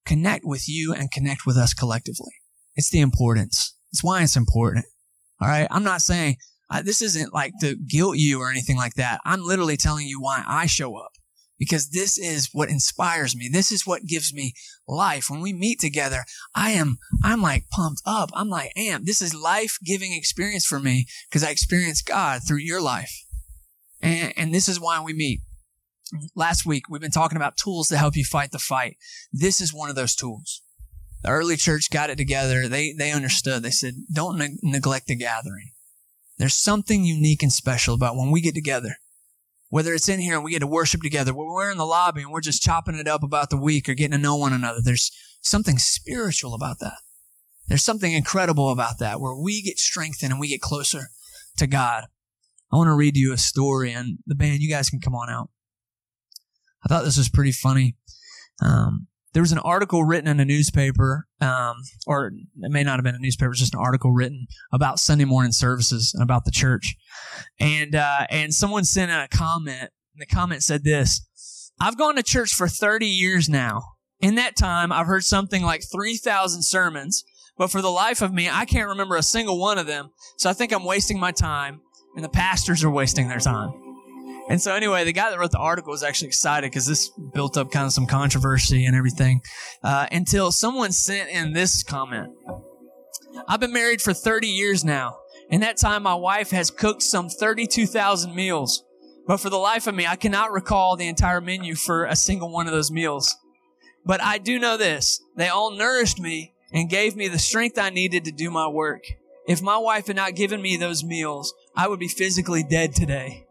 connect 0.06 0.46
with 0.46 0.68
you 0.68 0.94
and 0.94 1.12
connect 1.12 1.46
with 1.46 1.58
us 1.58 1.74
collectively. 1.74 2.34
It's 2.76 2.90
the 2.90 3.02
importance. 3.02 3.76
It's 3.92 4.04
why 4.04 4.24
it's 4.24 4.38
important. 4.38 4.86
All 5.42 5.48
right. 5.48 5.68
I'm 5.70 5.84
not 5.84 6.02
saying 6.02 6.38
uh, 6.70 6.82
this 6.82 7.02
isn't 7.02 7.34
like 7.34 7.54
to 7.62 7.76
guilt 7.76 8.18
you 8.18 8.40
or 8.42 8.50
anything 8.50 8.78
like 8.78 8.96
that. 8.96 9.22
I'm 9.26 9.44
literally 9.44 9.78
telling 9.78 10.08
you 10.08 10.20
why 10.20 10.44
I 10.48 10.66
show 10.66 10.96
up 10.96 11.12
because 11.60 11.90
this 11.90 12.18
is 12.18 12.50
what 12.52 12.70
inspires 12.70 13.36
me. 13.36 13.50
This 13.52 13.72
is 13.72 13.86
what 13.86 14.06
gives 14.06 14.34
me 14.34 14.54
life. 14.88 15.30
When 15.30 15.42
we 15.42 15.54
meet 15.54 15.80
together, 15.80 16.24
I 16.56 16.72
am, 16.72 16.98
I'm 17.24 17.42
like 17.42 17.70
pumped 17.70 18.02
up. 18.06 18.30
I'm 18.34 18.50
like 18.50 18.72
am 18.76 19.06
This 19.06 19.22
is 19.22 19.34
life 19.34 19.78
giving 19.84 20.14
experience 20.14 20.66
for 20.66 20.80
me 20.80 21.08
because 21.30 21.44
I 21.44 21.50
experience 21.50 22.02
God 22.02 22.42
through 22.48 22.60
your 22.60 22.82
life. 22.82 23.12
And, 24.02 24.34
and 24.38 24.54
this 24.54 24.70
is 24.70 24.80
why 24.80 25.02
we 25.02 25.14
meet 25.14 25.42
last 26.36 26.66
week 26.66 26.90
we've 26.90 27.02
been 27.02 27.12
talking 27.12 27.36
about 27.36 27.58
tools 27.58 27.88
to 27.90 27.98
help 27.98 28.16
you 28.16 28.26
fight 28.26 28.52
the 28.52 28.60
fight. 28.60 28.98
This 29.32 29.62
is 29.62 29.74
one 29.74 29.90
of 29.90 29.96
those 29.96 30.16
tools. 30.16 30.62
The 31.24 31.30
early 31.30 31.58
church 31.58 31.90
got 31.90 32.10
it 32.10 32.18
together. 32.18 32.68
They 32.68 32.94
they 32.94 33.12
understood. 33.12 33.64
They 33.64 33.72
said, 33.72 33.96
"Don't 34.14 34.38
ne- 34.38 34.60
neglect 34.62 35.08
the 35.08 35.16
gathering." 35.16 35.72
There's 36.38 36.56
something 36.56 37.04
unique 37.04 37.42
and 37.42 37.52
special 37.52 37.96
about 37.96 38.16
when 38.16 38.32
we 38.32 38.42
get 38.42 38.54
together. 38.54 38.98
Whether 39.70 39.94
it's 39.94 40.08
in 40.08 40.20
here 40.20 40.36
and 40.36 40.44
we 40.44 40.52
get 40.52 40.60
to 40.60 40.68
worship 40.68 41.02
together, 41.02 41.34
when 41.34 41.48
we're 41.48 41.72
in 41.72 41.78
the 41.78 41.86
lobby 41.86 42.22
and 42.22 42.32
we're 42.32 42.42
just 42.42 42.62
chopping 42.62 42.96
it 42.96 43.08
up 43.08 43.24
about 43.24 43.50
the 43.50 43.58
week 43.58 43.90
or 43.90 43.96
getting 43.96 44.12
to 44.12 44.18
know 44.18 44.36
one 44.36 44.54
another, 44.54 44.80
there's 44.82 45.12
something 45.42 45.78
spiritual 45.78 46.54
about 46.54 46.80
that. 46.80 47.00
There's 47.68 47.84
something 47.84 48.14
incredible 48.14 48.70
about 48.70 49.00
that 49.00 49.20
where 49.20 49.36
we 49.36 49.62
get 49.62 49.78
strengthened 49.78 50.32
and 50.32 50.40
we 50.40 50.48
get 50.48 50.62
closer 50.62 51.10
to 51.58 51.68
God. 51.68 52.06
I 52.72 52.78
want 52.78 52.88
to 52.88 52.94
read 52.94 53.18
you 53.18 53.34
a 53.34 53.38
story 53.38 53.92
and 53.92 54.20
the 54.26 54.36
band, 54.36 54.62
you 54.62 54.70
guys 54.70 54.90
can 54.90 55.02
come 55.02 55.16
on 55.16 55.30
out. 55.30 55.50
I 56.84 56.90
thought 56.90 57.04
this 57.04 57.18
was 57.18 57.30
pretty 57.30 57.52
funny. 57.52 57.96
Um, 58.62 59.08
there 59.34 59.44
was 59.44 59.52
an 59.52 59.60
article 59.60 60.04
written 60.04 60.28
in 60.28 60.40
a 60.40 60.46
newspaper, 60.46 61.28
um, 61.42 61.76
or 62.08 62.28
it 62.28 62.72
may 62.72 62.84
not 62.84 62.98
have 62.98 63.04
been 63.04 63.14
a 63.14 63.20
newspaper, 63.20 63.54
just 63.54 63.76
an 63.76 63.80
article 63.80 64.12
written 64.12 64.48
about 64.74 65.00
Sunday 65.00 65.26
morning 65.26 65.52
services 65.52 66.12
and 66.14 66.24
about 66.24 66.46
the 66.46 66.52
church. 66.52 66.96
And 67.60 67.94
uh, 67.94 68.26
and 68.32 68.52
someone 68.54 68.84
sent 68.84 69.12
in 69.12 69.18
a 69.18 69.28
comment, 69.28 69.92
and 70.14 70.20
the 70.20 70.26
comment 70.26 70.64
said 70.64 70.84
this: 70.84 71.72
"I've 71.80 72.00
gone 72.00 72.16
to 72.16 72.24
church 72.24 72.54
for 72.54 72.68
30 72.68 73.06
years 73.06 73.48
now. 73.48 73.84
In 74.20 74.36
that 74.36 74.56
time, 74.56 74.92
I've 74.92 75.06
heard 75.06 75.24
something 75.24 75.62
like 75.62 75.84
3,000 75.92 76.64
sermons, 76.64 77.24
but 77.60 77.70
for 77.70 77.84
the 77.84 77.92
life 77.92 78.24
of 78.24 78.34
me, 78.34 78.50
I 78.50 78.66
can't 78.66 78.90
remember 78.90 79.18
a 79.18 79.22
single 79.22 79.60
one 79.60 79.78
of 79.78 79.86
them. 79.86 80.10
So 80.40 80.50
I 80.50 80.54
think 80.54 80.72
I'm 80.72 80.84
wasting 80.84 81.20
my 81.20 81.32
time, 81.32 81.82
and 82.16 82.26
the 82.26 82.30
pastors 82.30 82.84
are 82.84 82.90
wasting 82.90 83.28
their 83.28 83.40
time." 83.40 83.87
And 84.50 84.62
so 84.62 84.74
anyway, 84.74 85.04
the 85.04 85.14
guy 85.14 85.30
that 85.30 85.38
wrote 85.38 85.52
the 85.52 85.58
article 85.58 85.92
was 85.92 86.04
actually 86.04 86.30
excited 86.30 86.72
because 86.72 86.86
this 86.86 87.10
built 87.34 87.58
up 87.58 87.70
kind 87.72 87.86
of 87.86 87.92
some 87.92 88.08
controversy 88.08 88.86
and 88.86 88.96
everything. 88.96 89.42
Uh, 89.84 90.08
until 90.12 90.52
someone 90.52 90.92
sent 90.92 91.30
in 91.30 91.54
this 91.54 91.84
comment. 91.84 92.34
I've 93.48 93.60
been 93.60 93.74
married 93.74 94.02
for 94.02 94.14
30 94.14 94.48
years 94.48 94.86
now. 94.86 95.18
In 95.50 95.62
that 95.62 95.78
time, 95.78 96.04
my 96.04 96.16
wife 96.16 96.52
has 96.52 96.72
cooked 96.72 97.04
some 97.04 97.30
32,000 97.30 98.34
meals. 98.34 98.84
But 99.28 99.42
for 99.42 99.50
the 99.50 99.58
life 99.58 99.88
of 99.88 99.96
me, 99.96 100.08
I 100.08 100.16
cannot 100.16 100.52
recall 100.52 100.96
the 100.96 101.08
entire 101.08 101.42
menu 101.42 101.76
for 101.76 102.06
a 102.06 102.16
single 102.16 102.50
one 102.50 102.68
of 102.68 102.74
those 102.74 102.92
meals. 102.92 103.36
But 104.06 104.22
I 104.22 104.38
do 104.38 104.58
know 104.58 104.78
this. 104.78 105.22
They 105.36 105.50
all 105.50 105.72
nourished 105.72 106.20
me 106.20 106.54
and 106.72 106.90
gave 106.90 107.16
me 107.16 107.28
the 107.28 107.40
strength 107.40 107.78
I 107.78 107.90
needed 107.90 108.24
to 108.26 108.32
do 108.32 108.50
my 108.50 108.68
work. 108.68 109.04
If 109.48 109.62
my 109.62 109.78
wife 109.78 110.08
had 110.08 110.16
not 110.16 110.36
given 110.36 110.62
me 110.62 110.78
those 110.78 111.04
meals, 111.04 111.54
I 111.76 111.88
would 111.88 112.00
be 112.00 112.08
physically 112.08 112.64
dead 112.64 112.96
today. 112.96 113.47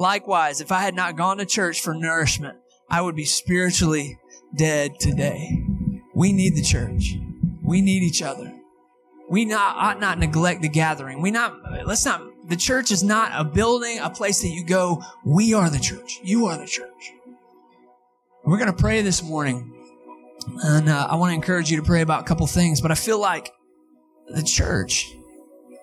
Likewise, 0.00 0.62
if 0.62 0.72
I 0.72 0.80
had 0.80 0.94
not 0.94 1.14
gone 1.14 1.36
to 1.36 1.44
church 1.44 1.82
for 1.82 1.92
nourishment, 1.92 2.56
I 2.88 3.02
would 3.02 3.14
be 3.14 3.26
spiritually 3.26 4.18
dead 4.56 4.98
today. 4.98 5.62
We 6.14 6.32
need 6.32 6.56
the 6.56 6.62
church. 6.62 7.18
We 7.62 7.82
need 7.82 8.02
each 8.02 8.22
other. 8.22 8.50
We 9.28 9.44
not, 9.44 9.76
ought 9.76 10.00
not 10.00 10.18
neglect 10.18 10.62
the 10.62 10.70
gathering. 10.70 11.20
We 11.20 11.30
not, 11.30 11.54
let's 11.84 12.06
not, 12.06 12.22
the 12.48 12.56
church 12.56 12.90
is 12.90 13.04
not 13.04 13.38
a 13.38 13.44
building, 13.44 13.98
a 13.98 14.08
place 14.08 14.40
that 14.40 14.48
you 14.48 14.64
go. 14.64 15.02
We 15.22 15.52
are 15.52 15.68
the 15.68 15.78
church. 15.78 16.18
You 16.22 16.46
are 16.46 16.56
the 16.56 16.66
church. 16.66 17.12
We're 18.42 18.56
going 18.56 18.74
to 18.74 18.82
pray 18.82 19.02
this 19.02 19.22
morning. 19.22 19.70
And 20.62 20.88
uh, 20.88 21.08
I 21.10 21.16
want 21.16 21.32
to 21.32 21.34
encourage 21.34 21.70
you 21.70 21.76
to 21.76 21.82
pray 21.82 22.00
about 22.00 22.22
a 22.22 22.24
couple 22.24 22.46
things, 22.46 22.80
but 22.80 22.90
I 22.90 22.94
feel 22.94 23.20
like 23.20 23.52
the 24.28 24.42
church, 24.42 25.12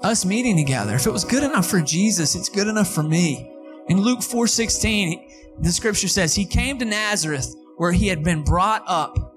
us 0.02 0.26
meeting 0.26 0.58
together, 0.58 0.96
if 0.96 1.06
it 1.06 1.12
was 1.12 1.24
good 1.24 1.44
enough 1.44 1.68
for 1.68 1.82
Jesus, 1.82 2.34
it's 2.34 2.50
good 2.50 2.68
enough 2.68 2.92
for 2.92 3.04
me. 3.04 3.54
In 3.88 4.02
Luke 4.02 4.20
4:16, 4.20 5.30
the 5.60 5.72
scripture 5.72 6.08
says 6.08 6.36
he 6.36 6.46
came 6.46 6.78
to 6.80 6.86
Nazareth 6.86 7.56
where 7.78 7.92
he 7.92 8.08
had 8.08 8.24
been 8.24 8.44
brought 8.44 8.84
up. 8.86 9.34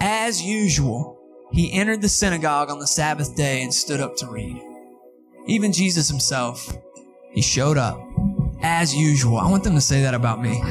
As 0.00 0.42
usual, 0.42 1.18
he 1.52 1.72
entered 1.72 2.02
the 2.02 2.08
synagogue 2.08 2.70
on 2.70 2.78
the 2.78 2.86
Sabbath 2.86 3.36
day 3.36 3.62
and 3.62 3.72
stood 3.72 4.00
up 4.00 4.16
to 4.16 4.26
read. 4.26 4.60
Even 5.46 5.72
Jesus 5.72 6.08
himself, 6.08 6.76
he 7.32 7.40
showed 7.40 7.78
up 7.78 8.00
as 8.62 8.94
usual. 8.94 9.38
I 9.38 9.50
want 9.50 9.64
them 9.64 9.74
to 9.74 9.80
say 9.80 10.02
that 10.02 10.14
about 10.14 10.42
me. 10.42 10.62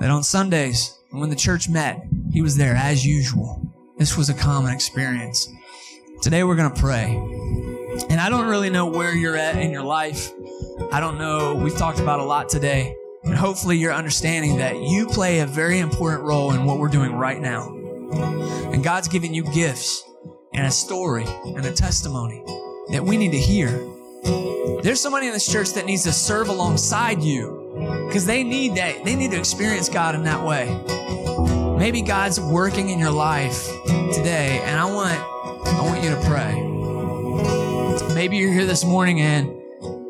That 0.00 0.10
on 0.10 0.22
Sundays, 0.22 0.96
when 1.10 1.30
the 1.30 1.36
church 1.36 1.68
met, 1.68 2.06
he 2.32 2.40
was 2.40 2.56
there 2.56 2.74
as 2.74 3.04
usual. 3.04 3.60
This 3.98 4.16
was 4.16 4.30
a 4.30 4.34
common 4.34 4.72
experience. 4.72 5.48
Today 6.22 6.44
we're 6.44 6.56
going 6.56 6.72
to 6.72 6.80
pray. 6.80 7.16
And 8.10 8.20
I 8.20 8.30
don't 8.30 8.48
really 8.48 8.70
know 8.70 8.86
where 8.86 9.14
you're 9.14 9.36
at 9.36 9.56
in 9.56 9.70
your 9.70 9.82
life. 9.82 10.30
I 10.92 11.00
don't 11.00 11.18
know, 11.18 11.54
we've 11.54 11.76
talked 11.76 12.00
about 12.00 12.20
a 12.20 12.24
lot 12.24 12.48
today. 12.48 12.94
And 13.24 13.34
hopefully 13.34 13.76
you're 13.76 13.92
understanding 13.92 14.58
that 14.58 14.80
you 14.80 15.06
play 15.06 15.40
a 15.40 15.46
very 15.46 15.80
important 15.80 16.22
role 16.22 16.52
in 16.52 16.64
what 16.64 16.78
we're 16.78 16.88
doing 16.88 17.12
right 17.12 17.40
now. 17.40 17.68
And 18.72 18.82
God's 18.82 19.08
giving 19.08 19.34
you 19.34 19.42
gifts 19.52 20.02
and 20.54 20.66
a 20.66 20.70
story 20.70 21.24
and 21.44 21.64
a 21.66 21.72
testimony 21.72 22.42
that 22.90 23.04
we 23.04 23.16
need 23.16 23.32
to 23.32 23.38
hear. 23.38 23.68
There's 24.82 25.00
somebody 25.00 25.26
in 25.26 25.32
this 25.32 25.50
church 25.50 25.72
that 25.74 25.84
needs 25.84 26.04
to 26.04 26.12
serve 26.12 26.48
alongside 26.48 27.22
you 27.22 28.06
because 28.08 28.24
they 28.24 28.42
need 28.44 28.76
that. 28.76 29.04
They 29.04 29.14
need 29.14 29.32
to 29.32 29.38
experience 29.38 29.88
God 29.88 30.14
in 30.14 30.22
that 30.24 30.44
way. 30.44 30.66
Maybe 31.76 32.02
God's 32.02 32.40
working 32.40 32.88
in 32.88 32.98
your 32.98 33.10
life 33.10 33.66
today, 34.12 34.60
and 34.64 34.78
I 34.78 34.84
want 34.84 35.18
I 35.66 35.80
want 35.82 36.02
you 36.02 36.10
to 36.10 36.20
pray. 36.24 38.14
Maybe 38.14 38.36
you're 38.36 38.52
here 38.52 38.66
this 38.66 38.84
morning, 38.84 39.20
and 39.20 39.57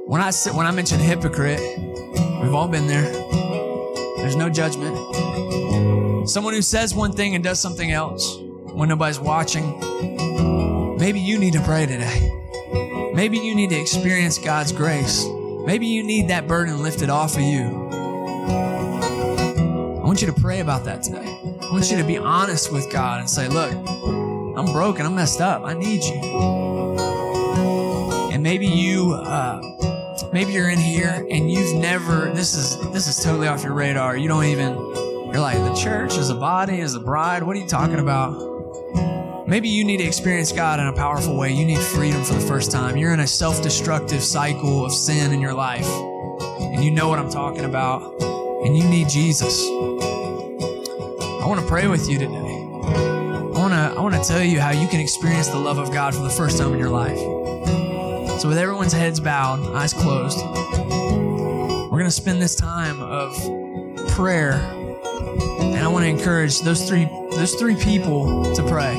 when 0.08 0.22
I 0.22 0.32
when 0.54 0.66
I 0.66 0.70
mention 0.70 0.98
hypocrite, 1.00 1.60
we've 2.40 2.54
all 2.54 2.66
been 2.66 2.86
there. 2.86 3.12
There's 4.16 4.36
no 4.36 4.48
judgment. 4.48 4.96
Someone 6.26 6.54
who 6.54 6.62
says 6.62 6.94
one 6.94 7.12
thing 7.12 7.34
and 7.34 7.44
does 7.44 7.60
something 7.60 7.90
else 7.92 8.38
when 8.72 8.88
nobody's 8.88 9.20
watching. 9.20 10.96
Maybe 10.96 11.20
you 11.20 11.38
need 11.38 11.52
to 11.52 11.60
pray 11.60 11.84
today. 11.84 12.32
Maybe 13.12 13.36
you 13.36 13.54
need 13.54 13.68
to 13.68 13.76
experience 13.78 14.38
God's 14.38 14.72
grace. 14.72 15.26
Maybe 15.66 15.86
you 15.86 16.02
need 16.02 16.28
that 16.28 16.48
burden 16.48 16.82
lifted 16.82 17.10
off 17.10 17.36
of 17.36 17.42
you. 17.42 17.66
I 19.98 20.04
want 20.06 20.22
you 20.22 20.26
to 20.28 20.40
pray 20.40 20.60
about 20.60 20.86
that 20.86 21.02
today. 21.02 21.18
I 21.60 21.68
want 21.70 21.90
you 21.90 21.98
to 21.98 22.04
be 22.04 22.16
honest 22.16 22.72
with 22.72 22.90
God 22.90 23.20
and 23.20 23.28
say, 23.28 23.46
Look, 23.48 23.74
I'm 23.74 24.72
broken. 24.72 25.04
I'm 25.04 25.14
messed 25.14 25.42
up. 25.42 25.64
I 25.64 25.74
need 25.74 26.02
you. 26.02 26.18
And 28.32 28.42
maybe 28.42 28.66
you, 28.66 29.12
uh, 29.12 29.60
maybe 30.32 30.52
you're 30.52 30.70
in 30.70 30.78
here 30.78 31.26
and 31.30 31.50
you've 31.50 31.74
never. 31.74 32.32
This 32.32 32.54
is 32.54 32.78
this 32.92 33.06
is 33.06 33.22
totally 33.22 33.48
off 33.48 33.62
your 33.62 33.74
radar. 33.74 34.16
You 34.16 34.28
don't 34.28 34.44
even. 34.44 34.74
You're 35.32 35.40
like 35.40 35.58
the 35.58 35.74
church 35.74 36.16
is 36.16 36.30
a 36.30 36.34
body, 36.34 36.80
is 36.80 36.94
a 36.94 37.00
bride. 37.00 37.42
What 37.42 37.56
are 37.56 37.60
you 37.60 37.66
talking 37.66 37.98
about? 37.98 39.46
Maybe 39.46 39.68
you 39.68 39.84
need 39.84 39.98
to 39.98 40.04
experience 40.04 40.52
God 40.52 40.78
in 40.78 40.86
a 40.86 40.92
powerful 40.92 41.36
way. 41.36 41.52
You 41.52 41.64
need 41.64 41.78
freedom 41.78 42.22
for 42.22 42.34
the 42.34 42.40
first 42.40 42.70
time. 42.70 42.96
You're 42.96 43.14
in 43.14 43.20
a 43.20 43.26
self 43.26 43.62
destructive 43.62 44.22
cycle 44.22 44.84
of 44.84 44.92
sin 44.92 45.32
in 45.32 45.40
your 45.40 45.54
life. 45.54 45.88
And 46.60 46.84
you 46.84 46.90
know 46.90 47.08
what 47.08 47.18
I'm 47.18 47.30
talking 47.30 47.64
about. 47.64 48.02
And 48.64 48.76
you 48.76 48.84
need 48.84 49.08
Jesus. 49.08 49.62
I 49.62 51.44
want 51.46 51.60
to 51.60 51.66
pray 51.66 51.88
with 51.88 52.08
you 52.08 52.18
today. 52.18 52.34
I 52.34 53.60
want 53.60 53.72
to 53.72 53.94
I 53.96 54.00
want 54.00 54.14
to 54.14 54.22
tell 54.22 54.42
you 54.42 54.60
how 54.60 54.70
you 54.70 54.86
can 54.86 55.00
experience 55.00 55.48
the 55.48 55.58
love 55.58 55.78
of 55.78 55.92
God 55.92 56.14
for 56.14 56.22
the 56.22 56.30
first 56.30 56.58
time 56.58 56.72
in 56.72 56.78
your 56.78 56.90
life. 56.90 57.37
So 58.38 58.46
with 58.46 58.58
everyone's 58.58 58.92
heads 58.92 59.18
bowed, 59.18 59.74
eyes 59.74 59.92
closed, 59.92 60.38
we're 60.38 61.98
going 61.98 62.04
to 62.04 62.10
spend 62.12 62.40
this 62.40 62.54
time 62.54 63.02
of 63.02 63.34
prayer. 64.10 64.52
And 64.52 65.78
I 65.78 65.88
want 65.88 66.04
to 66.04 66.08
encourage 66.08 66.60
those 66.60 66.88
three 66.88 67.06
those 67.32 67.54
three 67.54 67.74
people 67.74 68.54
to 68.54 68.62
pray. 68.62 68.94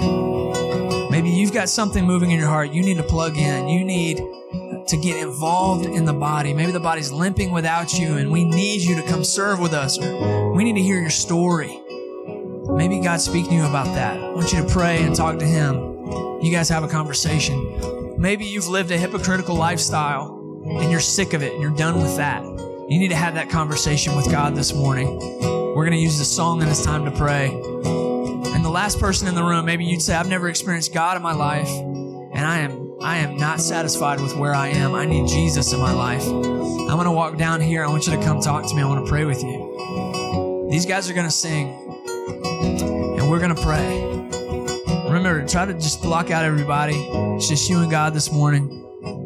Maybe 1.09 1.29
you've 1.29 1.53
got 1.53 1.69
something 1.69 2.03
moving 2.03 2.31
in 2.31 2.39
your 2.39 2.49
heart. 2.49 2.71
You 2.71 2.81
need 2.81 2.97
to 2.97 3.03
plug 3.03 3.37
in. 3.37 3.69
You 3.69 3.85
need 3.85 4.17
to 4.87 4.97
get 4.97 5.15
involved 5.15 5.85
in 5.85 6.03
the 6.03 6.11
body. 6.11 6.53
Maybe 6.53 6.73
the 6.73 6.81
body's 6.81 7.09
limping 7.09 7.51
without 7.51 7.97
you 7.97 8.17
and 8.17 8.29
we 8.33 8.43
need 8.43 8.81
you 8.81 8.95
to 8.95 9.03
come 9.03 9.23
serve 9.23 9.61
with 9.61 9.71
us. 9.71 9.97
We 9.97 10.65
need 10.65 10.75
to 10.75 10.81
hear 10.81 10.99
your 10.99 11.09
story. 11.09 11.81
Maybe 12.65 12.99
God's 12.99 13.23
speaking 13.23 13.51
to 13.51 13.55
you 13.55 13.65
about 13.65 13.85
that. 13.95 14.19
I 14.19 14.33
want 14.33 14.51
you 14.51 14.61
to 14.61 14.67
pray 14.67 15.01
and 15.01 15.15
talk 15.15 15.39
to 15.39 15.45
Him. 15.45 16.41
You 16.41 16.51
guys 16.51 16.67
have 16.67 16.83
a 16.83 16.89
conversation. 16.89 17.98
Maybe 18.19 18.43
you've 18.43 18.67
lived 18.67 18.91
a 18.91 18.97
hypocritical 18.97 19.55
lifestyle 19.55 20.61
and 20.65 20.91
you're 20.91 20.99
sick 20.99 21.31
of 21.31 21.41
it 21.41 21.53
and 21.53 21.61
you're 21.61 21.71
done 21.71 22.01
with 22.01 22.17
that. 22.17 22.43
You 22.43 22.99
need 22.99 23.07
to 23.07 23.15
have 23.15 23.35
that 23.35 23.49
conversation 23.49 24.13
with 24.13 24.29
God 24.29 24.55
this 24.55 24.73
morning. 24.73 25.17
We're 25.73 25.85
going 25.85 25.91
to 25.91 26.03
use 26.03 26.19
the 26.19 26.25
song 26.25 26.61
and 26.61 26.69
it's 26.69 26.83
time 26.83 27.05
to 27.05 27.11
pray 27.11 27.47
And 28.53 28.65
the 28.65 28.69
last 28.69 28.99
person 28.99 29.29
in 29.29 29.35
the 29.35 29.43
room, 29.43 29.63
maybe 29.63 29.85
you'd 29.85 30.01
say, 30.01 30.15
I've 30.15 30.27
never 30.27 30.49
experienced 30.49 30.93
God 30.93 31.15
in 31.15 31.23
my 31.23 31.31
life, 31.31 31.69
and 31.69 32.45
I 32.45 32.59
am 32.59 32.97
I 33.01 33.19
am 33.19 33.37
not 33.37 33.61
satisfied 33.61 34.19
with 34.19 34.35
where 34.35 34.53
I 34.53 34.67
am. 34.67 34.95
I 34.95 35.05
need 35.05 35.29
Jesus 35.29 35.71
in 35.71 35.79
my 35.79 35.93
life. 35.93 36.27
I'm 36.27 36.97
gonna 36.97 37.13
walk 37.13 37.37
down 37.37 37.61
here. 37.61 37.85
I 37.85 37.87
want 37.87 38.05
you 38.05 38.17
to 38.17 38.21
come 38.21 38.41
talk 38.41 38.67
to 38.67 38.75
me. 38.75 38.81
I 38.81 38.85
want 38.85 39.05
to 39.05 39.09
pray 39.09 39.23
with 39.23 39.41
you. 39.41 40.67
These 40.69 40.85
guys 40.85 41.09
are 41.09 41.13
gonna 41.13 41.31
sing, 41.31 41.69
and 43.17 43.29
we're 43.31 43.39
gonna 43.39 43.55
pray. 43.55 44.18
Remember, 45.09 45.45
try 45.47 45.65
to 45.65 45.73
just 45.73 46.03
block 46.03 46.29
out 46.29 46.45
everybody. 46.45 46.93
It's 47.35 47.49
just 47.49 47.67
you 47.67 47.79
and 47.79 47.89
God 47.89 48.13
this 48.13 48.31
morning. 48.31 48.69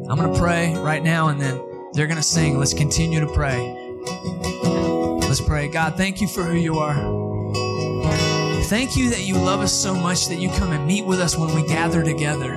I'm 0.09 0.17
gonna 0.17 0.38
pray 0.39 0.73
right 0.75 1.03
now, 1.03 1.27
and 1.27 1.41
then 1.41 1.61
they're 1.91 2.07
gonna 2.07 2.23
sing. 2.23 2.57
Let's 2.57 2.73
continue 2.73 3.19
to 3.19 3.27
pray. 3.27 3.59
Let's 5.27 5.41
pray. 5.41 5.67
God, 5.67 5.97
thank 5.97 6.21
you 6.21 6.27
for 6.27 6.43
who 6.43 6.55
you 6.55 6.79
are. 6.79 6.95
Thank 8.63 8.95
you 8.95 9.09
that 9.09 9.23
you 9.23 9.36
love 9.36 9.59
us 9.59 9.73
so 9.73 9.93
much 9.93 10.27
that 10.27 10.36
you 10.36 10.49
come 10.51 10.71
and 10.71 10.88
meet 10.88 11.05
with 11.05 11.19
us 11.19 11.38
when 11.38 11.53
we 11.53 11.67
gather 11.67 12.01
together. 12.01 12.55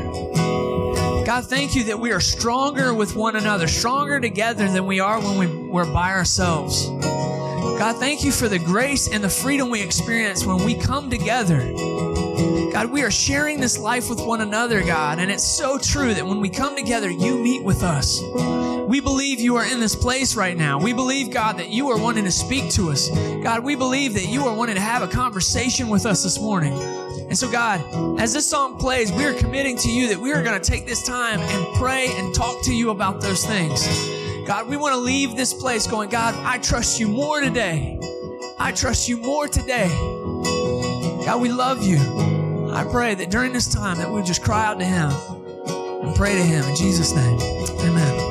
God, 1.26 1.46
thank 1.46 1.74
you 1.74 1.82
that 1.84 1.98
we 1.98 2.12
are 2.12 2.20
stronger 2.20 2.94
with 2.94 3.16
one 3.16 3.34
another, 3.34 3.66
stronger 3.66 4.20
together 4.20 4.68
than 4.68 4.86
we 4.86 5.00
are 5.00 5.18
when 5.20 5.36
we, 5.36 5.46
we're 5.68 5.92
by 5.92 6.12
ourselves. 6.12 6.86
God, 6.86 7.96
thank 7.96 8.22
you 8.22 8.30
for 8.30 8.48
the 8.48 8.60
grace 8.60 9.08
and 9.08 9.22
the 9.24 9.28
freedom 9.28 9.68
we 9.68 9.82
experience 9.82 10.46
when 10.46 10.64
we 10.64 10.76
come 10.76 11.10
together. 11.10 11.58
God, 12.76 12.90
we 12.90 13.02
are 13.02 13.10
sharing 13.10 13.58
this 13.58 13.78
life 13.78 14.10
with 14.10 14.20
one 14.20 14.42
another, 14.42 14.82
God, 14.82 15.18
and 15.18 15.30
it's 15.30 15.42
so 15.42 15.78
true 15.78 16.12
that 16.12 16.26
when 16.26 16.40
we 16.40 16.50
come 16.50 16.76
together, 16.76 17.10
you 17.10 17.38
meet 17.38 17.64
with 17.64 17.82
us. 17.82 18.20
We 18.86 19.00
believe 19.00 19.40
you 19.40 19.56
are 19.56 19.64
in 19.64 19.80
this 19.80 19.96
place 19.96 20.36
right 20.36 20.54
now. 20.54 20.78
We 20.78 20.92
believe, 20.92 21.30
God, 21.30 21.56
that 21.56 21.70
you 21.70 21.88
are 21.88 21.98
wanting 21.98 22.24
to 22.24 22.30
speak 22.30 22.70
to 22.72 22.90
us. 22.90 23.08
God, 23.42 23.64
we 23.64 23.76
believe 23.76 24.12
that 24.12 24.26
you 24.26 24.44
are 24.44 24.54
wanting 24.54 24.74
to 24.74 24.82
have 24.82 25.00
a 25.00 25.08
conversation 25.08 25.88
with 25.88 26.04
us 26.04 26.22
this 26.22 26.38
morning. 26.38 26.74
And 26.74 27.38
so, 27.38 27.50
God, 27.50 27.80
as 28.20 28.34
this 28.34 28.46
song 28.46 28.76
plays, 28.76 29.10
we 29.10 29.24
are 29.24 29.32
committing 29.32 29.78
to 29.78 29.90
you 29.90 30.08
that 30.08 30.18
we 30.18 30.34
are 30.34 30.42
going 30.42 30.60
to 30.60 30.70
take 30.70 30.84
this 30.84 31.02
time 31.02 31.40
and 31.40 31.76
pray 31.78 32.08
and 32.18 32.34
talk 32.34 32.62
to 32.64 32.74
you 32.74 32.90
about 32.90 33.22
those 33.22 33.42
things. 33.46 33.86
God, 34.46 34.68
we 34.68 34.76
want 34.76 34.92
to 34.92 35.00
leave 35.00 35.34
this 35.34 35.54
place 35.54 35.86
going, 35.86 36.10
God, 36.10 36.34
I 36.44 36.58
trust 36.58 37.00
you 37.00 37.08
more 37.08 37.40
today. 37.40 37.98
I 38.58 38.70
trust 38.72 39.08
you 39.08 39.16
more 39.16 39.48
today. 39.48 39.88
God, 41.24 41.40
we 41.40 41.48
love 41.50 41.82
you. 41.82 42.35
I 42.76 42.84
pray 42.84 43.14
that 43.14 43.30
during 43.30 43.54
this 43.54 43.66
time 43.66 43.96
that 43.96 44.12
we 44.12 44.22
just 44.22 44.42
cry 44.42 44.66
out 44.66 44.78
to 44.80 44.84
him 44.84 45.10
and 46.04 46.14
pray 46.14 46.34
to 46.34 46.42
him 46.42 46.62
in 46.68 46.76
Jesus' 46.76 47.14
name. 47.14 47.40
Amen. 47.80 48.25